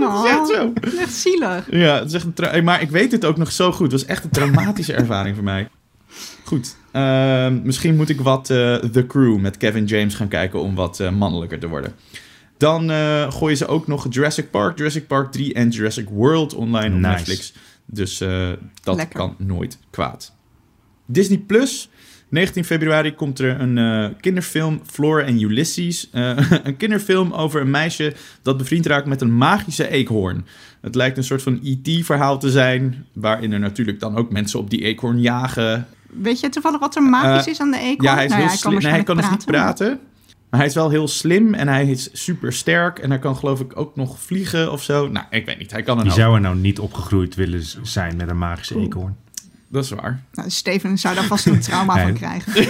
dat 0.00 0.24
is 0.24 0.30
echt 0.30 0.48
zo. 0.48 0.72
Echt 1.00 1.12
zielig. 1.14 1.66
Ja, 1.70 1.94
het 1.98 2.06
is 2.08 2.12
echt 2.14 2.26
een 2.34 2.64
maar 2.64 2.82
ik 2.82 2.90
weet 2.90 3.12
het 3.12 3.24
ook 3.24 3.36
nog 3.36 3.52
zo 3.52 3.72
goed. 3.72 3.92
Het 3.92 4.00
was 4.00 4.04
echt 4.10 4.24
een 4.24 4.30
traumatische 4.30 4.92
ervaring 4.92 5.34
voor 5.34 5.44
mij. 5.44 5.68
Goed. 6.44 6.76
Ehm, 6.92 7.62
misschien 7.62 7.96
moet 7.96 8.08
ik 8.08 8.20
wat 8.20 8.50
eh, 8.50 8.74
The 8.74 9.06
Crew 9.06 9.38
met 9.38 9.56
Kevin 9.56 9.84
James 9.84 10.14
gaan 10.14 10.28
kijken 10.28 10.60
om 10.60 10.74
wat 10.74 11.00
eh, 11.00 11.10
mannelijker 11.10 11.58
te 11.58 11.68
worden. 11.68 11.92
Dan 12.56 12.90
eh, 12.90 13.32
gooien 13.32 13.56
ze 13.56 13.66
ook 13.66 13.86
nog 13.86 14.06
Jurassic 14.10 14.50
Park, 14.50 14.76
Jurassic 14.78 15.06
Park 15.06 15.32
3 15.32 15.54
en 15.54 15.68
Jurassic 15.68 16.08
World 16.08 16.54
online 16.54 16.94
op 16.94 17.00
Nice. 17.00 17.08
Netflix. 17.08 17.52
Dus 17.86 18.20
eh, 18.20 18.50
dat 18.82 18.96
Lekker. 18.96 19.18
kan 19.18 19.34
nooit 19.38 19.78
kwaad. 19.90 20.34
Disney 21.06 21.38
Plus. 21.38 21.88
19 22.28 22.64
februari 22.64 23.14
komt 23.14 23.38
er 23.38 23.60
een 23.60 23.78
eh, 23.78 24.08
kinderfilm, 24.20 24.80
Flora 24.86 25.22
en 25.24 25.40
Ulysses. 25.40 26.10
Eh, 26.10 26.36
een 26.64 26.76
kinderfilm 26.76 27.32
over 27.32 27.60
een 27.60 27.70
meisje 27.70 28.14
dat 28.42 28.56
bevriend 28.56 28.86
raakt 28.86 29.06
met 29.06 29.20
een 29.20 29.36
magische 29.36 29.88
eekhoorn. 29.88 30.46
Het 30.80 30.94
lijkt 30.94 31.16
een 31.16 31.24
soort 31.24 31.42
van 31.42 31.60
E.T.-verhaal 31.62 32.38
te 32.38 32.50
zijn, 32.50 33.06
waarin 33.12 33.52
er 33.52 33.58
natuurlijk 33.58 34.00
dan 34.00 34.16
ook 34.16 34.30
mensen 34.30 34.58
op 34.58 34.70
die 34.70 34.82
eekhoorn 34.84 35.20
jagen. 35.20 35.86
Weet 36.12 36.40
je 36.40 36.48
toevallig 36.48 36.80
wat 36.80 36.96
er 36.96 37.02
magisch 37.02 37.46
Eh, 37.46 37.52
is 37.52 37.60
aan 37.60 37.70
de 37.70 37.78
eekhoorn? 37.78 38.02
Ja, 38.02 38.14
hij 38.14 38.24
is 38.24 38.30
Nou 38.30 38.42
heel 38.42 38.58
kan. 38.60 38.74
Nee, 38.74 38.92
hij 38.92 39.02
kan 39.02 39.16
dus 39.16 39.30
niet 39.30 39.44
praten. 39.44 40.00
Maar 40.50 40.60
hij 40.60 40.68
is 40.68 40.74
wel 40.74 40.90
heel 40.90 41.08
slim 41.08 41.54
en 41.54 41.68
hij 41.68 41.86
is 41.86 42.08
super 42.12 42.52
sterk. 42.52 42.98
En 42.98 43.10
hij 43.10 43.18
kan 43.18 43.36
geloof 43.36 43.60
ik 43.60 43.76
ook 43.76 43.96
nog 43.96 44.18
vliegen 44.20 44.72
of 44.72 44.82
zo. 44.82 45.08
Nou, 45.08 45.26
ik 45.30 45.46
weet 45.46 45.58
niet. 45.58 45.70
Hij 45.70 45.82
kan 45.82 45.98
hoop. 45.98 46.10
zou 46.10 46.34
er 46.34 46.40
nou 46.40 46.56
niet 46.56 46.78
opgegroeid 46.78 47.34
willen 47.34 47.62
zijn 47.82 48.16
met 48.16 48.28
een 48.28 48.38
magische 48.38 48.78
eekhoorn. 48.78 49.16
Dat 49.68 49.84
is 49.84 49.90
waar. 49.90 50.22
Nou, 50.32 50.50
Steven 50.50 50.98
zou 50.98 51.14
daar 51.14 51.24
vast 51.24 51.46
een 51.46 51.60
trauma 51.60 51.94
Nee. 51.94 52.04
van 52.04 52.12
krijgen. 52.14 52.52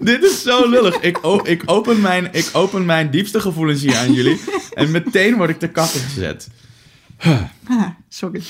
Dit 0.00 0.22
is 0.22 0.42
zo 0.42 0.68
lullig. 0.68 1.00
Ik, 1.00 1.18
ik, 1.42 1.62
open 1.66 2.00
mijn, 2.00 2.28
ik 2.32 2.50
open 2.52 2.84
mijn 2.84 3.10
diepste 3.10 3.40
gevoelens 3.40 3.80
hier 3.82 3.96
aan 3.96 4.12
jullie. 4.12 4.40
En 4.74 4.90
meteen 4.90 5.36
word 5.36 5.50
ik 5.50 5.58
te 5.58 5.68
kakken 5.68 6.00
gezet. 6.00 6.48
Ah, 7.68 7.86
sorry. 8.08 8.42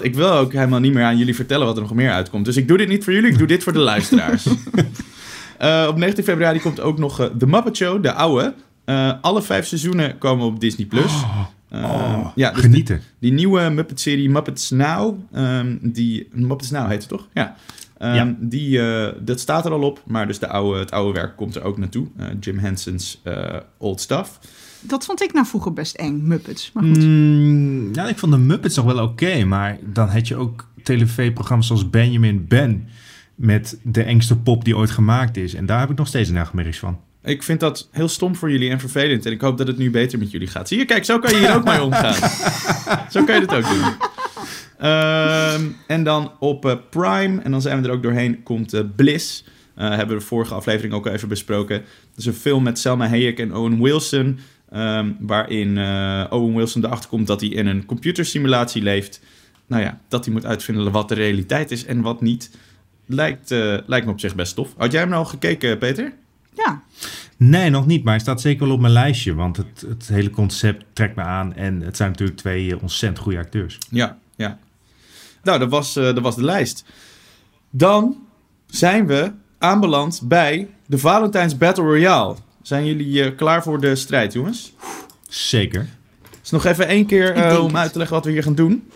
Ik 0.00 0.14
wil 0.14 0.32
ook 0.32 0.52
helemaal 0.52 0.80
niet 0.80 0.92
meer 0.92 1.04
aan 1.04 1.18
jullie 1.18 1.34
vertellen 1.34 1.66
wat 1.66 1.76
er 1.76 1.82
nog 1.82 1.94
meer 1.94 2.10
uitkomt. 2.10 2.44
Dus 2.44 2.56
ik 2.56 2.68
doe 2.68 2.76
dit 2.76 2.88
niet 2.88 3.04
voor 3.04 3.12
jullie, 3.12 3.30
ik 3.30 3.38
doe 3.38 3.46
dit 3.46 3.62
voor 3.62 3.72
de 3.72 3.78
luisteraars. 3.78 4.46
Eh, 5.60 5.86
op 5.88 5.96
19 5.96 6.24
februari 6.24 6.60
komt 6.60 6.80
ook 6.80 6.98
nog 6.98 7.20
eh, 7.20 7.26
The 7.26 7.46
Muppet 7.46 7.76
Show, 7.76 8.02
de 8.02 8.12
oude. 8.12 8.54
Eh, 8.84 9.12
alle 9.20 9.42
vijf 9.42 9.66
seizoenen 9.66 10.18
komen 10.18 10.46
op 10.46 10.60
Disney+. 10.60 10.86
Plus. 10.86 11.12
Oh, 11.72 12.28
ja, 12.34 12.50
dus 12.50 12.60
genieten. 12.60 13.00
Die 13.18 13.32
nieuwe 13.32 13.70
Muppet-serie 13.70 14.30
Muppets 14.30 14.70
Now, 14.70 15.18
ehm, 15.32 15.76
die, 15.80 16.28
Muppets 16.32 16.70
Now 16.70 16.88
heet 16.88 17.00
het 17.00 17.08
toch? 17.08 17.28
Ja. 17.34 17.56
Ehm, 17.98 18.14
Ja. 18.14 18.34
Die, 18.38 18.80
dat 19.22 19.40
staat 19.40 19.64
er 19.66 19.72
al 19.72 19.82
op, 19.82 20.02
maar 20.06 20.26
dus 20.26 20.38
de 20.38 20.48
oude, 20.48 20.78
het 20.78 20.90
oude 20.90 21.12
werk 21.20 21.36
komt 21.36 21.56
er 21.56 21.62
ook 21.62 21.78
naartoe. 21.78 22.06
Jim 22.40 22.58
Henson's 22.58 23.22
Old 23.78 24.00
Stuff. 24.00 24.38
Dat 24.80 25.04
vond 25.04 25.22
ik 25.22 25.32
nou 25.32 25.46
vroeger 25.46 25.72
best 25.72 25.94
eng, 25.94 26.20
Muppets. 26.22 26.70
Maar 26.74 26.82
goed. 26.82 27.04
Mm, 27.04 27.94
ja, 27.94 28.08
ik 28.08 28.18
vond 28.18 28.32
de 28.32 28.38
Muppets 28.38 28.76
nog 28.76 28.84
wel 28.84 29.02
oké. 29.02 29.44
maar 29.44 29.78
dan 29.82 30.08
had 30.08 30.28
je 30.28 30.36
ook 30.36 30.66
tv-programma's 30.82 31.66
zoals 31.66 31.90
Benjamin 31.90 32.46
Ben. 32.48 32.88
Met 33.34 33.78
de 33.82 34.02
engste 34.02 34.38
pop 34.38 34.64
die 34.64 34.76
ooit 34.76 34.90
gemaakt 34.90 35.36
is. 35.36 35.54
En 35.54 35.66
daar 35.66 35.80
heb 35.80 35.90
ik 35.90 35.96
nog 35.96 36.06
steeds 36.06 36.30
nachtmerries 36.30 36.78
van. 36.78 36.98
Ik 37.22 37.42
vind 37.42 37.60
dat 37.60 37.88
heel 37.90 38.08
stom 38.08 38.36
voor 38.36 38.50
jullie 38.50 38.70
en 38.70 38.80
vervelend. 38.80 39.26
En 39.26 39.32
ik 39.32 39.40
hoop 39.40 39.58
dat 39.58 39.66
het 39.66 39.78
nu 39.78 39.90
beter 39.90 40.18
met 40.18 40.30
jullie 40.30 40.48
gaat. 40.48 40.68
Zie 40.68 40.78
je, 40.78 40.84
kijk, 40.84 41.04
zo 41.04 41.18
kan 41.18 41.30
je 41.30 41.38
hier 41.38 41.54
ook 41.54 41.64
mee 41.64 41.82
omgaan. 41.82 42.14
zo 43.10 43.24
kan 43.24 43.34
je 43.34 43.40
dit 43.40 43.54
ook 43.54 43.68
doen. 43.68 43.94
Ehm, 44.78 45.64
en 45.86 46.04
dan 46.04 46.32
op 46.38 46.66
eh, 46.66 46.76
Prime, 46.90 47.42
en 47.42 47.50
dan 47.50 47.62
zijn 47.62 47.82
we 47.82 47.88
er 47.88 47.94
ook 47.94 48.02
doorheen, 48.02 48.42
komt 48.42 48.72
eh, 48.72 48.80
Bliss. 48.96 49.44
Eh, 49.74 49.88
hebben 49.88 50.08
we 50.08 50.14
de 50.14 50.28
vorige 50.28 50.54
aflevering 50.54 50.94
ook 50.94 51.06
al 51.06 51.12
even 51.12 51.28
besproken. 51.28 51.78
Dat 51.78 52.18
is 52.18 52.26
een 52.26 52.32
film 52.32 52.62
met 52.62 52.78
Selma 52.78 53.08
Hayek 53.08 53.38
en 53.38 53.54
Owen 53.54 53.82
Wilson. 53.82 54.38
Ehm, 54.70 55.12
waarin 55.18 55.78
eh, 55.78 56.26
Owen 56.30 56.54
Wilson 56.54 56.84
erachter 56.84 57.10
komt 57.10 57.26
dat 57.26 57.40
hij 57.40 57.48
in 57.48 57.66
een 57.66 57.84
computersimulatie 57.84 58.82
leeft. 58.82 59.20
Nou 59.66 59.82
ja, 59.82 60.00
dat 60.08 60.24
hij 60.24 60.34
moet 60.34 60.46
uitvinden 60.46 60.92
wat 60.92 61.08
de 61.08 61.14
realiteit 61.14 61.70
is 61.70 61.84
en 61.84 62.00
wat 62.00 62.20
niet. 62.20 62.50
Lijkt, 63.06 63.50
eh, 63.50 63.78
lijkt 63.86 64.06
me 64.06 64.12
op 64.12 64.20
zich 64.20 64.34
best 64.34 64.54
tof. 64.54 64.74
Had 64.76 64.92
jij 64.92 65.00
hem 65.00 65.10
nou 65.10 65.24
al 65.24 65.30
gekeken, 65.30 65.78
Peter? 65.78 66.12
Ja, 66.54 66.82
Nee, 67.40 67.70
nog 67.70 67.86
niet. 67.86 68.04
Maar 68.04 68.12
hij 68.12 68.22
staat 68.22 68.40
zeker 68.40 68.64
wel 68.66 68.74
op 68.74 68.80
mijn 68.80 68.92
lijstje. 68.92 69.34
Want 69.34 69.56
het, 69.56 69.84
het 69.88 70.08
hele 70.08 70.30
concept 70.30 70.84
trekt 70.92 71.16
me 71.16 71.22
aan. 71.22 71.54
En 71.54 71.80
het 71.80 71.96
zijn 71.96 72.10
natuurlijk 72.10 72.38
twee 72.38 72.74
eh, 72.74 72.82
ontzettend 72.82 73.22
goede 73.22 73.38
acteurs. 73.38 73.78
Ja, 73.90 74.18
ja. 74.36 74.58
Nou, 75.42 75.58
dat 75.58 75.70
was, 75.70 75.96
eh, 75.96 76.04
dat 76.04 76.18
was 76.18 76.36
de 76.36 76.44
lijst. 76.44 76.84
Dan 77.70 78.16
zijn 78.66 79.06
we 79.06 79.32
aanbeland 79.58 80.20
bij 80.24 80.68
de 80.86 80.98
Valentijns 80.98 81.56
Battle 81.56 81.84
Royale. 81.84 82.36
Zijn 82.70 82.86
jullie 82.86 83.22
eh, 83.24 83.36
klaar 83.36 83.62
voor 83.62 83.80
de 83.80 83.94
strijd, 83.96 84.32
jongens? 84.32 84.72
Zeker. 85.28 85.88
Dus 86.40 86.50
nog 86.50 86.64
even 86.64 86.86
één 86.86 87.06
keer 87.06 87.32
eh, 87.34 87.58
om 87.58 87.66
het. 87.66 87.76
uit 87.76 87.92
te 87.92 87.98
leggen 87.98 88.16
wat 88.16 88.24
we 88.24 88.30
hier 88.30 88.42
gaan 88.42 88.54
doen. 88.54 88.90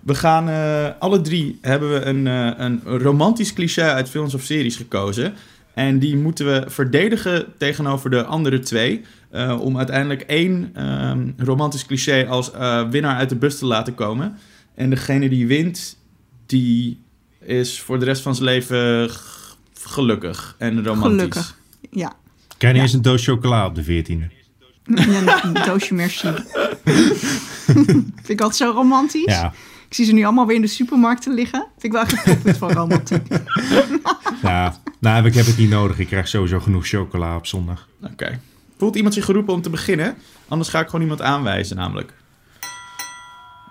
We 0.00 0.14
gaan, 0.14 0.48
eh, 0.48 0.88
alle 0.98 1.20
drie 1.20 1.58
hebben 1.60 1.92
we 1.92 2.04
een, 2.04 2.26
eh, 2.26 2.50
een 2.56 2.82
romantisch 2.84 3.52
cliché 3.52 3.82
uit 3.82 4.08
films 4.08 4.34
of 4.34 4.42
series 4.42 4.76
gekozen. 4.76 5.34
En 5.74 5.98
die 5.98 6.16
moeten 6.16 6.46
we 6.46 6.64
verdedigen 6.70 7.46
tegenover 7.58 8.10
de 8.10 8.24
andere 8.24 8.58
twee. 8.58 9.02
eh, 9.30 9.60
om 9.60 9.76
uiteindelijk 9.76 10.20
één 10.22 10.70
ehm, 10.74 11.30
romantisch 11.36 11.86
cliché 11.86 12.26
als 12.26 12.52
eh, 12.52 12.88
winnaar 12.90 13.16
uit 13.16 13.28
de 13.28 13.36
bus 13.36 13.58
te 13.58 13.66
laten 13.66 13.94
komen. 13.94 14.38
En 14.74 14.90
degene 14.90 15.28
die 15.28 15.46
wint, 15.46 15.96
die 16.46 17.00
is 17.40 17.80
voor 17.80 17.98
de 17.98 18.04
rest 18.04 18.22
van 18.22 18.34
zijn 18.34 18.48
leven 18.48 19.10
gelukkig 19.74 20.54
en 20.58 20.84
romantisch. 20.84 21.16
gelukkig. 21.18 21.56
Ja. 21.90 22.12
Krijg 22.58 22.72
je 22.74 22.78
Ja. 22.78 22.84
eens 22.84 22.92
een 22.92 23.02
doos 23.02 23.24
chocola 23.24 23.66
op 23.66 23.74
de 23.74 23.84
14e? 23.84 24.26
Ja, 24.84 25.44
een 25.44 25.52
doosje 25.66 25.94
merci. 25.94 26.28
Vind 27.64 28.28
ik 28.28 28.40
altijd 28.40 28.56
zo 28.56 28.70
romantisch. 28.70 29.24
Ja. 29.24 29.52
Ik 29.88 29.94
zie 29.94 30.04
ze 30.04 30.12
nu 30.12 30.22
allemaal 30.24 30.46
weer 30.46 30.56
in 30.56 30.62
de 30.62 30.66
supermarkten 30.68 31.34
liggen. 31.34 31.60
Vind 31.78 31.84
ik 31.84 31.92
wel 31.92 32.00
echt 32.02 32.12
een 32.26 32.34
toppunt 32.34 32.56
van 32.56 32.72
romantiek. 32.72 33.22
ja. 34.42 34.76
Nou, 35.00 35.26
ik 35.26 35.34
heb 35.34 35.46
het 35.46 35.58
niet 35.58 35.70
nodig. 35.70 35.98
Ik 35.98 36.06
krijg 36.06 36.28
sowieso 36.28 36.60
genoeg 36.60 36.86
chocola 36.86 37.36
op 37.36 37.46
zondag. 37.46 37.88
Oké. 38.02 38.40
Voelt 38.78 38.96
iemand 38.96 39.14
zich 39.14 39.24
geroepen 39.24 39.54
om 39.54 39.62
te 39.62 39.70
beginnen? 39.70 40.14
Anders 40.48 40.68
ga 40.70 40.80
ik 40.80 40.86
gewoon 40.86 41.00
iemand 41.00 41.22
aanwijzen 41.22 41.76
namelijk. 41.76 42.12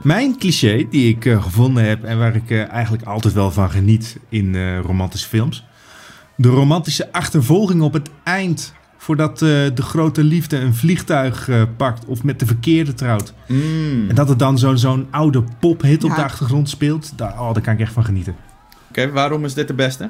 Mijn 0.01 0.37
cliché 0.37 0.87
die 0.89 1.09
ik 1.15 1.25
eh, 1.25 1.43
gevonden 1.43 1.83
heb 1.85 2.03
en 2.03 2.17
waar 2.17 2.35
ik 2.35 2.49
eh, 2.49 2.69
eigenlijk 2.69 3.03
altijd 3.03 3.33
wel 3.33 3.51
van 3.51 3.71
geniet 3.71 4.17
in 4.29 4.55
eh, 4.55 4.79
romantische 4.79 5.27
films. 5.27 5.63
De 6.35 6.47
romantische 6.49 7.11
achtervolging 7.11 7.81
op 7.81 7.93
het 7.93 8.09
eind 8.23 8.73
voordat 8.97 9.31
eh, 9.41 9.47
de 9.49 9.81
grote 9.81 10.23
liefde 10.23 10.57
een 10.57 10.75
vliegtuig 10.75 11.49
eh, 11.49 11.61
pakt 11.77 12.05
of 12.05 12.23
met 12.23 12.39
de 12.39 12.45
verkeerde 12.45 12.93
trouwt. 12.93 13.33
Mm. 13.47 14.09
En 14.09 14.15
dat 14.15 14.29
het 14.29 14.39
dan 14.39 14.57
zo'n 14.57 14.77
zo'n 14.77 15.07
oude 15.11 15.43
pophit 15.59 16.03
op 16.03 16.09
Ja. 16.09 16.15
de 16.15 16.23
achtergrond 16.23 16.69
speelt. 16.69 17.17
Daar, 17.17 17.39
oh, 17.39 17.53
daar 17.53 17.61
kan 17.63 17.73
ik 17.73 17.79
echt 17.79 17.93
van 17.93 18.05
genieten. 18.05 18.35
Oké, 18.89 19.11
waarom 19.11 19.45
is 19.45 19.53
dit 19.53 19.67
de 19.67 19.73
beste? 19.73 20.09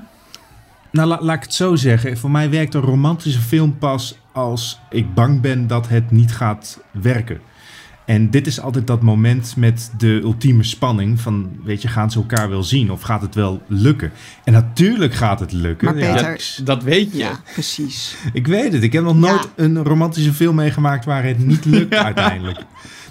Nou, 0.92 1.08
la- 1.08 1.22
laat 1.22 1.36
ik 1.36 1.44
het 1.44 1.54
zo 1.54 1.76
zeggen. 1.76 2.18
Voor 2.18 2.32
mij 2.32 2.50
werkt 2.50 2.74
een 2.74 2.82
romantische 2.82 3.40
film 3.40 3.78
pas 3.78 4.18
als 4.32 4.80
ik 4.90 5.14
bang 5.14 5.42
ben 5.42 5.68
dat 5.68 5.88
het 5.88 6.12
niet 6.12 6.32
gaat 6.36 6.80
werken. 6.92 7.40
En 8.06 8.30
dit 8.30 8.48
is 8.48 8.60
altijd 8.62 8.88
dat 8.88 9.02
moment 9.02 9.56
met 9.56 9.92
de 9.98 10.20
ultieme 10.24 10.64
spanning 10.64 11.20
van, 11.22 11.52
weet 11.64 11.82
je, 11.82 11.88
gaan 11.88 12.12
ze 12.12 12.18
elkaar 12.18 12.50
wel 12.50 12.64
zien 12.64 12.92
of 12.92 13.02
gaat 13.02 13.22
het 13.22 13.36
wel 13.36 13.62
lukken? 13.68 14.12
En 14.44 14.54
natuurlijk 14.54 15.14
gaat 15.14 15.40
het 15.40 15.52
lukken. 15.52 15.86
Maar 15.86 15.96
Peter- 16.14 16.58
Dat 16.64 16.84
weet 16.84 17.12
je. 17.12 17.18
Ja, 17.18 17.40
precies. 17.54 18.16
ik 18.34 18.48
weet 18.48 18.74
het. 18.74 18.84
Ik 18.84 18.94
heb 18.94 19.04
nog 19.04 19.18
nooit 19.18 19.42
Ja. 19.56 19.64
een 19.64 19.84
romantische 19.84 20.34
film 20.34 20.56
meegemaakt 20.56 21.06
waar 21.06 21.24
het 21.24 21.46
niet 21.46 21.66
lukt 21.66 21.94
uiteindelijk. 22.10 22.60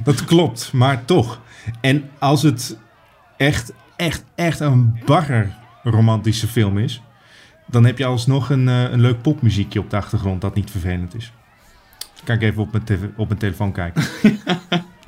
Dat 0.04 0.24
klopt, 0.24 0.72
maar 0.72 1.04
toch. 1.04 1.40
En 1.80 2.04
als 2.18 2.42
het 2.42 2.76
echt, 3.36 3.72
echt, 3.96 4.24
echt 4.34 4.60
een 4.60 4.98
bagger 5.06 5.54
romantische 5.82 6.46
film 6.46 6.78
is, 6.78 7.02
dan 7.66 7.84
heb 7.84 7.98
je 7.98 8.04
alsnog 8.04 8.50
een, 8.50 8.68
eh, 8.68 8.82
een 8.90 9.00
leuk 9.00 9.22
popmuziekje 9.22 9.80
op 9.80 9.90
de 9.90 9.96
achtergrond 9.96 10.40
dat 10.40 10.54
niet 10.54 10.70
vervelend 10.70 11.14
is. 11.16 11.32
Kan 12.24 12.34
ik 12.34 12.42
even 12.42 12.62
op 12.62 12.72
mijn, 12.72 12.84
tv 12.84 12.98
op 13.16 13.26
mijn 13.28 13.38
telefoon 13.40 13.72
kijken. 13.72 14.02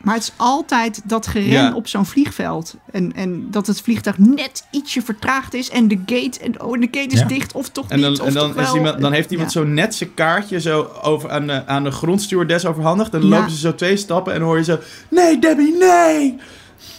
Maar 0.03 0.15
het 0.15 0.23
is 0.25 0.33
altijd 0.37 1.01
dat 1.05 1.27
geren 1.27 1.49
Ja. 1.51 1.75
op 1.75 1.89
zo'n 1.89 2.07
vliegveld. 2.07 2.75
En, 2.93 3.13
en 3.15 3.51
dat 3.51 3.67
het 3.67 3.81
vliegtuig 3.81 4.19
net 4.19 4.67
ietsje 4.71 5.03
vertraagd 5.03 5.55
is. 5.55 5.71
En 5.71 5.89
de 5.89 5.99
gate, 6.07 6.41
en, 6.41 6.63
oh, 6.63 6.73
de 6.81 6.89
gate 6.91 7.15
is 7.15 7.19
Ja. 7.21 7.27
dicht 7.27 7.53
of 7.53 7.69
toch 7.69 7.89
En 7.89 8.01
dan, 8.01 8.11
niet. 8.11 8.21
Of 8.21 8.27
en 8.27 8.35
dan, 8.35 8.55
toch 8.55 8.63
is 8.63 8.73
iemand, 8.75 9.01
dan 9.01 9.13
heeft 9.13 9.31
iemand 9.31 9.53
Ja. 9.53 9.61
zo 9.61 9.67
net 9.67 9.95
zijn 9.95 10.15
kaartje 10.15 10.61
zo 10.61 10.91
over 11.03 11.31
aan, 11.31 11.47
de, 11.47 11.67
aan 11.67 11.85
de 11.85 11.91
grondstewardess 11.91 12.67
overhandigd. 12.67 13.15
En 13.15 13.21
dan 13.21 13.29
Ja. 13.31 13.37
lopen 13.37 13.51
ze 13.53 13.59
zo 13.59 13.75
twee 13.75 13.97
stappen 13.97 14.33
en 14.33 14.39
dan 14.39 14.49
hoor 14.49 14.59
je 14.59 14.65
zo... 14.65 14.79
Nee, 15.11 15.39
Debbie, 15.39 15.77
nee! 15.79 16.37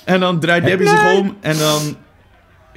En 0.06 0.20
dan 0.20 0.40
draait 0.40 0.66
Debbie 0.66 0.88
zich 0.88 1.14
om 1.14 1.36
en 1.40 1.58
dan 1.58 1.96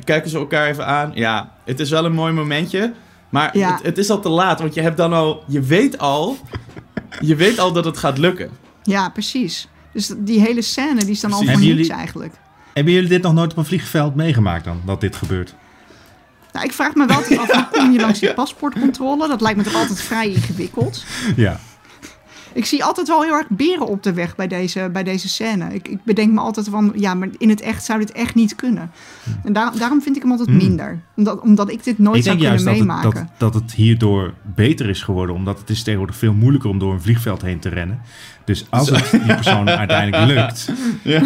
kijken 0.04 0.30
ze 0.30 0.36
elkaar 0.38 0.66
even 0.68 0.86
aan. 0.86 1.10
Ja, 1.14 1.52
het 1.64 1.80
is 1.80 1.90
wel 1.90 2.04
een 2.04 2.12
mooi 2.14 2.32
momentje. 2.32 2.92
Maar 3.28 3.58
Ja. 3.58 3.72
het, 3.74 3.82
het 3.82 3.98
is 3.98 4.10
al 4.10 4.20
te 4.20 4.28
laat, 4.28 4.60
want 4.60 4.74
je 4.74 4.80
hebt 4.80 4.96
dan 4.96 5.12
al... 5.12 5.44
Je 5.46 5.60
weet 5.60 5.98
al... 5.98 6.36
Je 7.20 7.34
weet 7.36 7.58
al 7.58 7.72
dat 7.72 7.84
het 7.84 7.96
gaat 7.98 8.18
lukken. 8.18 8.50
Ja, 8.82 9.08
precies. 9.08 9.68
Dus 9.92 10.12
die 10.18 10.40
hele 10.40 10.62
scène 10.62 11.00
die 11.00 11.10
is 11.10 11.20
dan 11.20 11.30
al 11.32 11.38
voor 11.38 11.46
Hebben 11.46 11.66
niets 11.66 11.76
jullie- 11.78 11.92
eigenlijk. 11.92 12.34
Hebben 12.74 12.92
jullie 12.92 13.08
dit 13.08 13.22
nog 13.22 13.32
nooit 13.34 13.50
op 13.50 13.56
een 13.56 13.64
vliegveld 13.64 14.14
meegemaakt 14.14 14.64
dan, 14.64 14.80
dat 14.84 15.00
dit 15.00 15.16
gebeurt? 15.16 15.54
Nou, 16.52 16.64
ik 16.66 16.72
vraag 16.72 16.94
me 16.94 17.06
wel 17.06 17.16
af, 17.16 17.28
hoe 17.28 17.68
kom 17.72 17.92
je 17.92 18.00
langs 18.00 18.18
die 18.20 18.34
paspoortcontrole? 18.34 19.28
Dat 19.28 19.40
lijkt 19.40 19.58
me 19.58 19.64
toch 19.64 19.74
altijd 19.74 20.00
vrij 20.02 20.28
ingewikkeld. 20.30 21.04
Ja. 21.36 21.60
Ik 22.52 22.64
zie 22.64 22.84
altijd 22.84 23.08
wel 23.08 23.22
heel 23.22 23.32
erg 23.34 23.48
beren 23.48 23.86
op 23.86 24.02
de 24.02 24.12
weg 24.12 24.36
bij 24.36 24.46
deze, 24.48 24.88
bij 24.92 25.02
deze 25.02 25.28
scène. 25.28 25.74
Ik, 25.74 25.88
ik 25.88 26.04
bedenk 26.04 26.32
me 26.32 26.40
altijd 26.40 26.68
van, 26.68 26.92
ja, 26.94 27.14
maar 27.14 27.28
in 27.38 27.48
het 27.48 27.60
echt 27.60 27.84
zou 27.84 27.98
dit 27.98 28.12
echt 28.12 28.34
niet 28.34 28.54
kunnen. 28.54 28.90
En 29.44 29.52
daar, 29.52 29.72
daarom 29.78 30.02
vind 30.02 30.16
ik 30.16 30.22
hem 30.22 30.30
altijd 30.30 30.48
Hmm. 30.48 30.56
minder. 30.58 31.00
Omdat, 31.16 31.40
omdat 31.40 31.70
ik 31.70 31.84
dit 31.84 31.98
nooit 31.98 32.16
ik 32.16 32.22
zou 32.22 32.38
denk 32.38 32.48
kunnen 32.50 32.64
juist 32.64 32.64
dat 32.64 32.74
het, 32.74 33.02
meemaken. 33.02 33.30
dat, 33.38 33.52
dat 33.52 33.62
het 33.62 33.72
hierdoor 33.72 34.34
beter 34.54 34.88
is 34.88 35.02
geworden. 35.02 35.34
Omdat 35.34 35.58
het 35.58 35.70
is 35.70 35.82
tegenwoordig 35.82 36.16
veel 36.16 36.32
moeilijker 36.32 36.70
om 36.70 36.78
door 36.78 36.92
een 36.92 37.02
vliegveld 37.02 37.42
heen 37.42 37.58
te 37.58 37.68
rennen. 37.68 38.00
Dus 38.44 38.66
als 38.70 38.90
het 38.90 39.10
die 39.10 39.34
persoon 39.34 39.68
uiteindelijk 39.84 40.32
lukt. 40.32 40.72
Ja, 41.02 41.22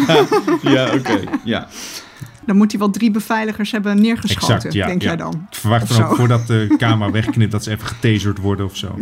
ja 0.61 0.93
oké. 0.93 1.19
Ja. 1.43 1.67
Dan 2.45 2.57
moet 2.57 2.71
hij 2.71 2.79
wel 2.79 2.89
drie 2.89 3.11
beveiligers 3.11 3.71
hebben 3.71 4.01
neergeschoten, 4.01 4.55
Exact, 4.55 4.73
ja. 4.73 4.85
denk 4.87 5.01
ja. 5.01 5.07
jij 5.07 5.17
dan? 5.17 5.47
Ik 5.49 5.57
verwacht 5.57 5.87
dan 5.87 6.03
ook 6.03 6.15
voordat 6.15 6.47
de 6.47 6.67
camera 6.77 7.11
wegknipt 7.11 7.51
dat 7.51 7.63
ze 7.63 7.71
even 7.71 7.87
getaserd 7.87 8.37
worden 8.37 8.65
of 8.65 8.77
zo. 8.77 8.95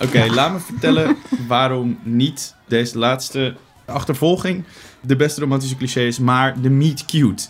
Oké, 0.00 0.26
laat 0.34 0.52
me 0.52 0.58
vertellen 0.58 1.16
waarom 1.46 1.98
niet 2.02 2.54
deze 2.66 2.98
laatste 2.98 3.54
achtervolging 3.84 4.64
de 5.00 5.16
beste 5.16 5.40
romantische 5.40 5.76
cliché 5.76 6.00
is, 6.00 6.18
maar 6.18 6.60
de 6.60 6.70
meet 6.70 7.04
cute. 7.04 7.46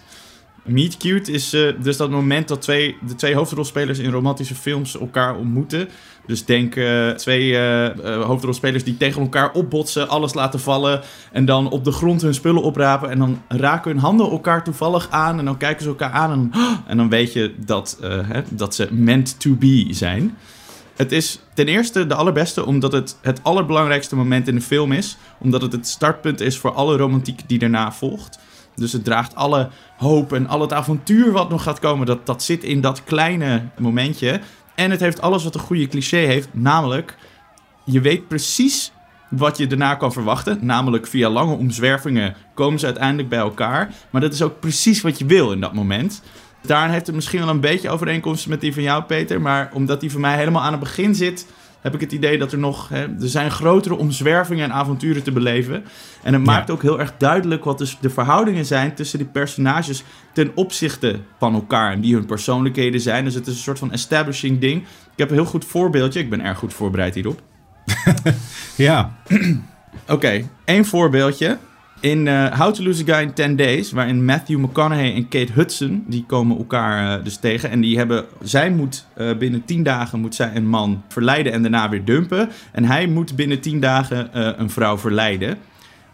Meet 0.64 0.96
cute 0.96 1.32
is 1.32 1.52
eh, 1.52 1.72
dus 1.80 1.96
dat 1.96 2.10
moment 2.10 2.48
dat 2.48 2.62
twee, 2.62 2.96
de 3.06 3.14
twee 3.14 3.34
hoofdrolspelers 3.34 3.98
in 3.98 4.10
romantische 4.10 4.54
films 4.54 4.98
elkaar 4.98 5.36
ontmoeten. 5.36 5.88
Dus 6.26 6.44
denk 6.44 6.76
eh, 6.76 7.10
twee 7.10 7.58
eh, 7.58 8.24
hoofdrolspelers 8.24 8.84
die 8.84 8.96
tegen 8.96 9.22
elkaar 9.22 9.52
opbotsen, 9.52 10.08
alles 10.08 10.34
laten 10.34 10.60
vallen 10.60 11.00
en 11.32 11.44
dan 11.44 11.70
op 11.70 11.84
de 11.84 11.92
grond 11.92 12.22
hun 12.22 12.34
spullen 12.34 12.62
oprapen 12.62 13.10
en 13.10 13.18
dan 13.18 13.42
raken 13.48 13.90
hun 13.90 14.00
handen 14.00 14.30
elkaar 14.30 14.64
toevallig 14.64 15.10
aan 15.10 15.38
en 15.38 15.44
dan 15.44 15.56
kijken 15.56 15.82
ze 15.82 15.88
elkaar 15.88 16.12
aan 16.12 16.32
en, 16.32 16.50
en 16.90 16.96
dan 16.96 17.08
weet 17.08 17.32
je 17.32 17.54
dat, 17.64 17.98
hè, 18.02 18.42
dat 18.48 18.74
ze 18.74 18.88
meant 18.90 19.40
to 19.40 19.54
be 19.54 19.86
zijn. 19.90 20.36
Het 20.98 21.12
is 21.12 21.40
ten 21.54 21.68
eerste 21.68 22.06
de 22.06 22.14
allerbeste 22.14 22.66
omdat 22.66 22.92
het 22.92 23.16
het 23.22 23.40
allerbelangrijkste 23.42 24.16
moment 24.16 24.48
in 24.48 24.54
de 24.54 24.60
film 24.60 24.92
is. 24.92 25.16
Omdat 25.38 25.62
het 25.62 25.72
het 25.72 25.88
startpunt 25.88 26.40
is 26.40 26.58
voor 26.58 26.72
alle 26.72 26.96
romantiek 26.96 27.40
die 27.46 27.58
daarna 27.58 27.92
volgt. 27.92 28.38
Dus 28.74 28.92
het 28.92 29.04
draagt 29.04 29.34
alle 29.34 29.70
hoop 29.96 30.32
en 30.32 30.46
al 30.46 30.60
het 30.60 30.72
avontuur 30.72 31.32
wat 31.32 31.48
nog 31.50 31.62
gaat 31.62 31.78
komen. 31.78 32.06
Dat, 32.06 32.26
dat 32.26 32.42
zit 32.42 32.64
in 32.64 32.80
dat 32.80 33.04
kleine 33.04 33.68
momentje. 33.76 34.40
En 34.74 34.90
het 34.90 35.00
heeft 35.00 35.20
alles 35.20 35.44
wat 35.44 35.54
een 35.54 35.60
goede 35.60 35.88
cliché 35.88 36.16
heeft. 36.16 36.48
Namelijk, 36.52 37.16
je 37.84 38.00
weet 38.00 38.28
precies 38.28 38.92
wat 39.30 39.58
je 39.58 39.66
daarna 39.66 39.94
kan 39.94 40.12
verwachten. 40.12 40.58
Namelijk 40.60 41.06
via 41.06 41.28
lange 41.28 41.54
omzwervingen 41.54 42.34
komen 42.54 42.78
ze 42.78 42.86
uiteindelijk 42.86 43.28
bij 43.28 43.38
elkaar. 43.38 43.94
Maar 44.10 44.20
dat 44.20 44.32
is 44.32 44.42
ook 44.42 44.60
precies 44.60 45.00
wat 45.00 45.18
je 45.18 45.26
wil 45.26 45.52
in 45.52 45.60
dat 45.60 45.74
moment. 45.74 46.22
Daarin 46.60 46.90
heeft 46.90 47.06
het 47.06 47.14
misschien 47.14 47.40
wel 47.40 47.48
een 47.48 47.60
beetje 47.60 47.90
overeenkomsten 47.90 48.50
met 48.50 48.60
die 48.60 48.74
van 48.74 48.82
jou, 48.82 49.02
Peter. 49.02 49.40
Maar 49.40 49.70
omdat 49.72 50.00
die 50.00 50.10
van 50.10 50.20
mij 50.20 50.36
helemaal 50.36 50.62
aan 50.62 50.72
het 50.72 50.80
begin 50.80 51.14
zit, 51.14 51.46
heb 51.80 51.94
ik 51.94 52.00
het 52.00 52.12
idee 52.12 52.38
dat 52.38 52.52
er 52.52 52.58
nog... 52.58 52.88
Hè, 52.88 53.02
er 53.02 53.28
zijn 53.28 53.50
grotere 53.50 53.96
omzwervingen 53.96 54.64
en 54.64 54.72
avonturen 54.72 55.22
te 55.22 55.32
beleven. 55.32 55.84
En 56.22 56.32
het 56.32 56.44
maakt 56.44 56.70
ook 56.70 56.82
heel 56.82 57.00
erg 57.00 57.14
duidelijk 57.18 57.64
wat 57.64 57.78
dus 57.78 57.98
de 58.00 58.10
verhoudingen 58.10 58.64
zijn 58.64 58.94
tussen 58.94 59.18
die 59.18 59.28
personages 59.28 60.02
ten 60.32 60.50
opzichte 60.54 61.20
van 61.38 61.54
elkaar. 61.54 61.92
En 61.92 62.00
wie 62.00 62.14
hun 62.14 62.26
persoonlijkheden 62.26 63.00
zijn. 63.00 63.24
Dus 63.24 63.34
het 63.34 63.46
is 63.46 63.54
een 63.54 63.60
soort 63.60 63.78
van 63.78 63.92
establishing 63.92 64.60
ding. 64.60 64.82
Ik 64.82 65.18
heb 65.18 65.28
een 65.28 65.34
heel 65.36 65.44
goed 65.44 65.64
voorbeeldje. 65.64 66.20
Ik 66.20 66.30
ben 66.30 66.44
erg 66.44 66.58
goed 66.58 66.74
voorbereid 66.74 67.14
hierop. 67.14 67.40
Ja, 68.76 69.18
Oké, 70.08 70.48
één 70.64 70.84
voorbeeldje. 70.84 71.58
In 72.00 72.28
eh, 72.28 72.58
How 72.58 72.74
to 72.74 72.82
Lose 72.82 73.02
a 73.02 73.04
Guy 73.04 73.22
in 73.22 73.32
10 73.32 73.56
Days, 73.56 73.92
waarin 73.92 74.24
Matthew 74.24 74.58
McConaughey 74.58 75.14
en 75.14 75.28
Kate 75.28 75.52
Hudson, 75.52 76.04
die 76.06 76.24
komen 76.26 76.58
elkaar 76.58 77.18
eh, 77.18 77.24
dus 77.24 77.36
tegen. 77.36 77.70
En 77.70 77.80
die 77.80 77.96
hebben, 77.96 78.24
zij 78.42 78.70
moet 78.70 79.06
eh, 79.14 79.36
binnen 79.36 79.64
10 79.64 79.82
dagen 79.82 80.20
moet 80.20 80.34
zij 80.34 80.50
een 80.54 80.66
man 80.66 81.02
verleiden 81.08 81.52
en 81.52 81.62
daarna 81.62 81.88
weer 81.88 82.04
dumpen. 82.04 82.48
En 82.72 82.84
hij 82.84 83.06
moet 83.06 83.36
binnen 83.36 83.60
10 83.60 83.80
dagen 83.80 84.28
een 84.60 84.70
vrouw 84.70 84.98
verleiden. 84.98 85.58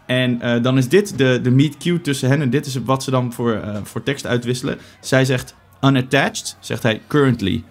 En 0.05 0.61
dan 0.61 0.77
is 0.77 0.89
dit 0.89 1.17
de, 1.17 1.39
de 1.43 1.49
meet 1.51 1.77
cute 1.77 2.01
tussen 2.01 2.29
hen. 2.29 2.41
En 2.41 2.49
dit 2.49 2.65
is 2.65 2.75
wat 2.75 3.03
ze 3.03 3.11
dan 3.11 3.33
voor, 3.33 3.61
voor 3.83 4.03
tekst 4.03 4.25
uitwisselen. 4.25 4.77
Zij 4.99 5.25
zegt 5.25 5.55
unattached, 5.81 6.57
zegt 6.59 6.83
hij 6.83 7.01
currently. 7.07 7.63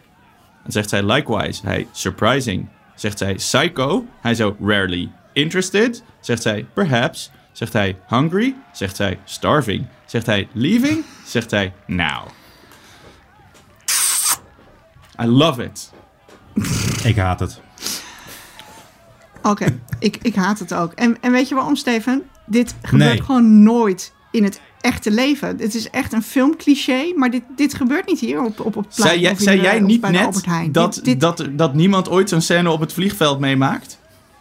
Dan 0.62 0.72
zegt 0.72 0.88
zij 0.88 1.02
likewise, 1.02 1.66
hij 1.66 1.86
surprising. 1.92 2.68
Zegt 2.94 3.18
zij 3.18 3.34
psycho, 3.34 4.06
hij 4.20 4.34
zo 4.34 4.56
rarely. 4.60 5.10
Interested, 5.32 6.02
zegt 6.20 6.42
zij 6.42 6.66
perhaps. 6.74 7.30
Zegt 7.54 7.72
hij 7.72 7.96
hungry, 8.08 8.54
zegt 8.72 8.96
zij 8.96 9.18
starving. 9.24 9.86
Zegt 10.04 10.26
hij 10.26 10.48
leaving, 10.52 11.04
zegt 11.26 11.50
hij 11.50 11.72
now. 11.86 12.26
I 15.22 15.26
love 15.26 15.64
it. 15.64 15.90
ik 17.04 17.16
haat 17.16 17.40
het. 17.40 17.60
Oké, 19.42 19.80
ik, 19.98 20.16
ik 20.22 20.34
haat 20.34 20.58
het 20.58 20.74
ook. 20.74 20.92
En, 20.92 21.16
en 21.20 21.32
weet 21.32 21.48
je 21.48 21.54
waarom, 21.54 21.76
Steven? 21.76 22.22
Dit 22.46 22.74
gebeurt 22.82 23.10
Nee. 23.12 23.22
gewoon 23.22 23.62
nooit 23.62 24.12
in 24.30 24.44
het 24.44 24.60
echte 24.80 25.10
leven. 25.10 25.48
Het 25.58 25.74
is 25.74 25.90
echt 25.90 26.12
een 26.12 26.22
filmcliché, 26.22 27.12
maar 27.16 27.30
dit, 27.30 27.42
dit 27.56 27.74
gebeurt 27.74 28.06
niet 28.06 28.20
hier 28.20 28.42
op, 28.42 28.60
op 28.60 28.74
het 28.74 28.88
plein. 28.94 29.08
Zei 29.08 29.20
jij, 29.20 29.32
of 29.32 29.38
in 29.38 29.44
zei 29.44 29.56
de- 29.56 29.62
jij 29.62 29.80
niet 29.80 30.00
net 30.00 30.24
Albert 30.26 30.46
Heijn. 30.46 30.72
dat, 30.72 30.94
Dit- 30.94 31.04
dit- 31.04 31.20
Dat, 31.20 31.44
dat 31.52 31.74
niemand 31.74 32.08
ooit 32.08 32.28
zo'n 32.28 32.40
scène 32.40 32.70
op 32.70 32.80
het 32.80 32.92
vliegveld 32.92 33.38
meemaakt? 33.40 33.98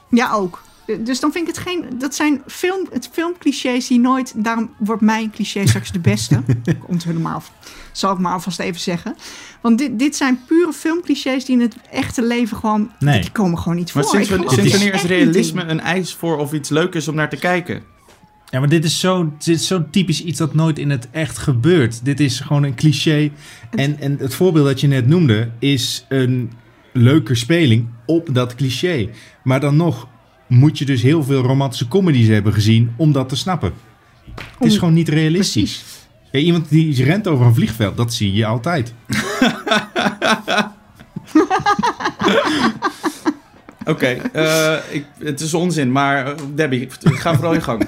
Ja, 0.09 0.31
ook. 0.31 0.61
Dus 0.99 1.19
dan 1.19 1.31
vind 1.31 1.47
ik 1.47 1.55
het 1.55 1.63
geen... 1.63 1.85
Dat 1.99 2.15
zijn 2.15 2.41
film, 2.47 2.87
het 2.91 3.09
filmclichés 3.11 3.87
die 3.87 3.99
nooit... 3.99 4.33
Daarom 4.43 4.69
wordt 4.77 5.01
mijn 5.01 5.31
cliché 5.31 5.67
straks 5.67 5.91
de 5.91 5.99
beste. 5.99 6.43
Komt 6.87 7.03
helemaal... 7.03 7.43
Zal 7.91 8.13
ik 8.13 8.17
maar 8.19 8.33
alvast 8.33 8.59
even 8.59 8.81
zeggen. 8.81 9.15
Want 9.61 9.77
dit, 9.77 9.99
dit 9.99 10.15
zijn 10.15 10.39
pure 10.47 10.73
filmclichés 10.73 11.45
die 11.45 11.55
in 11.55 11.61
het 11.61 11.75
echte 11.91 12.23
leven 12.27 12.57
gewoon... 12.57 12.91
Nee. 12.99 13.21
Die 13.21 13.31
komen 13.31 13.57
gewoon 13.59 13.77
niet 13.77 13.91
voor. 13.91 14.01
Maar 14.01 14.09
sinds, 14.09 14.25
Ik 14.29 14.35
wanneer- 14.35 14.49
geloof 14.49 14.69
sinds 14.69 14.85
er 14.85 14.91
wanneer 14.91 15.03
is 15.11 15.17
realisme 15.25 15.63
een 15.63 15.79
eis 15.79 16.13
voor 16.13 16.37
of 16.37 16.53
iets 16.53 16.69
leuk 16.69 16.93
is 16.93 17.07
om 17.07 17.15
naar 17.15 17.29
te 17.29 17.37
kijken? 17.37 17.83
Ja, 18.49 18.59
maar 18.59 18.69
dit 18.69 18.85
is 18.85 18.99
zo, 18.99 19.33
dit 19.37 19.47
is 19.47 19.67
zo 19.67 19.85
typisch 19.91 20.23
iets 20.23 20.37
dat 20.37 20.53
nooit 20.53 20.79
in 20.79 20.89
het 20.89 21.07
echt 21.11 21.37
gebeurt. 21.37 22.05
Dit 22.05 22.19
is 22.19 22.39
gewoon 22.39 22.63
een 22.63 22.75
cliché. 22.75 23.31
En, 23.71 23.99
en 23.99 24.17
het 24.19 24.35
voorbeeld 24.35 24.65
dat 24.65 24.81
je 24.81 24.87
net 24.87 25.07
noemde 25.07 25.49
is 25.59 26.05
een 26.09 26.51
leuke 26.91 27.35
speling 27.35 27.87
op 28.05 28.27
dat 28.31 28.55
cliché. 28.55 29.09
Maar 29.43 29.59
dan 29.59 29.75
nog 29.75 30.07
moet 30.53 30.77
je 30.77 30.85
dus 30.85 31.01
heel 31.01 31.23
veel 31.23 31.41
romantische 31.41 31.87
comedies 31.87 32.27
hebben 32.27 32.53
gezien 32.53 32.93
om 32.97 33.11
dat 33.11 33.29
te 33.29 33.35
snappen. 33.35 33.73
Het 34.35 34.67
is 34.71 34.77
gewoon 34.77 34.93
niet 34.93 35.09
realistisch. 35.09 35.83
Ja, 36.31 36.39
iemand 36.39 36.69
die 36.69 37.03
rent 37.03 37.27
over 37.27 37.45
een 37.45 37.53
vliegveld, 37.55 37.97
dat 37.97 38.13
zie 38.13 38.33
je 38.33 38.45
altijd. 38.45 38.93
Oké, 43.85 44.05
eh, 44.33 44.75
ik- 44.91 45.05
het 45.19 45.39
is 45.39 45.53
onzin, 45.53 45.91
maar 45.91 46.25
eh, 46.27 46.33
Debbie, 46.55 46.87
ga 47.01 47.33
vooral 47.35 47.53
in 47.53 47.61
gang. 47.63 47.83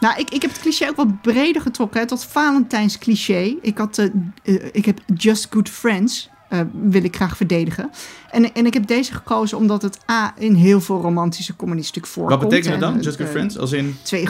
Nou, 0.00 0.18
ik, 0.20 0.30
ik 0.30 0.42
heb 0.42 0.50
het 0.50 0.60
cliché 0.60 0.88
ook 0.88 0.96
wat 0.96 1.20
breder 1.20 1.62
getrokken, 1.62 2.00
hè, 2.00 2.06
tot 2.06 2.24
Valentijns 2.24 2.98
cliché. 2.98 3.54
Ik, 3.62 3.78
had, 3.78 3.98
eh, 3.98 4.54
ik 4.72 4.84
heb 4.84 4.98
Just 5.14 5.46
Good 5.50 5.68
Friends, 5.68 6.28
eh, 6.50 6.60
wil 6.72 7.04
ik 7.04 7.16
graag 7.16 7.36
verdedigen. 7.36 7.90
En, 8.30 8.54
en 8.54 8.66
ik 8.66 8.74
heb 8.74 8.86
deze 8.86 9.14
gekozen 9.14 9.58
omdat 9.58 9.82
het 9.82 9.98
A, 10.10 10.34
in 10.38 10.54
heel 10.54 10.80
veel 10.80 11.00
romantische 11.00 11.56
comedies 11.56 11.86
natuurlijk 11.86 12.12
voorkomt. 12.12 12.40
Wat 12.40 12.48
betekent 12.48 12.74
En, 12.74 12.80
dan, 12.80 12.96
eh, 12.96 13.02
Just 13.02 13.16
Good 13.16 13.26
eh, 13.26 13.32
Friends? 13.32 13.58
Als 13.58 13.72
in... 13.72 13.96
Twee, 14.02 14.28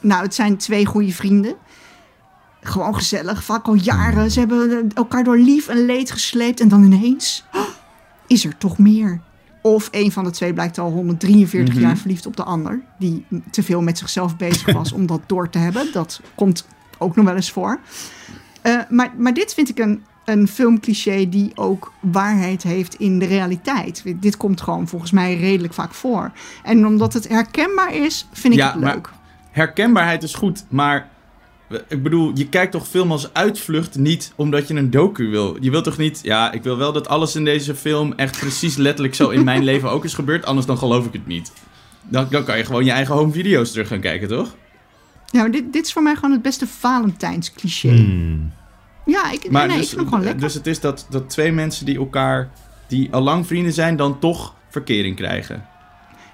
nou, 0.00 0.22
het 0.22 0.34
zijn 0.34 0.56
twee 0.56 0.86
goede 0.86 1.12
vrienden. 1.12 1.54
Gewoon 2.60 2.94
gezellig, 2.94 3.44
vaak 3.44 3.66
al 3.66 3.74
jaren. 3.74 4.30
Ze 4.30 4.38
hebben 4.38 4.70
eh, 4.70 4.78
elkaar 4.94 5.24
door 5.24 5.36
lief 5.38 5.68
en 5.68 5.84
leed 5.86 6.10
gesleept. 6.10 6.60
En 6.60 6.68
dan 6.68 6.82
ineens 6.84 7.44
oh, 7.54 7.60
is 8.26 8.44
er 8.44 8.56
toch 8.58 8.78
meer. 8.78 9.20
Of 9.62 9.88
een 9.90 10.12
van 10.12 10.24
de 10.24 10.30
twee 10.30 10.52
blijkt 10.52 10.78
al 10.78 10.90
143 10.90 11.74
Mhm. 11.74 11.82
jaar 11.82 11.96
verliefd 11.96 12.26
op 12.26 12.36
de 12.36 12.42
ander. 12.44 12.80
Die 12.98 13.24
te 13.50 13.62
veel 13.62 13.82
met 13.82 13.98
zichzelf 13.98 14.36
bezig 14.36 14.72
was 14.72 14.92
om 14.92 15.06
dat 15.06 15.20
door 15.26 15.48
te 15.48 15.58
hebben. 15.58 15.92
Dat 15.92 16.20
komt 16.34 16.66
ook 16.98 17.16
nog 17.16 17.24
wel 17.24 17.34
eens 17.34 17.50
voor. 17.50 17.80
Eh, 18.62 18.76
maar, 18.88 19.12
maar 19.16 19.34
dit 19.34 19.54
vind 19.54 19.68
ik 19.68 19.78
een, 19.78 20.02
een 20.24 20.48
filmcliché 20.48 21.28
die 21.28 21.52
ook 21.54 21.92
waarheid 22.00 22.62
heeft 22.62 22.94
in 22.94 23.18
de 23.18 23.24
realiteit. 23.26 24.02
Dit 24.20 24.36
komt 24.36 24.60
gewoon 24.60 24.88
volgens 24.88 25.10
mij 25.10 25.36
redelijk 25.36 25.74
vaak 25.74 25.94
voor. 25.94 26.30
En 26.62 26.86
omdat 26.86 27.12
het 27.12 27.28
herkenbaar 27.28 27.94
is, 27.94 28.28
vind 28.32 28.54
ik 28.54 28.60
Ja, 28.60 28.72
het 28.72 28.80
maar- 28.80 28.94
leuk. 28.94 29.10
Herkenbaarheid 29.50 30.22
is 30.22 30.34
goed, 30.34 30.64
maar... 30.68 31.10
Ik 31.88 32.02
bedoel, 32.02 32.30
je 32.34 32.48
kijkt 32.48 32.72
toch 32.72 32.88
film 32.88 33.10
als 33.12 33.34
uitvlucht 33.34 33.96
niet 33.98 34.32
omdat 34.36 34.68
je 34.68 34.74
een 34.74 34.90
docu 34.90 35.28
wil. 35.28 35.56
Je 35.60 35.70
wilt 35.70 35.84
toch 35.84 35.96
niet... 35.96 36.20
Ja, 36.22 36.52
ik 36.52 36.62
wil 36.62 36.76
wel 36.76 36.92
dat 36.92 37.08
alles 37.08 37.36
in 37.36 37.44
deze 37.44 37.74
film 37.74 38.12
echt 38.16 38.38
precies 38.38 38.76
letterlijk 38.76 39.14
zo 39.14 39.28
in 39.28 39.44
mijn 39.44 39.64
leven 39.70 39.90
ook 39.90 40.04
is 40.04 40.14
gebeurd. 40.14 40.44
Anders 40.44 40.66
dan 40.66 40.78
geloof 40.78 41.06
ik 41.06 41.12
het 41.12 41.26
niet. 41.26 41.52
Dan, 42.08 42.26
dan 42.30 42.44
kan 42.44 42.56
je 42.58 42.64
gewoon 42.64 42.84
je 42.84 42.90
eigen 42.90 43.14
home 43.14 43.32
video's 43.32 43.70
terug 43.70 43.88
gaan 43.88 44.00
kijken, 44.00 44.28
toch? 44.28 44.56
Ja, 45.30 45.40
maar 45.40 45.50
dit, 45.50 45.72
dit 45.72 45.86
is 45.86 45.92
voor 45.92 46.02
mij 46.02 46.14
gewoon 46.14 46.30
het 46.32 46.42
beste 46.42 46.66
Valentijns 46.66 47.52
cliché. 47.52 47.88
Hmm. 47.88 48.52
Ja, 49.12 49.30
ik, 49.30 49.50
Maar 49.50 49.66
nee, 49.66 49.76
dus, 49.76 49.84
ik 49.84 49.88
vind 49.88 50.00
hem 50.00 50.08
gewoon 50.08 50.24
lekker. 50.24 50.42
dus 50.42 50.54
het 50.54 50.66
is 50.66 50.80
dat, 50.80 51.06
dat 51.10 51.30
twee 51.30 51.52
mensen 51.52 51.86
die 51.86 51.96
elkaar... 51.98 52.50
die 52.88 53.08
al 53.12 53.20
lang 53.22 53.46
vrienden 53.46 53.72
zijn, 53.72 53.96
dan 53.96 54.18
toch 54.18 54.54
verkering 54.68 55.16
krijgen. 55.16 55.66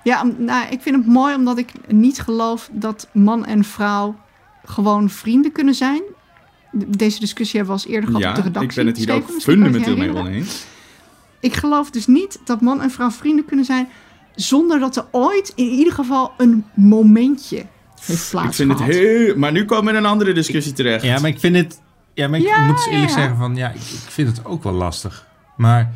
Ja, 0.05 0.25
nou, 0.39 0.67
ik 0.71 0.81
vind 0.83 0.97
het 0.97 1.07
mooi 1.07 1.35
omdat 1.35 1.59
ik 1.59 1.71
niet 1.89 2.21
geloof 2.21 2.69
dat 2.73 3.09
man 3.13 3.47
en 3.47 3.65
vrouw 3.65 4.17
gewoon 4.65 5.11
vrienden 5.11 5.53
kunnen 5.53 5.75
zijn. 5.75 6.03
De- 6.73 6.91
Deze 6.97 7.21
discussie 7.21 7.59
hebben 7.59 7.77
we 7.77 7.83
al 7.83 7.87
eens 7.87 7.95
eerder 7.97 8.11
gehad 8.11 8.23
ja, 8.23 8.29
op 8.31 8.35
de 8.37 8.43
redactie. 8.43 8.71
ik 8.71 8.77
ben 8.77 8.87
het 8.87 8.97
hier 8.97 9.05
Steven, 9.07 9.35
ook 9.35 9.41
fundamenteel 9.43 9.97
mee 9.97 10.15
oneens. 10.17 10.65
Ik 11.41 11.55
geloof 11.55 11.91
dus 11.91 12.07
niet 12.07 12.41
dat 12.45 12.61
man 12.61 12.83
en 12.83 12.91
vrouw 12.91 13.11
vrienden 13.11 13.45
kunnen 13.45 13.65
zijn 13.65 13.89
zonder 14.35 14.81
dat 14.81 14.97
er 14.97 15.05
ooit 15.11 15.53
in 15.55 15.69
ieder 15.69 15.93
geval 15.93 16.33
een 16.37 16.65
momentje 16.75 17.57
heeft 17.57 18.25
Ik 18.25 18.31
plaatsgehad. 18.31 18.55
vind 18.55 18.71
het 18.71 18.81
heel... 18.81 19.37
Maar 19.37 19.53
nu 19.53 19.65
komen 19.65 19.85
we 19.85 19.91
in 19.99 20.05
een 20.05 20.11
andere 20.11 20.33
discussie 20.33 20.73
terecht. 20.73 21.05
Ja, 21.05 21.19
maar 21.21 21.31
ik 21.31 21.39
vind 21.39 21.57
het... 21.57 21.81
Ja, 22.19 22.29
maar 22.29 22.39
ik 22.41 22.47
Ja, 22.47 22.67
moet 22.67 22.87
eerlijk 22.91 23.09
ja, 23.11 23.15
zeggen 23.17 23.37
van... 23.37 23.57
Ja, 23.57 23.69
ik, 23.69 23.75
ik 23.81 24.11
vind 24.11 24.29
het 24.37 24.45
ook 24.45 24.63
wel 24.63 24.73
lastig. 24.73 25.27
Maar 25.57 25.93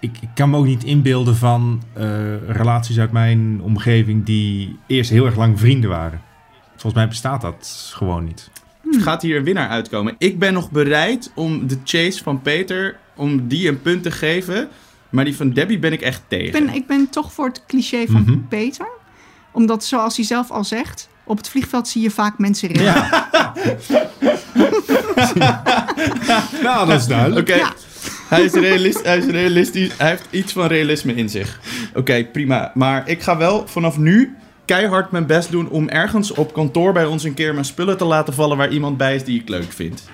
ik, 0.00 0.16
ik 0.20 0.28
kan 0.34 0.50
me 0.50 0.56
ook 0.56 0.64
niet 0.64 0.84
inbeelden 0.84 1.36
van 1.36 1.82
eh, 1.92 2.04
relaties 2.48 2.98
uit 2.98 3.12
mijn 3.12 3.60
omgeving... 3.62 4.24
die 4.24 4.78
eerst 4.86 5.10
heel 5.10 5.26
erg 5.26 5.36
lang 5.36 5.58
vrienden 5.58 5.90
waren. 5.90 6.22
Volgens 6.70 6.94
mij 6.94 7.08
bestaat 7.08 7.40
dat 7.40 7.90
gewoon 7.94 8.24
niet. 8.24 8.50
Gaat 8.90 9.22
hier 9.22 9.36
een 9.36 9.44
winnaar 9.44 9.68
uitkomen? 9.68 10.14
Ik 10.18 10.38
ben 10.38 10.52
nog 10.52 10.70
bereid 10.70 11.32
om 11.34 11.66
de 11.66 11.78
chase 11.84 12.22
van 12.22 12.42
Peter... 12.42 12.96
om 13.16 13.48
die 13.48 13.68
een 13.68 13.82
punt 13.82 14.02
te 14.02 14.10
geven... 14.10 14.68
Maar 15.10 15.24
die 15.24 15.36
van 15.36 15.50
Debbie 15.50 15.78
ben 15.78 15.92
ik 15.92 16.00
echt 16.00 16.18
Ik 16.18 16.28
tegen. 16.28 16.64
ben, 16.66 16.74
ik 16.74 16.86
ben 16.86 17.10
toch 17.10 17.32
voor 17.32 17.46
het 17.46 17.64
cliché 17.66 18.06
van 18.06 18.22
Mhm. 18.22 18.38
Peter. 18.48 18.88
Omdat, 19.52 19.84
zoals 19.84 20.16
hij 20.16 20.24
zelf 20.24 20.50
al 20.50 20.64
zegt, 20.64 21.08
op 21.24 21.36
het 21.36 21.48
vliegveld 21.48 21.88
zie 21.88 22.02
je 22.02 22.10
vaak 22.10 22.38
mensen 22.38 22.68
rennen. 22.68 22.94
nou, 26.62 26.86
dat 26.88 27.00
is 27.00 27.06
duidelijk. 27.06 27.48
Oké, 27.48 27.58
Ja. 27.58 27.72
hij, 28.28 28.42
is 28.42 28.52
realist, 28.52 29.02
hij 29.04 29.18
is 29.18 29.24
realistisch. 29.26 29.90
Hij 29.96 30.08
heeft 30.08 30.26
iets 30.30 30.52
van 30.52 30.66
realisme 30.66 31.14
in 31.14 31.28
zich. 31.28 31.60
Oké, 31.94 32.24
prima. 32.24 32.70
Maar 32.74 33.08
ik 33.08 33.22
ga 33.22 33.36
wel 33.36 33.66
vanaf 33.66 33.98
nu 33.98 34.36
keihard 34.64 35.10
mijn 35.10 35.26
best 35.26 35.50
doen... 35.50 35.68
om 35.68 35.88
ergens 35.88 36.32
op 36.32 36.52
kantoor 36.52 36.92
bij 36.92 37.04
ons 37.06 37.24
een 37.24 37.34
keer 37.34 37.52
mijn 37.52 37.64
spullen 37.64 37.96
te 37.96 38.04
laten 38.04 38.34
vallen... 38.34 38.56
waar 38.56 38.70
iemand 38.70 38.96
bij 38.96 39.14
is 39.14 39.24
die 39.24 39.40
ik 39.40 39.48
leuk 39.48 39.72
vind. 39.72 40.08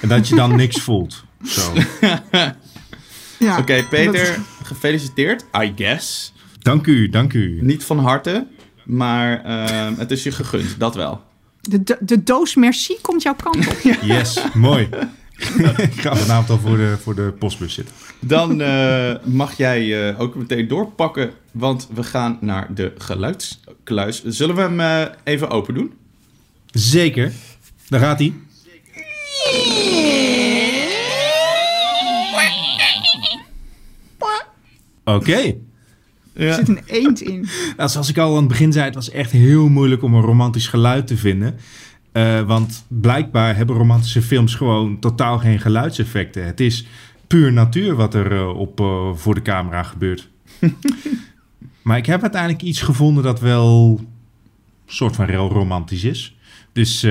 En 0.00 0.08
dat 0.08 0.28
je 0.28 0.34
dan 0.34 0.56
niks 0.56 0.80
voelt. 0.80 1.24
Zo. 1.44 1.72
Ja. 3.38 3.58
Oké, 3.58 3.84
Peter, 3.90 4.38
gefeliciteerd. 4.62 5.44
I 5.62 5.72
guess. 5.76 6.32
Dank 6.58 6.86
u, 6.86 7.08
dank 7.08 7.32
u. 7.32 7.58
Niet 7.62 7.84
van 7.84 7.98
harte, 7.98 8.46
maar 8.84 9.44
ehm, 9.44 9.94
het 9.96 10.10
is 10.10 10.22
je 10.22 10.32
gegund. 10.32 10.78
Dat 10.78 10.94
wel. 10.94 11.22
De, 11.60 11.82
de, 11.82 11.96
de 12.00 12.22
doos 12.22 12.54
merci 12.54 12.96
komt 13.02 13.22
jouw 13.22 13.34
kant 13.34 13.68
op. 13.68 13.76
Yes, 14.02 14.40
mooi. 14.54 14.88
ik 15.76 16.00
ga 16.00 16.16
vanavond 16.16 16.50
al 16.50 16.58
voor 16.58 16.76
de, 16.76 16.96
voor 17.02 17.14
de 17.14 17.34
postbus 17.38 17.74
zitten. 17.74 17.94
Dan 18.20 18.60
eh, 18.60 19.14
mag 19.24 19.56
jij 19.56 20.08
eh, 20.08 20.20
ook 20.20 20.34
meteen 20.34 20.68
doorpakken, 20.68 21.30
want 21.50 21.88
we 21.94 22.02
gaan 22.02 22.38
naar 22.40 22.74
de 22.74 22.92
geluidskluis. 22.98 24.24
Zullen 24.24 24.54
we 24.54 24.60
hem 24.60 24.80
eh, 24.80 25.02
even 25.24 25.50
open 25.50 25.74
doen? 25.74 25.92
Zeker. 26.70 27.32
Daar 27.88 28.00
gaat 28.00 28.18
hij. 28.18 28.34
Oké. 35.04 35.56
Er 36.34 36.54
zit 36.54 36.68
een 36.68 36.80
eend 36.86 37.20
in. 37.20 37.46
Nou, 37.76 37.88
zoals 37.88 38.08
ik 38.08 38.18
al 38.18 38.30
aan 38.30 38.36
het 38.36 38.48
begin 38.48 38.72
zei, 38.72 38.84
het 38.84 38.94
was 38.94 39.10
echt 39.10 39.30
heel 39.30 39.68
moeilijk 39.68 40.02
om 40.02 40.14
een 40.14 40.22
romantisch 40.22 40.66
geluid 40.66 41.06
te 41.06 41.16
vinden. 41.16 41.56
Eh, 42.12 42.40
want 42.40 42.84
blijkbaar 42.88 43.56
hebben 43.56 43.76
romantische 43.76 44.22
films 44.22 44.54
gewoon 44.54 44.98
totaal 44.98 45.38
geen 45.38 45.60
geluidseffecten. 45.60 46.44
Het 46.44 46.60
is 46.60 46.86
puur 47.26 47.52
natuur 47.52 47.94
wat 47.94 48.14
er 48.14 48.32
eh, 48.32 48.58
op, 48.58 48.80
eh, 48.80 49.14
voor 49.14 49.34
de 49.34 49.42
camera 49.42 49.82
gebeurt. 49.82 50.28
maar 51.82 51.96
ik 51.96 52.06
heb 52.06 52.22
uiteindelijk 52.22 52.62
iets 52.62 52.82
gevonden 52.82 53.22
dat 53.22 53.40
wel 53.40 53.98
een 54.86 54.92
soort 54.94 55.16
van 55.16 55.28
heel 55.28 55.48
romantisch 55.48 56.04
is. 56.04 56.36
Dus 56.72 57.06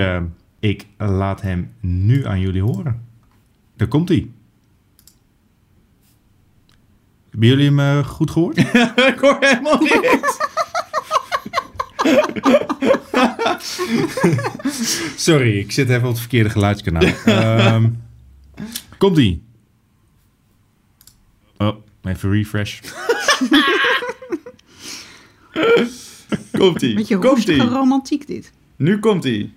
ik 0.60 0.86
laat 0.98 1.42
hem 1.42 1.72
nu 1.80 2.26
aan 2.26 2.40
jullie 2.40 2.62
horen. 2.62 3.02
Daar 3.76 3.88
komt 3.88 4.10
hij. 4.10 4.30
Hebben 7.32 7.50
jullie 7.50 7.66
hem 7.66 7.80
eh, 7.80 8.06
goed 8.08 8.32
gehoord? 8.32 8.58
ik 9.14 9.18
hoor 9.20 9.38
helemaal 9.40 9.80
niks. 9.80 10.38
Sorry, 15.26 15.60
ik 15.60 15.72
zit 15.72 15.90
even 15.90 16.04
op 16.04 16.10
het 16.10 16.20
verkeerde 16.20 16.50
geluidskanaal. 16.50 17.12
Ehm 17.26 17.86
komt 19.02 19.18
ie. 19.18 19.44
Oh, 21.58 21.76
even 22.04 22.32
refresh. 22.32 22.80
Komt-ie. 26.58 26.96
Beetje 26.96 27.18
Komt-ie. 27.18 27.56
roestige 27.56 27.68
romantiek 27.68 28.28
dit. 28.28 28.52
Nu 28.76 29.00
komt-ie. 29.00 29.54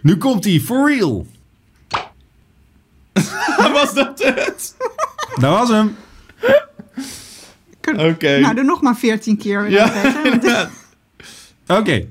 Nu 0.00 0.16
komt 0.16 0.44
ie, 0.44 0.60
for 0.60 0.88
real. 0.90 1.26
Was 3.72 3.94
dat 3.94 4.22
het? 4.22 4.76
Dat 5.40 5.58
was 5.58 5.68
hem. 5.68 5.96
Oké. 8.10 8.38
Nou, 8.38 8.56
er 8.58 8.64
nog 8.64 8.82
maar 8.82 8.96
veertien 8.96 9.36
keer. 9.36 9.70
Ja. 9.70 9.92
Oké. 11.66 12.06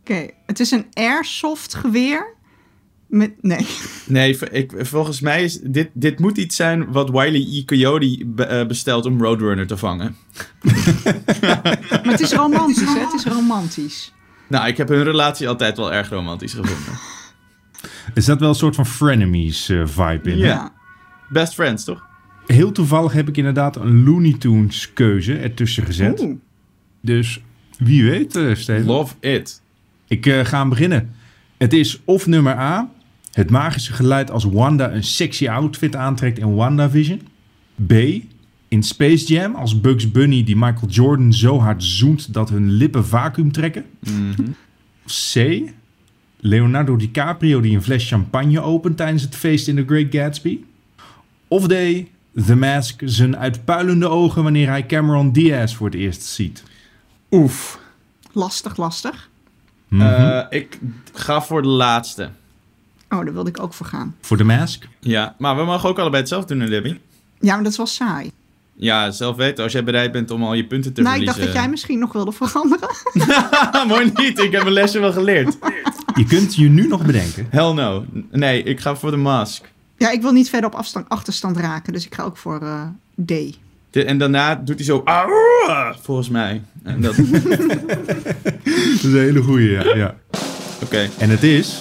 Oké, 0.00 0.26
het 0.46 0.60
is 0.60 0.70
een 0.70 0.86
airsoft 0.92 1.74
geweer. 1.74 2.34
Met, 3.06 3.42
nee, 3.42 3.66
Nee, 4.06 4.38
ik, 4.50 4.72
volgens 4.78 5.20
mij 5.20 5.44
is 5.44 5.58
dit, 5.60 5.90
dit 5.92 6.18
moet 6.18 6.38
iets 6.38 6.56
zijn 6.56 6.92
wat 6.92 7.10
Wiley 7.10 7.46
E. 7.50 7.64
Coyote 7.64 8.22
be- 8.26 8.44
eh, 8.44 8.66
bestelt 8.66 9.06
om 9.06 9.22
Roadrunner 9.22 9.66
te 9.66 9.76
vangen. 9.76 10.16
maar 11.40 12.02
het 12.02 12.20
is 12.20 12.32
romantisch, 12.32 12.94
hè? 12.94 13.00
Het 13.00 13.12
is 13.12 13.24
romantisch. 13.24 14.12
Nou, 14.48 14.66
ik 14.68 14.76
heb 14.76 14.88
hun 14.88 15.02
relatie 15.02 15.48
altijd 15.48 15.76
wel 15.76 15.92
erg 15.92 16.08
romantisch 16.08 16.52
gevonden. 16.54 16.98
Er 18.14 18.22
zat 18.22 18.40
wel 18.40 18.48
een 18.48 18.54
soort 18.54 18.74
van 18.74 18.86
frenemies 18.86 19.68
eh, 19.68 19.82
vibe 19.86 20.30
in. 20.30 20.40
hè? 20.40 20.46
Ja. 20.48 20.72
Best 21.28 21.54
friends, 21.54 21.84
toch? 21.84 22.06
Heel 22.46 22.72
toevallig 22.72 23.12
heb 23.12 23.28
ik 23.28 23.36
inderdaad 23.36 23.76
een 23.76 24.04
Looney 24.04 24.34
Tunes 24.38 24.92
keuze 24.92 25.36
ertussen 25.36 25.84
gezet. 25.84 26.20
Oeh. 26.20 26.36
Dus 27.00 27.40
wie 27.78 28.04
weet, 28.04 28.36
eh 28.36 28.54
Steven. 28.54 28.86
Love 28.86 29.14
it. 29.20 29.62
Ik 30.08 30.26
eh, 30.26 30.44
ga 30.44 30.58
hem 30.58 30.68
beginnen. 30.68 31.14
Het 31.56 31.72
is 31.72 32.00
of 32.04 32.26
nummer 32.26 32.58
A, 32.58 32.90
het 33.32 33.50
magische 33.50 33.92
geluid 33.92 34.30
als 34.30 34.44
Wanda 34.44 34.92
een 34.92 35.04
sexy 35.04 35.48
outfit 35.48 35.96
aantrekt 35.96 36.38
in 36.38 36.54
WandaVision. 36.54 37.20
B, 37.86 37.92
in 38.68 38.82
Space 38.82 39.26
Jam 39.26 39.54
als 39.54 39.80
Bugs 39.80 40.10
Bunny 40.10 40.44
die 40.44 40.56
Michael 40.56 40.88
Jordan 40.88 41.32
zo 41.32 41.58
hard 41.58 41.84
zoent 41.84 42.32
dat 42.32 42.50
hun 42.50 42.70
lippen 42.70 43.06
vacuüm 43.06 43.52
trekken. 43.52 43.84
C. 45.32 45.60
Leonardo 46.40 46.96
DiCaprio 46.96 47.60
die 47.60 47.74
een 47.74 47.82
fles 47.82 48.08
champagne 48.08 48.60
opent 48.60 48.96
tijdens 48.96 49.22
het 49.22 49.36
feest 49.36 49.68
in 49.68 49.76
The 49.76 49.84
Great 49.86 50.06
Gatsby. 50.10 50.58
Of 51.48 51.66
D. 51.66 51.74
The 52.44 52.56
Mask 52.56 53.00
zijn 53.04 53.36
uitpuilende 53.36 54.08
ogen 54.08 54.42
wanneer 54.42 54.68
hij 54.68 54.86
Cameron 54.86 55.32
Diaz 55.32 55.74
voor 55.74 55.86
het 55.86 55.94
eerst 55.96 56.22
ziet. 56.22 56.62
Oef. 57.30 57.78
Lastig, 58.32 58.76
lastig. 58.76 59.28
Mhm. 59.88 60.02
Eh, 60.02 60.42
ik 60.50 60.78
ga 61.12 61.42
voor 61.42 61.62
de 61.62 61.68
laatste. 61.68 62.30
Oh, 63.10 63.24
daar 63.24 63.32
wilde 63.32 63.48
ik 63.48 63.62
ook 63.62 63.74
voor 63.74 63.86
gaan. 63.86 64.14
voor 64.20 64.36
The 64.36 64.44
Mask. 64.44 64.88
Ja, 65.00 65.34
maar 65.38 65.56
we 65.56 65.64
mogen 65.64 65.88
ook 65.88 65.98
allebei 65.98 66.20
hetzelfde 66.20 66.56
doen, 66.56 66.68
Debbie. 66.68 67.00
Ja, 67.40 67.54
maar 67.54 67.62
dat 67.62 67.72
is 67.72 67.76
wel 67.78 67.86
saai. 67.86 68.30
Ja, 68.74 69.10
zelf 69.10 69.36
weten. 69.36 69.64
Als 69.64 69.72
jij 69.72 69.84
bereid 69.84 70.12
bent 70.12 70.30
om 70.30 70.42
al 70.44 70.54
je 70.54 70.66
punten 70.66 70.92
te 70.92 71.02
nou, 71.02 71.18
ik 71.18 71.24
dacht 71.24 71.36
verliezen. 71.36 71.54
dat 71.54 71.62
jij 71.62 71.70
misschien 71.70 71.98
nog 71.98 72.12
wilde 72.12 72.32
veranderen. 72.32 72.88
Mooi 73.88 74.10
niet, 74.14 74.38
ik 74.38 74.52
heb 74.52 74.62
mijn 74.62 74.74
lesje 74.74 74.98
wel 75.00 75.12
geleerd. 75.12 75.56
Je 76.14 76.24
kunt 76.24 76.54
je 76.54 76.68
nu 76.68 76.86
nog 76.86 77.06
bedenken. 77.06 77.46
Hell 77.50 77.72
no. 77.72 78.04
Nee, 78.30 78.62
ik 78.62 78.80
ga 78.80 78.96
voor 78.96 79.10
de 79.10 79.16
mask. 79.16 79.72
Ja, 79.98 80.10
ik 80.10 80.22
wil 80.22 80.32
niet 80.32 80.48
verder 80.50 80.70
op 80.70 80.76
afstand, 80.76 81.08
achterstand 81.08 81.56
raken, 81.56 81.92
dus 81.92 82.06
ik 82.06 82.14
ga 82.14 82.22
ook 82.22 82.36
voor 82.36 82.60
eh, 82.62 82.82
D. 83.24 83.58
De- 83.90 84.04
en 84.04 84.18
daarna 84.18 84.54
doet 84.54 84.76
hij 84.76 84.84
zo... 84.84 85.02
"Ah", 85.04 85.94
volgens 86.02 86.28
mij. 86.28 86.62
En 86.82 87.00
dat... 87.00 87.14
Dat 87.16 87.26
is 88.94 89.02
een 89.02 89.18
hele 89.18 89.42
goeie, 89.42 89.70
ja. 89.70 89.94
ja. 89.96 90.14
Oké. 90.82 91.08
En 91.18 91.30
het 91.30 91.42
is... 91.42 91.80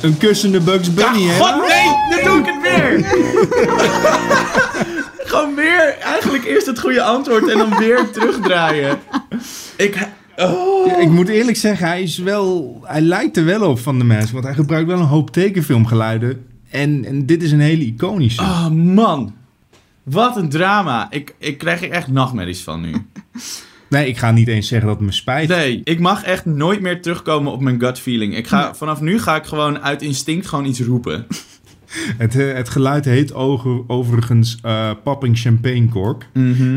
Een 0.00 0.18
kussende 0.18 0.60
Bugs 0.60 0.94
Bunny, 0.94 1.22
hè? 1.26 1.38
God, 1.38 1.66
nee! 1.68 2.22
Dan 2.22 2.32
doe 2.32 2.38
ik 2.38 2.46
het 2.54 2.62
weer! 2.62 3.04
Gewoon 5.28 5.54
weer 5.54 5.98
eigenlijk 5.98 6.44
eerst 6.44 6.66
het 6.66 6.78
goede 6.80 7.02
antwoord 7.02 7.48
en 7.48 7.58
dan 7.58 7.78
weer 7.78 8.10
terugdraaien. 8.10 8.98
Ik... 9.76 9.96
Oh. 10.38 11.00
Ik 11.00 11.08
moet 11.08 11.28
eerlijk 11.28 11.56
zeggen, 11.56 11.86
hij, 11.86 12.02
is 12.02 12.18
wel, 12.18 12.80
hij 12.84 13.00
lijkt 13.00 13.36
er 13.36 13.44
wel 13.44 13.70
op 13.70 13.78
van 13.78 13.98
de 13.98 14.04
Mask. 14.04 14.32
Want 14.32 14.44
hij 14.44 14.54
gebruikt 14.54 14.88
wel 14.88 14.98
een 14.98 15.04
hoop 15.04 15.30
tekenfilmgeluiden. 15.30 16.46
En, 16.70 17.04
en 17.04 17.26
dit 17.26 17.42
is 17.42 17.52
een 17.52 17.60
hele 17.60 17.84
iconische. 17.84 18.40
Oh, 18.40 18.68
man. 18.68 19.34
Wat 20.02 20.36
een 20.36 20.48
drama. 20.48 21.06
Ik, 21.10 21.34
ik 21.38 21.58
krijg 21.58 21.82
er 21.82 21.90
echt 21.90 22.08
nachtmerries 22.08 22.62
van 22.62 22.80
nu. 22.80 22.92
Nee, 23.88 24.08
ik 24.08 24.18
ga 24.18 24.30
niet 24.30 24.48
eens 24.48 24.68
zeggen 24.68 24.88
dat 24.88 24.96
het 24.96 25.06
me 25.06 25.12
spijt. 25.12 25.48
Nee, 25.48 25.80
ik 25.84 26.00
mag 26.00 26.24
echt 26.24 26.44
nooit 26.44 26.80
meer 26.80 27.02
terugkomen 27.02 27.52
op 27.52 27.60
mijn 27.60 27.80
gut 27.80 28.00
feeling. 28.00 28.36
Ik 28.36 28.46
ga, 28.46 28.74
vanaf 28.74 29.00
nu 29.00 29.18
ga 29.18 29.36
ik 29.36 29.44
gewoon 29.44 29.80
uit 29.80 30.02
instinct 30.02 30.46
gewoon 30.46 30.64
iets 30.64 30.80
roepen. 30.80 31.26
Het, 32.18 32.36
eh, 32.36 32.52
het 32.52 32.68
geluid 32.68 33.04
heet 33.04 33.34
overigens 33.86 34.58
eh, 34.62 34.90
Popping 35.04 35.38
Champagne 35.38 35.88
Cork. 35.88 36.26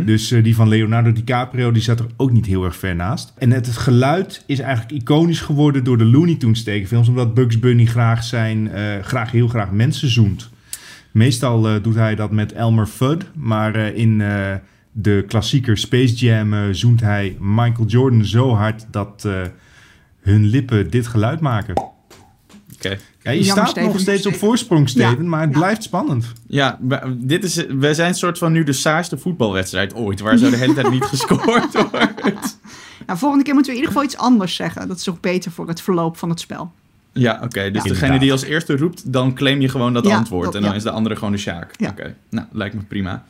Dus 0.05 0.31
eh, 0.31 0.43
die 0.43 0.55
van 0.55 0.67
Leonardo 0.67 1.11
DiCaprio, 1.11 1.71
die 1.71 1.81
zat 1.81 1.99
er 1.99 2.05
ook 2.17 2.31
niet 2.31 2.45
heel 2.45 2.63
erg 2.63 2.75
ver 2.75 2.95
naast. 2.95 3.33
En 3.37 3.51
het, 3.51 3.65
het 3.65 3.77
geluid 3.77 4.43
is 4.47 4.59
eigenlijk 4.59 5.01
iconisch 5.01 5.41
geworden 5.41 5.83
door 5.83 5.97
de 5.97 6.05
Looney 6.05 6.35
Tunes 6.35 6.63
tekenfilms. 6.63 7.07
Omdat 7.07 7.33
Bugs 7.33 7.59
Bunny 7.59 7.85
graag, 7.85 8.23
zijn, 8.23 8.69
graag 9.01 9.31
heel 9.31 9.47
graag 9.47 9.71
mensen 9.71 10.09
zoent. 10.09 10.49
Meestal 11.11 11.81
doet 11.81 11.95
hij 11.95 12.15
dat 12.15 12.31
met 12.31 12.53
Elmer 12.53 12.87
Fudd. 12.87 13.25
Maar 13.35 13.75
in 13.75 14.17
de 14.91 15.23
klassieker 15.27 15.77
Space 15.77 16.13
Jam 16.13 16.73
zoent 16.73 17.01
hij 17.01 17.37
Michael 17.39 17.87
Jordan 17.87 18.25
zo 18.25 18.53
hard 18.53 18.85
dat 18.91 19.27
hun 20.21 20.45
lippen 20.45 20.89
dit 20.89 21.07
geluid 21.07 21.39
maken. 21.39 21.77
Oké. 22.73 22.97
Ja, 23.23 23.31
je 23.31 23.37
Jammer, 23.37 23.53
staat 23.55 23.69
Steven. 23.69 23.89
nog 23.91 23.99
steeds 23.99 24.25
op 24.25 24.35
voorsprong, 24.35 24.89
Steven, 24.89 25.23
Ja, 25.23 25.29
maar 25.29 25.41
het 25.41 25.51
ja. 25.51 25.57
blijft 25.57 25.83
spannend. 25.83 26.25
Ja, 26.47 26.77
we- 26.81 27.15
dit 27.17 27.43
is, 27.43 27.65
we 27.69 27.93
zijn 27.93 28.13
soort 28.15 28.37
van 28.37 28.51
nu 28.51 28.63
de 28.63 28.73
saaiste 28.73 29.17
voetbalwedstrijd 29.17 29.93
ooit. 29.95 30.19
Waar 30.19 30.37
zo 30.37 30.49
de 30.49 30.55
hele 30.57 30.73
tijd 30.73 30.89
niet 30.89 31.03
gescoord 31.15 31.73
wordt. 31.73 32.57
Nou, 33.05 33.19
volgende 33.19 33.43
keer 33.43 33.53
moeten 33.53 33.71
we 33.73 33.77
in 33.77 33.83
ieder 33.83 33.87
geval 33.87 34.03
iets 34.03 34.17
anders 34.17 34.55
zeggen. 34.55 34.87
Dat 34.87 34.97
is 34.97 35.09
ook 35.09 35.21
beter 35.21 35.51
voor 35.51 35.67
het 35.67 35.81
verloop 35.81 36.17
van 36.17 36.29
het 36.29 36.39
spel. 36.39 36.71
Ja, 37.13 37.39
oké. 37.43 37.71
dus 37.71 37.83
Ja. 37.83 37.89
degene 37.89 38.19
die 38.19 38.31
als 38.31 38.43
eerste 38.43 38.77
roept, 38.77 39.13
dan 39.13 39.33
claim 39.33 39.61
je 39.61 39.69
gewoon 39.69 39.93
dat 39.93 40.05
Ja, 40.05 40.15
antwoord. 40.15 40.45
dat- 40.45 40.55
en 40.55 40.61
dan 40.61 40.69
ja. 40.69 40.75
is 40.75 40.83
de 40.83 40.91
andere 40.91 41.15
gewoon 41.15 41.31
de 41.31 41.37
Sjaak. 41.37 41.73
Ja. 41.77 41.89
Oké, 41.89 42.15
nou, 42.29 42.47
lijkt 42.51 42.75
me 42.75 42.81
prima. 42.81 43.23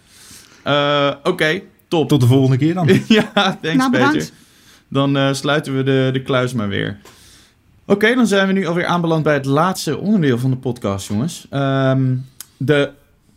Eh, 0.63 1.11
oké, 1.23 1.61
top. 1.87 2.07
Tot 2.09 2.21
de 2.21 2.27
volgende 2.27 2.57
keer 2.57 2.73
dan. 2.73 2.87
ja, 3.07 3.57
thanks 3.61 3.89
Nou. 3.91 4.21
Dan 4.87 5.17
eh, 5.17 5.33
sluiten 5.33 5.75
we 5.77 5.83
de, 5.83 6.09
de 6.13 6.21
kluis 6.21 6.53
maar 6.53 6.67
weer. 6.67 6.97
Oké, 7.91 8.15
dan 8.15 8.27
zijn 8.27 8.47
we 8.47 8.53
nu 8.53 8.65
alweer 8.65 8.85
aanbeland 8.85 9.23
bij 9.23 9.33
het 9.33 9.45
laatste 9.45 9.97
onderdeel 9.97 10.37
van 10.37 10.49
de 10.49 10.57
podcast, 10.57 11.07
jongens. 11.07 11.47
Ehm, 11.49 12.15
de, 12.57 12.91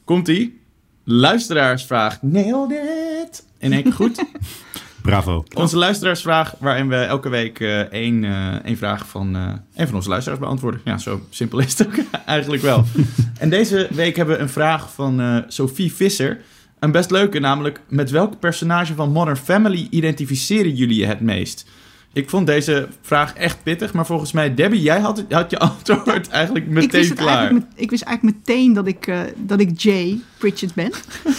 komt-ie, 0.05 0.61
luisteraarsvraag. 1.05 2.23
Nailed 2.23 2.71
it! 2.71 3.47
In 3.59 3.73
één 3.73 3.83
keer 3.83 3.93
goed. 3.93 4.25
Bravo. 5.03 5.45
Onze 5.55 5.77
luisteraarsvraag, 5.77 6.55
waarin 6.59 6.89
we 6.89 6.97
elke 6.97 7.29
week 7.29 7.61
eh, 7.61 7.81
één, 7.81 8.25
één 8.65 8.77
vraag 8.77 9.09
van 9.09 9.37
eh 9.37 9.43
één 9.75 9.87
van 9.87 9.97
onze 9.97 10.09
luisteraars 10.09 10.41
beantwoorden. 10.41 10.81
Ja, 10.85 10.99
zo 10.99 11.21
simpel 11.31 11.59
is 11.59 11.79
het 11.79 11.87
ook 11.87 11.95
eigenlijk 12.27 12.63
wel. 12.63 12.85
en 13.39 13.51
deze 13.51 13.89
week 13.91 14.17
hebben 14.17 14.37
we 14.37 14.43
een 14.43 14.49
vraag 14.49 14.93
van 14.93 15.45
Sophie 15.49 15.93
Visser. 15.93 16.41
Een 16.79 16.93
best 16.93 17.11
leuke, 17.11 17.39
namelijk 17.39 17.81
met 17.89 18.11
welk 18.11 18.39
personage 18.39 18.95
van 18.95 19.13
Modern 19.13 19.37
Family 19.37 19.87
identificeren 19.91 20.75
jullie 20.75 21.01
je 21.01 21.07
het 21.07 21.21
meest? 21.21 21.67
Ik 22.15 22.31
vond 22.31 22.47
deze 22.47 22.89
vraag 23.03 23.35
echt 23.35 23.63
pittig, 23.63 23.93
maar 23.93 24.07
volgens 24.07 24.33
mij, 24.33 24.55
Debbie, 24.55 24.83
jij 24.83 25.01
had, 25.01 25.25
had 25.29 25.51
je 25.51 25.59
antwoord 25.69 26.29
eigenlijk 26.29 26.65
ik, 26.67 26.71
meteen 26.73 27.01
wist 27.01 27.15
klaar. 27.15 27.37
eigenlijk 27.37 27.67
met- 27.71 27.83
ik 27.83 27.91
wist 27.91 28.03
eigenlijk 28.03 28.37
meteen 28.39 28.73
dat 28.73 28.87
ik, 28.87 29.07
eh, 29.07 29.21
dat 29.37 29.61
ik 29.61 29.81
Jay 29.81 30.21
Pritchett 30.39 30.75
ben. 30.75 30.91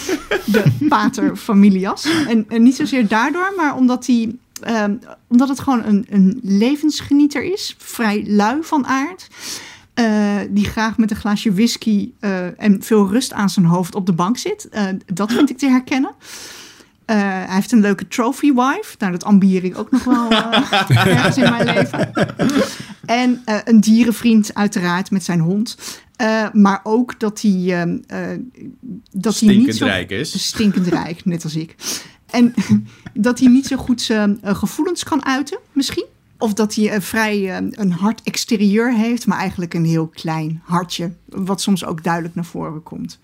de 0.54 0.62
pater 0.88 1.36
familias. 1.36 2.04
En, 2.28 2.44
en 2.48 2.62
niet 2.62 2.76
zozeer 2.76 3.08
daardoor, 3.08 3.52
maar 3.56 3.76
omdat, 3.76 4.06
hij, 4.06 4.34
ehm, 4.62 4.94
omdat 5.28 5.48
het 5.48 5.60
gewoon 5.60 5.84
een, 5.84 6.06
een 6.10 6.40
levensgenieter 6.42 7.42
is. 7.52 7.74
Vrij 7.78 8.24
lui 8.26 8.58
van 8.62 8.86
aard. 8.86 9.28
eh, 9.94 10.36
die 10.50 10.64
graag 10.64 10.98
met 10.98 11.10
een 11.10 11.16
glaasje 11.16 11.52
whisky 11.52 12.10
eh, 12.20 12.60
en 12.62 12.82
veel 12.82 13.08
rust 13.08 13.32
aan 13.32 13.50
zijn 13.50 13.66
hoofd 13.66 13.94
op 13.94 14.06
de 14.06 14.12
bank 14.12 14.36
zit. 14.38 14.68
Dat 15.14 15.32
vind 15.32 15.50
ik 15.50 15.58
te 15.58 15.68
herkennen. 15.68 16.10
Eh, 17.06 17.16
hij 17.16 17.54
heeft 17.54 17.72
een 17.72 17.80
leuke 17.80 18.08
trophy 18.08 18.52
wife. 18.52 18.94
Nou, 18.98 19.12
dat 19.12 19.24
ambieer 19.24 19.64
ik 19.64 19.78
ook 19.78 19.90
nog 19.90 20.04
wel 20.04 20.30
ergens 20.88 21.36
in 21.36 21.50
mijn 21.50 21.64
leven. 21.64 22.12
En 23.04 23.42
eh, 23.44 23.58
een 23.64 23.80
dierenvriend 23.80 24.54
uiteraard 24.54 25.10
met 25.10 25.24
zijn 25.24 25.40
hond. 25.40 25.76
Maar 26.52 26.80
ook 26.82 27.20
dat 27.20 27.40
hij, 27.40 27.52
ehm, 27.52 27.98
eh, 28.06 28.18
dat 29.10 29.24
hij 29.24 29.32
Stinkend 29.32 29.66
niet 29.66 29.76
zo 29.76 29.84
rijk 29.84 30.10
is. 30.10 30.46
stinkend 30.46 30.86
rijk, 30.86 31.24
net 31.24 31.44
als 31.44 31.56
ik. 31.56 31.74
En 32.30 32.54
dat 33.26 33.38
hij 33.38 33.48
niet 33.48 33.66
zo 33.66 33.76
goed 33.76 34.00
zijn 34.00 34.38
gevoelens 34.42 35.04
kan 35.04 35.24
uiten, 35.24 35.58
misschien. 35.72 36.06
Of 36.38 36.54
dat 36.54 36.74
hij 36.74 37.00
vrij 37.00 37.56
een 37.70 37.92
hard 37.92 38.22
exterieur 38.22 38.94
heeft, 38.94 39.26
maar 39.26 39.38
eigenlijk 39.38 39.74
een 39.74 39.84
heel 39.84 40.06
klein 40.06 40.62
hartje. 40.64 41.12
Wat 41.24 41.60
soms 41.60 41.84
ook 41.84 42.02
duidelijk 42.04 42.34
naar 42.34 42.44
voren 42.44 42.82
komt. 42.82 43.18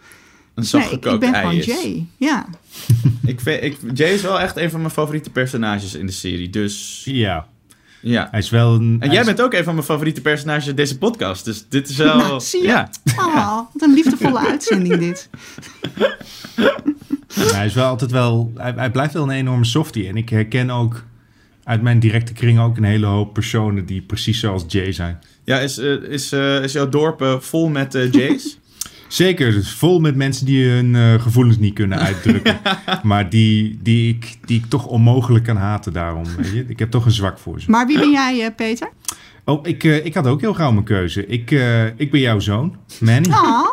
Een 0.55 0.64
Nee, 0.72 0.82
ik, 0.82 0.90
ik 0.90 0.90
zachtgekookt 0.90 1.20
ben 1.20 1.32
ei 1.34 1.40
gewoon 1.42 1.55
is. 1.59 1.64
Jay. 1.64 2.07
Ja. 2.16 2.46
Ik 3.26 3.40
vind, 3.40 3.62
ik, 3.62 3.76
Jay 3.94 4.11
is 4.12 4.22
wel 4.22 4.40
echt 4.40 4.57
een 4.57 4.70
van 4.70 4.80
mijn 4.80 4.92
favoriete 4.92 5.30
personages 5.30 5.94
in 5.94 6.07
de 6.07 6.12
serie, 6.12 6.50
dus 6.50 7.03
Ja, 7.05 7.46
ja. 8.00 8.28
hij 8.30 8.40
is 8.40 8.50
wel 8.50 8.74
een... 8.74 8.96
En 9.00 9.11
jij 9.11 9.20
is- 9.20 9.26
bent 9.26 9.40
ook 9.42 9.53
een 9.55 9.64
van 9.64 9.74
mijn 9.74 9.86
favoriete 9.86 10.20
personages 10.20 10.66
in 10.66 10.74
deze 10.74 10.98
podcast. 10.98 11.44
Dus 11.44 11.64
dit 11.68 11.88
is 11.88 11.96
wel. 12.07 12.16
Nou, 12.16 12.40
zie 12.40 12.61
je? 12.61 12.66
Ja. 12.66 12.90
Oh, 13.18 13.57
wat 13.72 13.82
een 13.82 13.94
liefdevolle 13.94 14.38
uitzending 14.50 14.96
dit. 14.98 15.28
Hij 17.34 17.66
is 17.66 17.74
wel 17.74 17.86
altijd 17.86 18.11
wel... 18.11 18.53
Hij, 18.57 18.72
hij 18.76 18.90
blijft 18.90 19.12
wel 19.14 19.22
een 19.22 19.30
enorme 19.30 19.64
softie. 19.64 20.09
En 20.09 20.16
ik 20.16 20.28
herken 20.28 20.70
ook 20.70 21.05
uit 21.64 21.82
mijn 21.82 21.98
directe 21.98 22.32
kring 22.32 22.59
ook 22.61 22.76
een 22.76 22.84
hele 22.84 23.07
hoop 23.07 23.32
personen 23.32 23.86
die 23.86 24.03
precies 24.03 24.40
zoals 24.40 24.64
Jay 24.68 24.92
zijn. 24.92 25.18
Ja, 25.44 25.59
is, 25.59 25.78
eh, 25.78 25.92
is, 26.03 26.32
eh, 26.32 26.62
is 26.62 26.72
jouw 26.72 26.88
dorp 26.88 27.22
eh, 27.22 27.38
vol 27.40 27.68
met 27.68 27.94
eh, 27.94 28.12
Jays? 28.12 28.59
Zeker, 29.12 29.52
dus 29.52 29.70
vol 29.72 30.00
met 30.00 30.16
mensen 30.16 30.46
die 30.46 30.68
hun 30.68 30.94
eh, 30.94 31.22
gevoelens 31.22 31.58
niet 31.58 31.74
kunnen 31.74 31.98
uitdrukken. 32.08 32.60
maar 33.02 33.28
die, 33.30 33.78
die, 33.82 34.14
ik, 34.14 34.36
die 34.44 34.58
ik 34.58 34.66
toch 34.68 34.86
onmogelijk 34.86 35.44
kan 35.44 35.56
haten 35.56 35.92
daarom. 35.92 36.24
Weet 36.36 36.52
je? 36.52 36.64
Ik 36.68 36.78
heb 36.78 36.90
toch 36.90 37.04
een 37.04 37.10
zwak 37.10 37.38
voor 37.38 37.60
ze. 37.60 37.70
Maar 37.70 37.86
wie 37.86 37.98
ben 37.98 38.10
jij, 38.10 38.44
eh, 38.44 38.54
Peter? 38.56 38.88
Oh, 39.44 39.66
ik, 39.66 39.84
eh, 39.84 40.04
ik 40.04 40.14
had 40.14 40.26
ook 40.26 40.40
heel 40.40 40.54
gauw 40.54 40.72
mijn 40.72 40.84
keuze. 40.84 41.26
Ik, 41.26 41.50
eh, 41.50 41.86
ik 41.86 42.10
ben 42.10 42.20
jouw 42.20 42.38
zoon, 42.38 42.76
Manny. 43.00 43.30
Ah, 43.30 43.66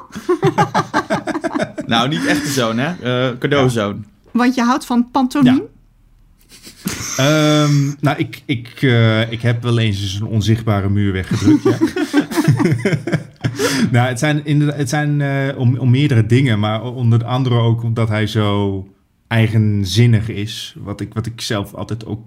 nou, 1.85 2.07
niet 2.09 2.25
echt 2.25 2.45
de 2.45 2.51
zoon, 2.51 2.77
hè? 2.77 2.93
Eh 3.29 3.37
cadeauzoon. 3.37 4.05
want 4.31 4.55
je 4.55 4.61
houdt 4.61 4.85
van 4.85 5.11
pantomime. 5.11 5.67
Ehm, 7.17 7.91
nou, 7.99 8.17
ik, 8.17 8.41
ik, 8.45 8.69
eh, 8.81 9.31
ik 9.31 9.41
heb 9.41 9.63
wel 9.63 9.77
eens 9.79 10.01
eens 10.01 10.19
een 10.19 10.27
onzichtbare 10.27 10.89
muur 10.89 11.13
weggedrukt. 11.13 11.63
Ja. 11.63 11.77
nou, 13.91 14.07
het 14.07 14.19
zijn, 14.19 14.61
het 14.61 14.89
zijn 14.89 15.21
eh, 15.21 15.57
om, 15.57 15.77
om 15.77 15.89
meerdere 15.89 16.25
dingen, 16.25 16.59
maar 16.59 16.83
onder 16.83 17.25
andere 17.25 17.55
ook 17.55 17.83
omdat 17.83 18.09
hij 18.09 18.27
zo 18.27 18.87
eigenzinnig 19.29 20.29
is, 20.29 20.75
wat 20.79 21.01
ik, 21.01 21.13
wat 21.13 21.25
ik 21.25 21.41
zelf 21.41 21.73
altijd 21.73 22.05
ook 22.05 22.25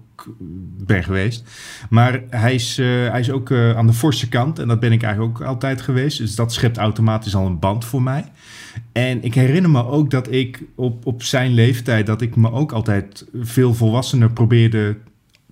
ben 0.85 1.03
geweest. 1.03 1.43
Maar 1.89 2.21
hij 2.29 2.53
is, 2.53 2.77
eh, 2.77 2.87
hij 2.87 3.19
is 3.19 3.31
ook 3.31 3.51
eh, 3.51 3.77
aan 3.77 3.87
de 3.87 3.93
forse 3.93 4.29
kant 4.29 4.59
en 4.59 4.67
dat 4.67 4.79
ben 4.79 4.91
ik 4.91 5.03
eigenlijk 5.03 5.39
ook 5.39 5.47
altijd 5.47 5.81
geweest. 5.81 6.17
Dus 6.17 6.35
dat 6.35 6.53
schept 6.53 6.77
automatisch 6.77 7.35
al 7.35 7.45
een 7.45 7.59
band 7.59 7.85
voor 7.85 8.01
mij. 8.01 8.25
En 8.91 9.23
ik 9.23 9.33
herinner 9.33 9.71
me 9.71 9.85
ook 9.85 10.09
dat 10.09 10.31
ik 10.31 10.63
op, 10.75 11.05
op 11.05 11.23
zijn 11.23 11.53
leeftijd, 11.53 12.05
dat 12.05 12.21
ik 12.21 12.35
me 12.35 12.51
ook 12.51 12.71
altijd 12.71 13.25
veel 13.33 13.73
volwassener 13.73 14.31
probeerde 14.31 14.97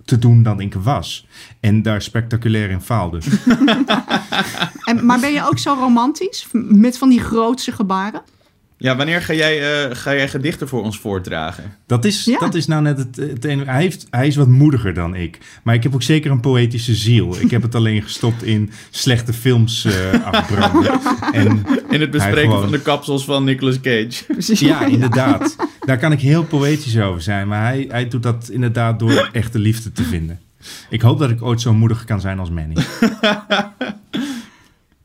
te 0.04 0.18
doen 0.18 0.42
dan 0.42 0.60
ik 0.60 0.74
was. 0.74 1.26
En 1.60 1.82
daar 1.82 2.02
spectaculair 2.02 2.70
in 2.70 2.80
faalde. 2.80 3.20
En, 4.84 5.06
maar 5.06 5.20
ben 5.20 5.32
je 5.32 5.46
ook 5.46 5.58
zo 5.58 5.74
romantisch? 5.74 6.46
Met 6.52 6.98
van 6.98 7.08
die 7.08 7.20
grootse 7.20 7.72
gebaren? 7.72 8.22
Ja, 8.82 8.96
wanneer 8.96 9.22
ga 9.22 9.32
jij, 9.34 9.84
eh, 9.88 9.96
ga 9.96 10.14
jij 10.14 10.28
gedichten 10.28 10.68
voor 10.68 10.82
ons 10.82 10.98
voordragen? 10.98 11.64
Dat 11.86 12.04
is, 12.04 12.24
Ja. 12.24 12.38
dat 12.38 12.54
is 12.54 12.66
nou 12.66 12.82
net 12.82 12.98
het, 12.98 13.16
het 13.16 13.44
enige. 13.44 13.70
Hij, 13.70 13.80
heeft, 13.82 14.06
hij 14.10 14.26
is 14.26 14.36
wat 14.36 14.48
moediger 14.48 14.94
dan 14.94 15.14
ik. 15.14 15.38
Maar 15.62 15.74
ik 15.74 15.82
heb 15.82 15.94
ook 15.94 16.02
zeker 16.02 16.30
een 16.30 16.40
poëtische 16.40 16.94
ziel. 16.94 17.36
Ik 17.40 17.50
heb 17.50 17.62
het 17.62 17.74
alleen 17.74 18.02
gestopt 18.02 18.42
in 18.42 18.70
slechte 18.90 19.32
films 19.32 19.84
eh 19.84 20.24
afbranden. 20.32 21.00
En 21.32 21.64
In 21.90 22.00
het 22.00 22.10
bespreken 22.10 22.40
gewoon- 22.40 22.62
van 22.62 22.70
de 22.70 22.80
kapsels 22.82 23.24
van 23.24 23.44
Nicolas 23.44 23.80
Cage. 23.80 24.24
Precies. 24.32 24.60
Ja, 24.60 24.84
inderdaad. 24.86 25.56
Daar 25.80 25.98
kan 25.98 26.12
ik 26.12 26.20
heel 26.20 26.44
poëtisch 26.44 26.98
over 26.98 27.22
zijn. 27.22 27.48
Maar 27.48 27.62
hij, 27.66 27.86
hij 27.88 28.08
doet 28.08 28.22
dat 28.22 28.48
inderdaad 28.52 28.98
door 28.98 29.28
echte 29.32 29.58
liefde 29.58 29.92
te 29.92 30.02
vinden. 30.02 30.40
Ik 30.90 31.00
hoop 31.02 31.18
dat 31.18 31.30
ik 31.30 31.42
ooit 31.42 31.60
zo 31.60 31.74
moedig 31.74 32.04
kan 32.04 32.20
zijn 32.20 32.38
als 32.38 32.50
Manny. 32.50 32.74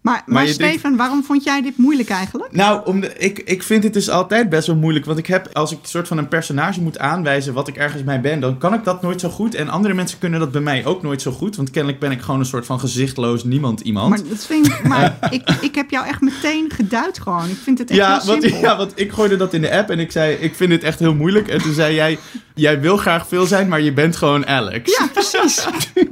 Maar, 0.07 0.23
maar, 0.25 0.43
denkt- 0.43 0.61
Steven, 0.61 0.95
waarom 0.95 1.23
vond 1.23 1.43
jij 1.43 1.61
dit 1.61 1.77
moeilijk 1.77 2.09
eigenlijk? 2.09 2.51
Nou, 2.51 2.81
om 2.85 2.99
de, 3.01 3.13
ik, 3.17 3.39
ik 3.39 3.63
vind 3.63 3.83
het 3.83 3.93
dus 3.93 4.09
altijd 4.09 4.49
best 4.49 4.67
wel 4.67 4.75
moeilijk. 4.75 5.05
Want 5.05 5.17
ik 5.17 5.27
heb, 5.27 5.49
als 5.53 5.71
ik 5.71 5.77
een 5.81 5.87
soort 5.87 6.07
van 6.07 6.17
een 6.17 6.27
personage 6.27 6.81
moet 6.81 6.99
aanwijzen 6.99 7.53
wat 7.53 7.67
ik 7.67 7.75
ergens 7.75 8.03
mee 8.03 8.19
ben, 8.19 8.39
dan 8.39 8.57
kan 8.57 8.73
ik 8.73 8.83
dat 8.83 9.01
nooit 9.01 9.19
zo 9.19 9.29
goed. 9.29 9.55
En 9.55 9.69
andere 9.69 9.93
mensen 9.93 10.19
kunnen 10.19 10.39
dat 10.39 10.51
bij 10.51 10.61
mij 10.61 10.85
ook 10.85 11.01
nooit 11.03 11.21
zo 11.21 11.31
goed. 11.31 11.55
Want 11.55 11.69
kennelijk 11.69 11.99
ben 11.99 12.11
ik 12.11 12.21
gewoon 12.21 12.39
een 12.39 12.45
soort 12.45 12.65
van 12.65 12.79
gezichtloos 12.79 13.43
niemand 13.43 13.81
iemand. 13.81 14.09
Maar, 14.09 14.29
dat 14.29 14.45
vind 14.45 14.67
ik, 14.67 14.83
maar 14.93 15.17
ik, 15.29 15.49
ik 15.61 15.75
heb 15.75 15.89
jou 15.89 16.07
echt 16.07 16.21
meteen 16.21 16.71
geduid 16.73 17.19
gewoon. 17.19 17.49
Ik 17.49 17.57
vind 17.63 17.77
het 17.77 17.89
echt 17.89 17.99
ja, 17.99 18.17
heel 18.17 18.25
want, 18.25 18.43
simpel. 18.43 18.61
ja, 18.61 18.77
want 18.77 18.91
ik 18.95 19.11
gooide 19.11 19.35
dat 19.35 19.53
in 19.53 19.61
de 19.61 19.71
app 19.71 19.89
en 19.89 19.99
ik 19.99 20.11
zei, 20.11 20.33
ik 20.35 20.55
vind 20.55 20.69
dit 20.69 20.83
echt 20.83 20.99
heel 20.99 21.13
moeilijk. 21.13 21.47
En 21.47 21.61
toen 21.61 21.73
zei 21.73 21.95
jij, 21.95 22.17
jij 22.57 22.81
wil 22.81 22.97
graag 22.97 23.27
veel 23.27 23.45
zijn, 23.45 23.67
maar 23.67 23.81
je 23.81 23.93
bent 23.93 24.15
gewoon 24.15 24.47
Alex. 24.47 24.97
Ja, 24.97 25.07
precies. 25.13 25.67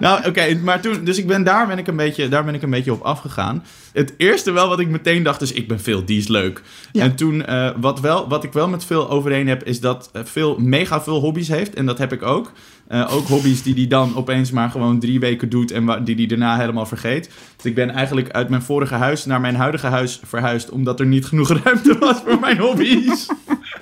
Nou, 0.00 0.26
oké, 0.26 0.58
maar 0.62 0.80
toen, 0.80 1.04
dus 1.04 1.18
ik 1.18 1.26
ben 1.26 1.44
daar 1.44 1.66
ben 1.66 1.78
ik 1.78 1.86
een 1.86 1.96
beetje, 1.96 2.28
daar 2.28 2.44
ben 2.44 2.54
ik 2.54 2.62
een 2.62 2.70
beetje 2.70 2.92
op 2.92 3.02
afgegaan. 3.02 3.64
Het 3.92 4.14
eerste 4.16 4.52
wel 4.52 4.68
wat 4.68 4.80
ik 4.80 4.88
meteen 4.88 5.22
dacht 5.22 5.42
is, 5.42 5.52
ik 5.52 5.68
ben 5.68 5.80
veel, 5.80 6.04
die 6.04 6.18
is 6.18 6.28
leuk. 6.28 6.62
Ja. 6.92 7.02
En 7.02 7.14
toen, 7.14 7.44
eh, 7.44 7.70
wat, 7.76 8.00
wel, 8.00 8.28
wat 8.28 8.44
ik 8.44 8.52
wel 8.52 8.68
met 8.68 8.84
veel 8.84 9.10
overeen 9.10 9.48
heb, 9.48 9.62
is 9.62 9.80
dat 9.80 10.10
eh, 10.12 10.22
veel, 10.24 10.56
mega 10.58 11.02
veel 11.02 11.20
hobby's 11.20 11.48
heeft. 11.48 11.74
En 11.74 11.86
dat 11.86 11.98
heb 11.98 12.12
ik 12.12 12.22
ook. 12.22 12.52
Eh, 12.88 13.14
ook 13.14 13.26
hobby's 13.26 13.62
die 13.62 13.74
hij 13.74 13.86
dan 13.86 14.16
opeens 14.16 14.50
maar 14.50 14.70
gewoon 14.70 15.00
drie 15.00 15.20
weken 15.20 15.48
doet 15.48 15.70
en 15.70 16.04
die 16.04 16.16
hij 16.16 16.26
daarna 16.26 16.56
helemaal 16.56 16.86
vergeet. 16.86 17.30
Dus 17.56 17.64
ik 17.64 17.74
ben 17.74 17.90
eigenlijk 17.90 18.30
uit 18.30 18.48
mijn 18.48 18.62
vorige 18.62 18.94
huis 18.94 19.24
naar 19.24 19.40
mijn 19.40 19.56
huidige 19.56 19.86
huis 19.86 20.20
verhuisd, 20.24 20.70
omdat 20.70 21.00
er 21.00 21.06
niet 21.06 21.26
genoeg 21.26 21.48
ruimte 21.64 21.98
was 21.98 22.20
voor 22.26 22.40
mijn 22.40 22.58
hobby's. 22.58 23.26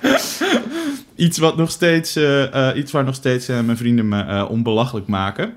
iets, 1.17 1.39
wat 1.39 1.57
nog 1.57 1.71
steeds, 1.71 2.17
eh, 2.17 2.69
eh, 2.69 2.77
iets 2.77 2.93
waar 2.93 3.05
nog 3.05 3.15
steeds 3.15 3.49
eh, 3.49 3.61
mijn 3.61 3.77
vrienden 3.77 4.09
me 4.09 4.49
onbelachelijk 4.49 5.07
maken. 5.07 5.55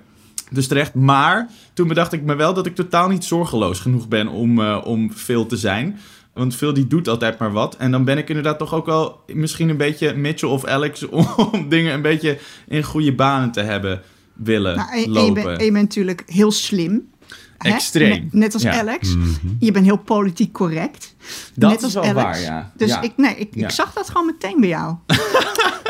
Dus 0.50 0.68
terecht. 0.68 0.94
Maar 0.94 1.50
toen 1.74 1.88
bedacht 1.88 2.14
ik 2.14 2.24
me 2.24 2.36
wel 2.36 2.54
dat 2.54 2.66
ik 2.66 2.76
totaal 2.76 3.08
niet 3.08 3.24
zorgeloos 3.24 3.80
genoeg 3.80 4.08
ben 4.08 4.28
om, 4.28 4.62
eh, 4.62 4.82
om 4.86 5.12
veel 5.14 5.46
te 5.46 5.58
zijn. 5.58 6.00
Want 6.34 6.56
veel 6.56 6.74
die 6.74 6.88
doet 6.88 7.08
altijd 7.08 7.40
maar 7.40 7.52
wat. 7.52 7.76
En 7.78 7.92
dan 7.92 8.04
ben 8.04 8.18
ik 8.18 8.30
inderdaad 8.30 8.58
toch 8.58 8.74
ook 8.74 8.86
wel 8.86 9.24
misschien 9.28 9.70
een 9.70 9.78
beetje 9.78 10.14
Mitchell 10.14 10.50
of 10.50 10.66
Alex 10.66 11.08
om, 11.08 11.28
om 11.52 11.70
dingen 11.70 11.94
een 11.94 12.02
beetje 12.02 12.38
in 12.68 12.84
goede 12.84 13.14
banen 13.14 13.52
te 13.52 13.62
hebben 13.62 14.02
willen 14.34 14.76
Nou, 14.76 14.90
en, 14.90 14.96
en 14.96 15.02
je, 15.02 15.10
lopen. 15.10 15.34
bent, 15.34 15.60
en 15.60 15.66
je 15.66 15.72
bent 15.72 15.84
natuurlijk 15.84 16.24
heel 16.26 16.52
slim. 16.52 17.10
Extreem. 17.58 18.10
Net, 18.24 18.34
net 18.34 18.54
als 18.54 18.64
Ja. 18.64 18.80
Alex. 18.80 19.16
Je 19.60 19.72
bent 19.72 19.86
heel 19.86 19.98
politiek 19.98 20.52
correct. 20.54 21.16
Dat 21.56 21.70
net 21.70 21.78
is 21.80 21.84
als 21.84 21.94
wel 21.94 22.04
Alex. 22.04 22.22
waar, 22.24 22.42
ja. 22.42 22.72
Dus 22.78 22.90
Ja. 22.90 23.02
ik, 23.02 23.12
nee, 23.18 23.36
ik, 23.36 23.48
Ja. 23.56 23.64
ik 23.66 23.72
zag 23.74 23.94
dat 23.94 24.10
gewoon 24.10 24.26
meteen 24.26 24.60
bij 24.60 24.70
jou. 24.70 24.96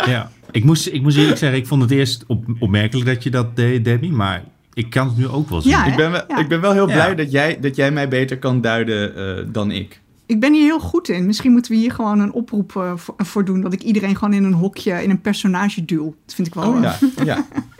Ja. 0.05 0.31
Ik 0.51 0.63
moest, 0.63 0.87
ik 0.87 1.01
moest 1.01 1.17
eerlijk 1.17 1.37
zeggen, 1.37 1.59
ik 1.59 1.67
vond 1.67 1.81
het 1.81 1.91
eerst 1.91 2.23
op, 2.27 2.45
opmerkelijk 2.59 3.07
dat 3.07 3.23
je 3.23 3.29
dat 3.29 3.55
deed, 3.55 3.85
Debbie. 3.85 4.11
Maar 4.11 4.43
ik 4.73 4.89
kan 4.89 5.07
het 5.07 5.17
nu 5.17 5.27
ook 5.27 5.49
wel 5.49 5.61
zien. 5.61 5.71
Ja, 5.71 5.85
ik, 5.85 5.95
ben 5.95 6.11
wel, 6.11 6.23
Ja. 6.27 6.37
ik 6.37 6.47
ben 6.47 6.61
wel 6.61 6.71
heel 6.71 6.87
Ja. 6.87 6.93
blij 6.93 7.15
dat 7.15 7.31
jij, 7.31 7.59
dat 7.59 7.75
jij 7.75 7.91
mij 7.91 8.07
beter 8.07 8.39
kan 8.39 8.61
duiden 8.61 9.15
eh, 9.15 9.45
dan 9.51 9.71
ik. 9.71 10.01
Ik 10.25 10.39
ben 10.39 10.53
hier 10.53 10.63
heel 10.63 10.79
goed 10.79 11.09
in. 11.09 11.25
Misschien 11.25 11.51
moeten 11.51 11.71
we 11.71 11.77
hier 11.77 11.91
gewoon 11.91 12.19
een 12.19 12.31
oproep 12.33 12.75
eh, 12.75 12.91
voor, 12.95 13.15
voor 13.17 13.45
doen. 13.45 13.61
Dat 13.61 13.73
ik 13.73 13.81
iedereen 13.81 14.15
gewoon 14.15 14.33
in 14.33 14.43
een 14.43 14.53
hokje, 14.53 15.03
in 15.03 15.09
een 15.09 15.21
personage 15.21 15.85
duw. 15.85 16.15
Dat 16.25 16.35
vind 16.35 16.47
ik 16.47 16.53
wel. 16.53 16.69
Oh 16.73 16.81
ja, 16.81 16.97
ja. 17.23 17.45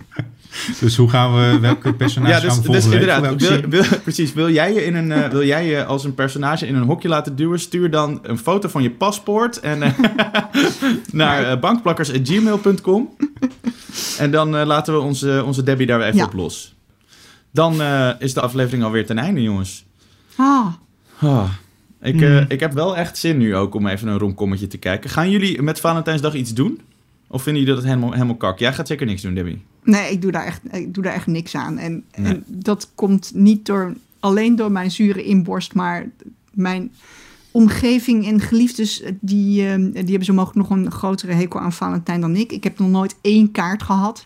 Dus 0.80 0.95
hoe 0.97 1.10
gaan 1.10 1.36
we, 1.36 1.60
welke 1.60 1.93
personage 2.03 2.34
Ja, 2.34 2.39
gaan 2.39 2.58
dus, 2.58 2.66
we 2.66 2.72
dus 2.72 2.84
inderdaad, 2.86 3.36
wil, 3.41 3.62
wil- 3.70 3.84
precies. 4.03 4.34
Wil 4.34 4.49
jij, 4.51 4.74
je 4.74 4.86
in 4.86 4.95
een, 4.95 5.12
eh, 5.12 5.30
wil 5.30 5.43
jij 5.45 5.66
je 5.68 5.86
als 5.86 6.03
een 6.03 6.14
personage 6.16 6.68
in 6.68 6.76
een 6.76 6.84
hokje 6.84 7.08
laten 7.08 7.36
duwen? 7.36 7.60
Stuur 7.60 7.91
dan 7.91 8.20
een 8.24 8.38
foto 8.38 8.70
van 8.70 8.84
je 8.84 8.91
paspoort 8.91 9.60
en, 9.60 9.82
eh, 9.82 9.91
naar 11.12 11.51
uh, 11.51 11.60
bankplakkers.gmail.com. 11.60 13.10
En 14.18 14.32
dan 14.32 14.56
eh, 14.58 14.66
laten 14.66 14.93
we 14.93 14.99
onze, 14.99 15.43
onze 15.45 15.64
Debbie 15.64 15.88
daar 15.88 15.97
weer 15.97 16.08
even 16.08 16.20
Ja. 16.20 16.26
op 16.26 16.34
los. 16.34 16.76
Dan 17.51 17.82
eh, 17.82 18.10
is 18.20 18.34
de 18.34 18.41
aflevering 18.41 18.84
alweer 18.84 19.06
ten 19.06 19.18
einde, 19.18 19.41
jongens. 19.41 19.86
Ah, 20.36 20.66
Ah, 21.20 21.49
ik, 22.01 22.14
Hmm. 22.20 22.24
eh, 22.38 22.43
ik 22.47 22.60
heb 22.60 22.74
wel 22.74 22.97
echt 22.97 23.18
zin 23.18 23.38
nu 23.38 23.56
ook 23.56 23.76
om 23.76 23.88
even 23.88 24.08
een 24.08 24.18
romkommetje 24.18 24.68
te 24.68 24.78
kijken. 24.78 25.10
Gaan 25.10 25.30
jullie 25.30 25.62
met 25.62 25.80
Valentijnsdag 25.80 26.34
iets 26.34 26.53
doen? 26.53 26.82
Of 27.28 27.43
vinden 27.43 27.62
jullie 27.62 27.78
dat 27.78 27.88
helemaal, 27.89 28.12
helemaal 28.12 28.36
kak? 28.36 28.60
Jij 28.60 28.74
gaat 28.74 28.88
zeker 28.88 29.06
niks 29.06 29.22
doen, 29.22 29.34
Debbie. 29.34 29.62
Nee, 29.86 30.12
ik 30.12 30.22
doe 30.22 30.32
daar 30.32 30.46
echt, 30.46 30.62
ik 30.72 30.94
doe 30.94 31.04
daar 31.04 31.14
echt 31.14 31.28
niks 31.28 31.56
aan. 31.56 31.78
En, 31.78 32.04
Nee. 32.16 32.32
en 32.34 32.44
dat 32.48 32.90
komt 32.96 33.32
niet 33.34 33.66
door, 33.66 33.94
alleen 34.20 34.56
door 34.56 34.72
mijn 34.72 34.92
zure 34.92 35.24
inborst, 35.24 35.74
maar 35.74 36.10
mijn 36.54 36.92
omgeving 37.52 38.28
en 38.28 38.40
geliefdes, 38.42 39.04
die, 39.22 39.68
eh, 39.68 39.76
die 39.78 39.92
hebben 39.94 40.26
zo 40.26 40.34
mogelijk 40.34 40.70
nog 40.70 40.78
een 40.78 40.92
grotere 40.92 41.34
hekel 41.34 41.60
aan 41.60 41.74
Valentijn 41.74 42.22
dan 42.22 42.36
ik. 42.36 42.52
Ik 42.52 42.64
heb 42.64 42.80
nog 42.80 42.90
nooit 42.90 43.16
één 43.22 43.52
kaart 43.52 43.84
gehad. 43.84 44.26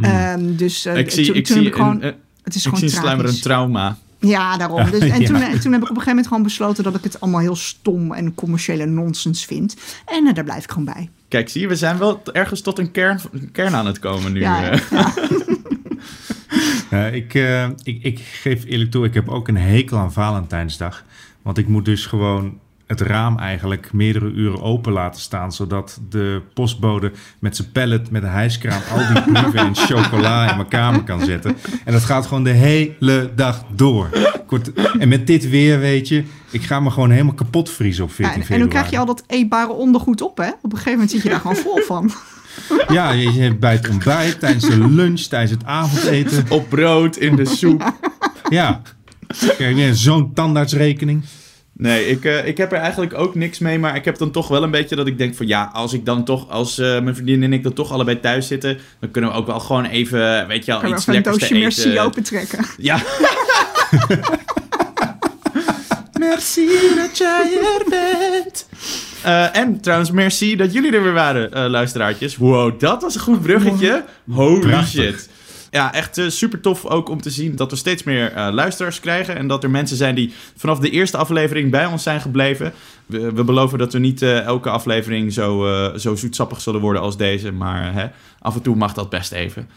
Ehm, 0.00 0.56
dus 0.56 0.84
eh, 0.84 0.92
Hmm. 0.92 1.00
ik 1.02 1.10
zie, 1.10 1.26
toen, 1.26 1.34
ik 1.36 1.44
toen 1.44 1.56
zie, 1.56 1.66
ik 1.66 1.74
gewoon, 1.74 1.94
een, 1.94 2.02
eh, 2.02 2.12
het 2.42 2.54
is 2.54 2.66
ik 2.66 2.74
gewoon 2.74 2.88
zie 2.90 3.34
een 3.34 3.40
trauma. 3.40 3.98
Ja, 4.18 4.56
daarom. 4.56 4.90
Dus, 4.90 5.00
en 5.00 5.20
Ja. 5.20 5.26
toen, 5.26 5.36
en 5.36 5.60
toen 5.60 5.72
heb 5.72 5.82
ik 5.82 5.90
op 5.90 5.96
een 5.96 6.02
gegeven 6.02 6.06
moment 6.08 6.26
gewoon 6.26 6.42
besloten 6.42 6.84
dat 6.84 6.94
ik 6.94 7.04
het 7.04 7.20
allemaal 7.20 7.40
heel 7.40 7.56
stom 7.56 8.12
en 8.12 8.34
commerciële 8.34 8.86
nonsens 8.86 9.44
vind. 9.44 9.76
En 10.06 10.26
eh, 10.26 10.34
daar 10.34 10.44
blijf 10.44 10.64
ik 10.64 10.70
gewoon 10.70 10.84
bij. 10.84 11.10
Kijk, 11.32 11.48
zie 11.48 11.60
je, 11.60 11.68
we 11.68 11.76
zijn 11.76 11.98
wel 11.98 12.22
ergens 12.32 12.60
tot 12.60 12.78
een 12.78 12.90
kern, 12.90 13.20
een 13.32 13.50
kern 13.52 13.74
aan 13.74 13.86
het 13.86 13.98
komen 13.98 14.32
nu. 14.32 14.40
Ja, 14.40 14.70
eh. 14.70 14.80
ja. 14.90 15.12
Eh, 16.90 17.14
ik, 17.14 17.34
eh, 17.34 17.68
ik, 17.82 18.02
ik 18.02 18.18
geef 18.18 18.64
eerlijk 18.64 18.90
toe, 18.90 19.04
ik 19.04 19.14
heb 19.14 19.28
ook 19.28 19.48
een 19.48 19.56
hekel 19.56 19.98
aan 19.98 20.12
Valentijnsdag. 20.12 21.04
Want 21.42 21.58
ik 21.58 21.68
moet 21.68 21.84
dus 21.84 22.06
gewoon 22.06 22.58
het 22.98 23.00
raam 23.00 23.38
eigenlijk 23.38 23.92
meerdere 23.92 24.30
uren 24.30 24.62
open 24.62 24.92
laten 24.92 25.20
staan... 25.20 25.52
zodat 25.52 26.00
de 26.08 26.42
postbode 26.54 27.12
met 27.38 27.56
zijn 27.56 27.72
pallet, 27.72 28.10
met 28.10 28.22
een 28.22 28.28
hijskraan... 28.30 28.82
al 28.90 29.14
die 29.14 29.32
brieven 29.32 29.58
en 29.58 29.76
chocola 29.76 30.50
in 30.50 30.56
mijn 30.56 30.68
kamer 30.68 31.02
kan 31.02 31.24
zetten. 31.24 31.56
En 31.84 31.92
dat 31.92 32.04
gaat 32.04 32.26
gewoon 32.26 32.44
de 32.44 32.50
hele 32.50 33.30
dag 33.34 33.64
door. 33.74 34.08
Kort, 34.46 34.72
en 34.98 35.08
met 35.08 35.26
dit 35.26 35.48
weer, 35.48 35.78
weet 35.78 36.08
je, 36.08 36.24
ik 36.50 36.62
ga 36.62 36.80
me 36.80 36.90
gewoon 36.90 37.10
helemaal 37.10 37.34
kapot 37.34 37.70
vriezen 37.70 38.04
op 38.04 38.12
14 38.12 38.26
Ja, 38.26 38.32
en, 38.32 38.40
en 38.40 38.46
februari. 38.46 38.70
dan 38.70 38.80
krijg 38.80 38.90
je 38.90 38.98
al 38.98 39.14
dat 39.14 39.24
eetbare 39.26 39.72
ondergoed 39.72 40.20
op, 40.20 40.36
hè? 40.36 40.48
Op 40.48 40.64
een 40.64 40.70
gegeven 40.70 40.92
moment 40.92 41.10
zit 41.10 41.22
je 41.22 41.28
daar 41.28 41.40
gewoon 41.40 41.56
vol 41.56 41.78
van. 41.80 42.10
Ja, 42.88 43.10
je 43.10 43.30
hebt 43.30 43.58
bij 43.58 43.72
het 43.72 43.88
ontbijt, 43.88 44.40
tijdens 44.40 44.64
de 44.64 44.88
lunch, 44.88 45.20
tijdens 45.20 45.50
het 45.50 45.64
avondeten. 45.64 46.44
Op 46.48 46.68
brood, 46.68 47.16
in 47.16 47.36
de 47.36 47.44
soep. 47.44 47.92
Ja, 48.48 48.82
kijk, 49.58 49.90
zo'n 49.92 50.32
tandartsrekening. 50.34 51.24
Nee, 51.82 52.06
ik, 52.06 52.24
eh, 52.24 52.46
ik 52.46 52.56
heb 52.56 52.72
er 52.72 52.78
eigenlijk 52.78 53.14
ook 53.14 53.34
niks 53.34 53.58
mee. 53.58 53.78
Maar 53.78 53.96
ik 53.96 54.04
heb 54.04 54.18
dan 54.18 54.30
toch 54.30 54.48
wel 54.48 54.62
een 54.62 54.70
beetje 54.70 54.96
dat 54.96 55.06
ik 55.06 55.18
denk 55.18 55.34
van... 55.34 55.46
Ja, 55.46 55.70
als 55.72 55.92
ik 55.92 56.04
dan 56.04 56.24
toch, 56.24 56.48
als 56.48 56.78
eh, 56.78 57.00
mijn 57.00 57.14
vriendin 57.14 57.42
en 57.42 57.52
ik 57.52 57.62
dan 57.62 57.72
toch 57.72 57.92
allebei 57.92 58.20
thuis 58.20 58.46
zitten... 58.46 58.78
dan 59.00 59.10
kunnen 59.10 59.30
we 59.30 59.36
ook 59.36 59.46
wel 59.46 59.60
gewoon 59.60 59.84
even, 59.84 60.46
weet 60.46 60.64
je 60.64 60.72
wel, 60.72 60.86
je 60.86 60.94
iets 60.94 61.06
een 61.06 61.14
lekkers 61.14 61.36
te 61.36 61.40
doosje 61.40 61.54
eten. 61.54 61.62
merci 61.62 62.00
opentrekken. 62.00 62.64
Ja. 62.78 63.02
merci 66.18 66.68
dat 66.96 67.18
jij 67.18 67.58
er 67.62 67.84
bent. 67.88 68.66
Eh, 69.22 69.56
en 69.56 69.80
trouwens, 69.80 70.10
merci 70.10 70.56
dat 70.56 70.72
jullie 70.72 70.92
er 70.92 71.02
weer 71.02 71.12
waren, 71.12 71.52
eh, 71.52 71.70
luisteraartjes. 71.70 72.36
Wow, 72.36 72.80
dat 72.80 73.02
was 73.02 73.14
een 73.14 73.20
goed 73.20 73.42
bruggetje. 73.42 74.04
Holy 74.30 74.60
Prachtig. 74.60 74.90
shit. 74.90 75.28
Ja, 75.72 75.92
echt 75.92 76.20
super 76.26 76.60
tof 76.60 76.86
ook 76.86 77.08
om 77.08 77.20
te 77.20 77.30
zien 77.30 77.56
dat 77.56 77.70
we 77.70 77.76
steeds 77.76 78.02
meer 78.02 78.32
eh, 78.32 78.48
luisteraars 78.52 79.00
krijgen. 79.00 79.36
En 79.36 79.46
dat 79.46 79.62
er 79.62 79.70
mensen 79.70 79.96
zijn 79.96 80.14
die 80.14 80.32
vanaf 80.56 80.78
de 80.78 80.90
eerste 80.90 81.16
aflevering 81.16 81.70
bij 81.70 81.86
ons 81.86 82.02
zijn 82.02 82.20
gebleven. 82.20 82.72
We, 83.06 83.32
we 83.32 83.44
beloven 83.44 83.78
dat 83.78 83.92
we 83.92 83.98
niet 83.98 84.22
eh, 84.22 84.40
elke 84.40 84.70
aflevering 84.70 85.32
zo, 85.32 85.66
eh, 85.66 85.98
zo 85.98 86.14
zoetsappig 86.14 86.60
zullen 86.60 86.80
worden 86.80 87.02
als 87.02 87.16
deze. 87.16 87.52
Maar 87.52 87.88
eh, 87.88 87.94
hè, 87.94 88.06
af 88.38 88.54
en 88.54 88.62
toe 88.62 88.76
mag 88.76 88.92
dat 88.94 89.10
best 89.10 89.32
even. 89.32 89.68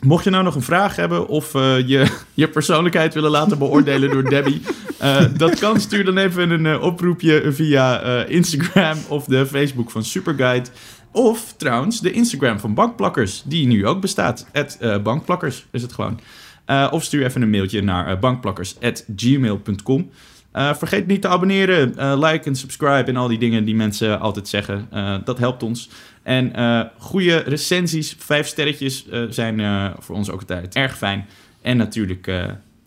Mocht 0.00 0.24
je 0.24 0.30
nou 0.30 0.44
nog 0.44 0.54
een 0.54 0.62
vraag 0.62 0.96
hebben 0.96 1.28
of 1.28 1.54
eh, 1.54 1.88
je, 1.88 2.06
je 2.34 2.48
persoonlijkheid 2.48 3.14
willen 3.14 3.30
laten 3.30 3.58
beoordelen 3.58 4.10
door 4.10 4.24
Debbie, 4.24 4.60
eh, 4.98 5.24
dat 5.36 5.58
kan. 5.58 5.80
Stuur 5.80 6.04
dan 6.04 6.18
even 6.18 6.50
een 6.50 6.66
eh, 6.66 6.82
oproepje 6.82 7.52
via 7.52 8.00
eh, 8.00 8.30
Instagram 8.30 8.98
of 9.08 9.24
de 9.24 9.46
Facebook 9.46 9.90
van 9.90 10.04
Superguide. 10.04 10.68
Of 11.14 11.54
trouwens 11.56 12.00
de 12.00 12.12
Instagram 12.12 12.58
van 12.58 12.74
Bankplakkers, 12.74 13.42
die 13.46 13.66
nu 13.66 13.86
ook 13.86 14.00
bestaat. 14.00 14.46
Het 14.52 14.78
Bankplakkers 15.02 15.66
is 15.70 15.82
het 15.82 15.92
gewoon. 15.92 16.20
Eh, 16.64 16.88
of 16.90 17.02
stuur 17.02 17.24
even 17.24 17.42
een 17.42 17.50
mailtje 17.50 17.82
naar 17.82 18.06
eh, 18.06 18.18
bankplakkers.gmail.com. 18.18 20.10
Eh, 20.52 20.74
vergeet 20.74 21.06
niet 21.06 21.22
te 21.22 21.28
abonneren, 21.28 21.96
eh, 21.96 22.18
like 22.18 22.48
en 22.48 22.56
subscribe 22.56 23.04
en 23.10 23.16
al 23.16 23.28
die 23.28 23.38
dingen 23.38 23.64
die 23.64 23.74
mensen 23.74 24.20
altijd 24.20 24.48
zeggen. 24.48 24.86
Eh, 24.90 25.16
dat 25.24 25.38
helpt 25.38 25.62
ons. 25.62 25.88
En 26.22 26.54
eh, 26.54 26.80
goede 26.98 27.36
recensies, 27.36 28.16
vijf 28.18 28.46
sterretjes 28.46 29.08
eh, 29.08 29.22
zijn 29.30 29.60
eh, 29.60 29.86
voor 29.98 30.16
ons 30.16 30.30
ook 30.30 30.40
altijd 30.40 30.74
erg 30.74 30.96
fijn. 30.96 31.26
En 31.62 31.76
natuurlijk 31.76 32.26
eh, 32.26 32.44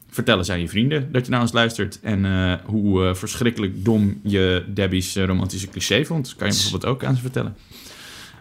vertellen 0.09 0.49
aan 0.49 0.59
je 0.59 0.67
vrienden 0.69 1.11
dat 1.11 1.25
je 1.25 1.32
naar 1.32 1.41
ons 1.41 1.51
luistert. 1.51 1.99
En 2.01 2.25
eh, 2.25 2.53
hoe 2.65 3.07
eh, 3.07 3.13
verschrikkelijk 3.13 3.86
dom 3.86 4.19
je 4.23 4.63
Debbie's 4.67 5.15
eh, 5.15 5.25
romantische 5.25 5.67
cliché 5.69 6.05
vond. 6.05 6.36
Kan 6.36 6.47
je 6.47 6.53
bijvoorbeeld 6.53 6.86
ook 6.93 7.03
aan 7.03 7.15
ze 7.15 7.21
vertellen. 7.21 7.55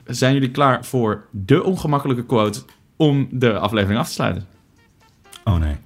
Zijn 0.07 0.35
jullie 0.35 0.51
klaar 0.51 0.85
voor 0.85 1.25
de 1.31 1.63
ongemakkelijke 1.65 2.27
quote 2.27 2.61
om 2.97 3.29
de 3.31 3.59
aflevering 3.59 3.99
af 4.01 4.07
te 4.07 4.13
sluiten? 4.13 4.47
Oh 5.45 5.57
nee. 5.57 5.77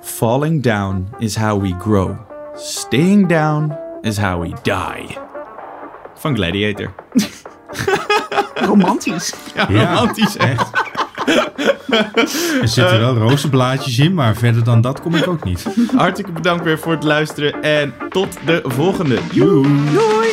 Falling 0.00 0.62
down 0.62 1.08
is 1.18 1.36
how 1.36 1.62
we 1.62 1.74
grow. 1.78 2.16
Staying 2.56 3.28
down 3.28 3.72
is 4.00 4.18
how 4.18 4.40
we 4.42 4.52
die. 4.62 5.16
Van 6.14 6.34
Gladiator. 6.34 6.94
Romantisch. 8.54 9.34
Ja, 9.54 9.66
Ja, 9.70 9.94
romantisch. 9.94 10.36
echt. 10.36 10.70
Er 12.60 12.68
zitten 12.68 12.98
wel 12.98 13.16
rozenblaadjes 13.16 13.98
in, 13.98 14.14
maar 14.14 14.34
verder 14.36 14.64
dan 14.64 14.80
dat 14.80 15.00
kom 15.00 15.14
ik 15.14 15.28
ook 15.28 15.44
niet. 15.44 15.66
Hartelijk 15.96 16.34
bedankt 16.34 16.64
weer 16.64 16.78
voor 16.78 16.92
het 16.92 17.02
luisteren 17.04 17.62
en 17.62 17.94
tot 18.08 18.38
de 18.46 18.60
volgende. 18.64 19.18
Doei! 19.34 20.32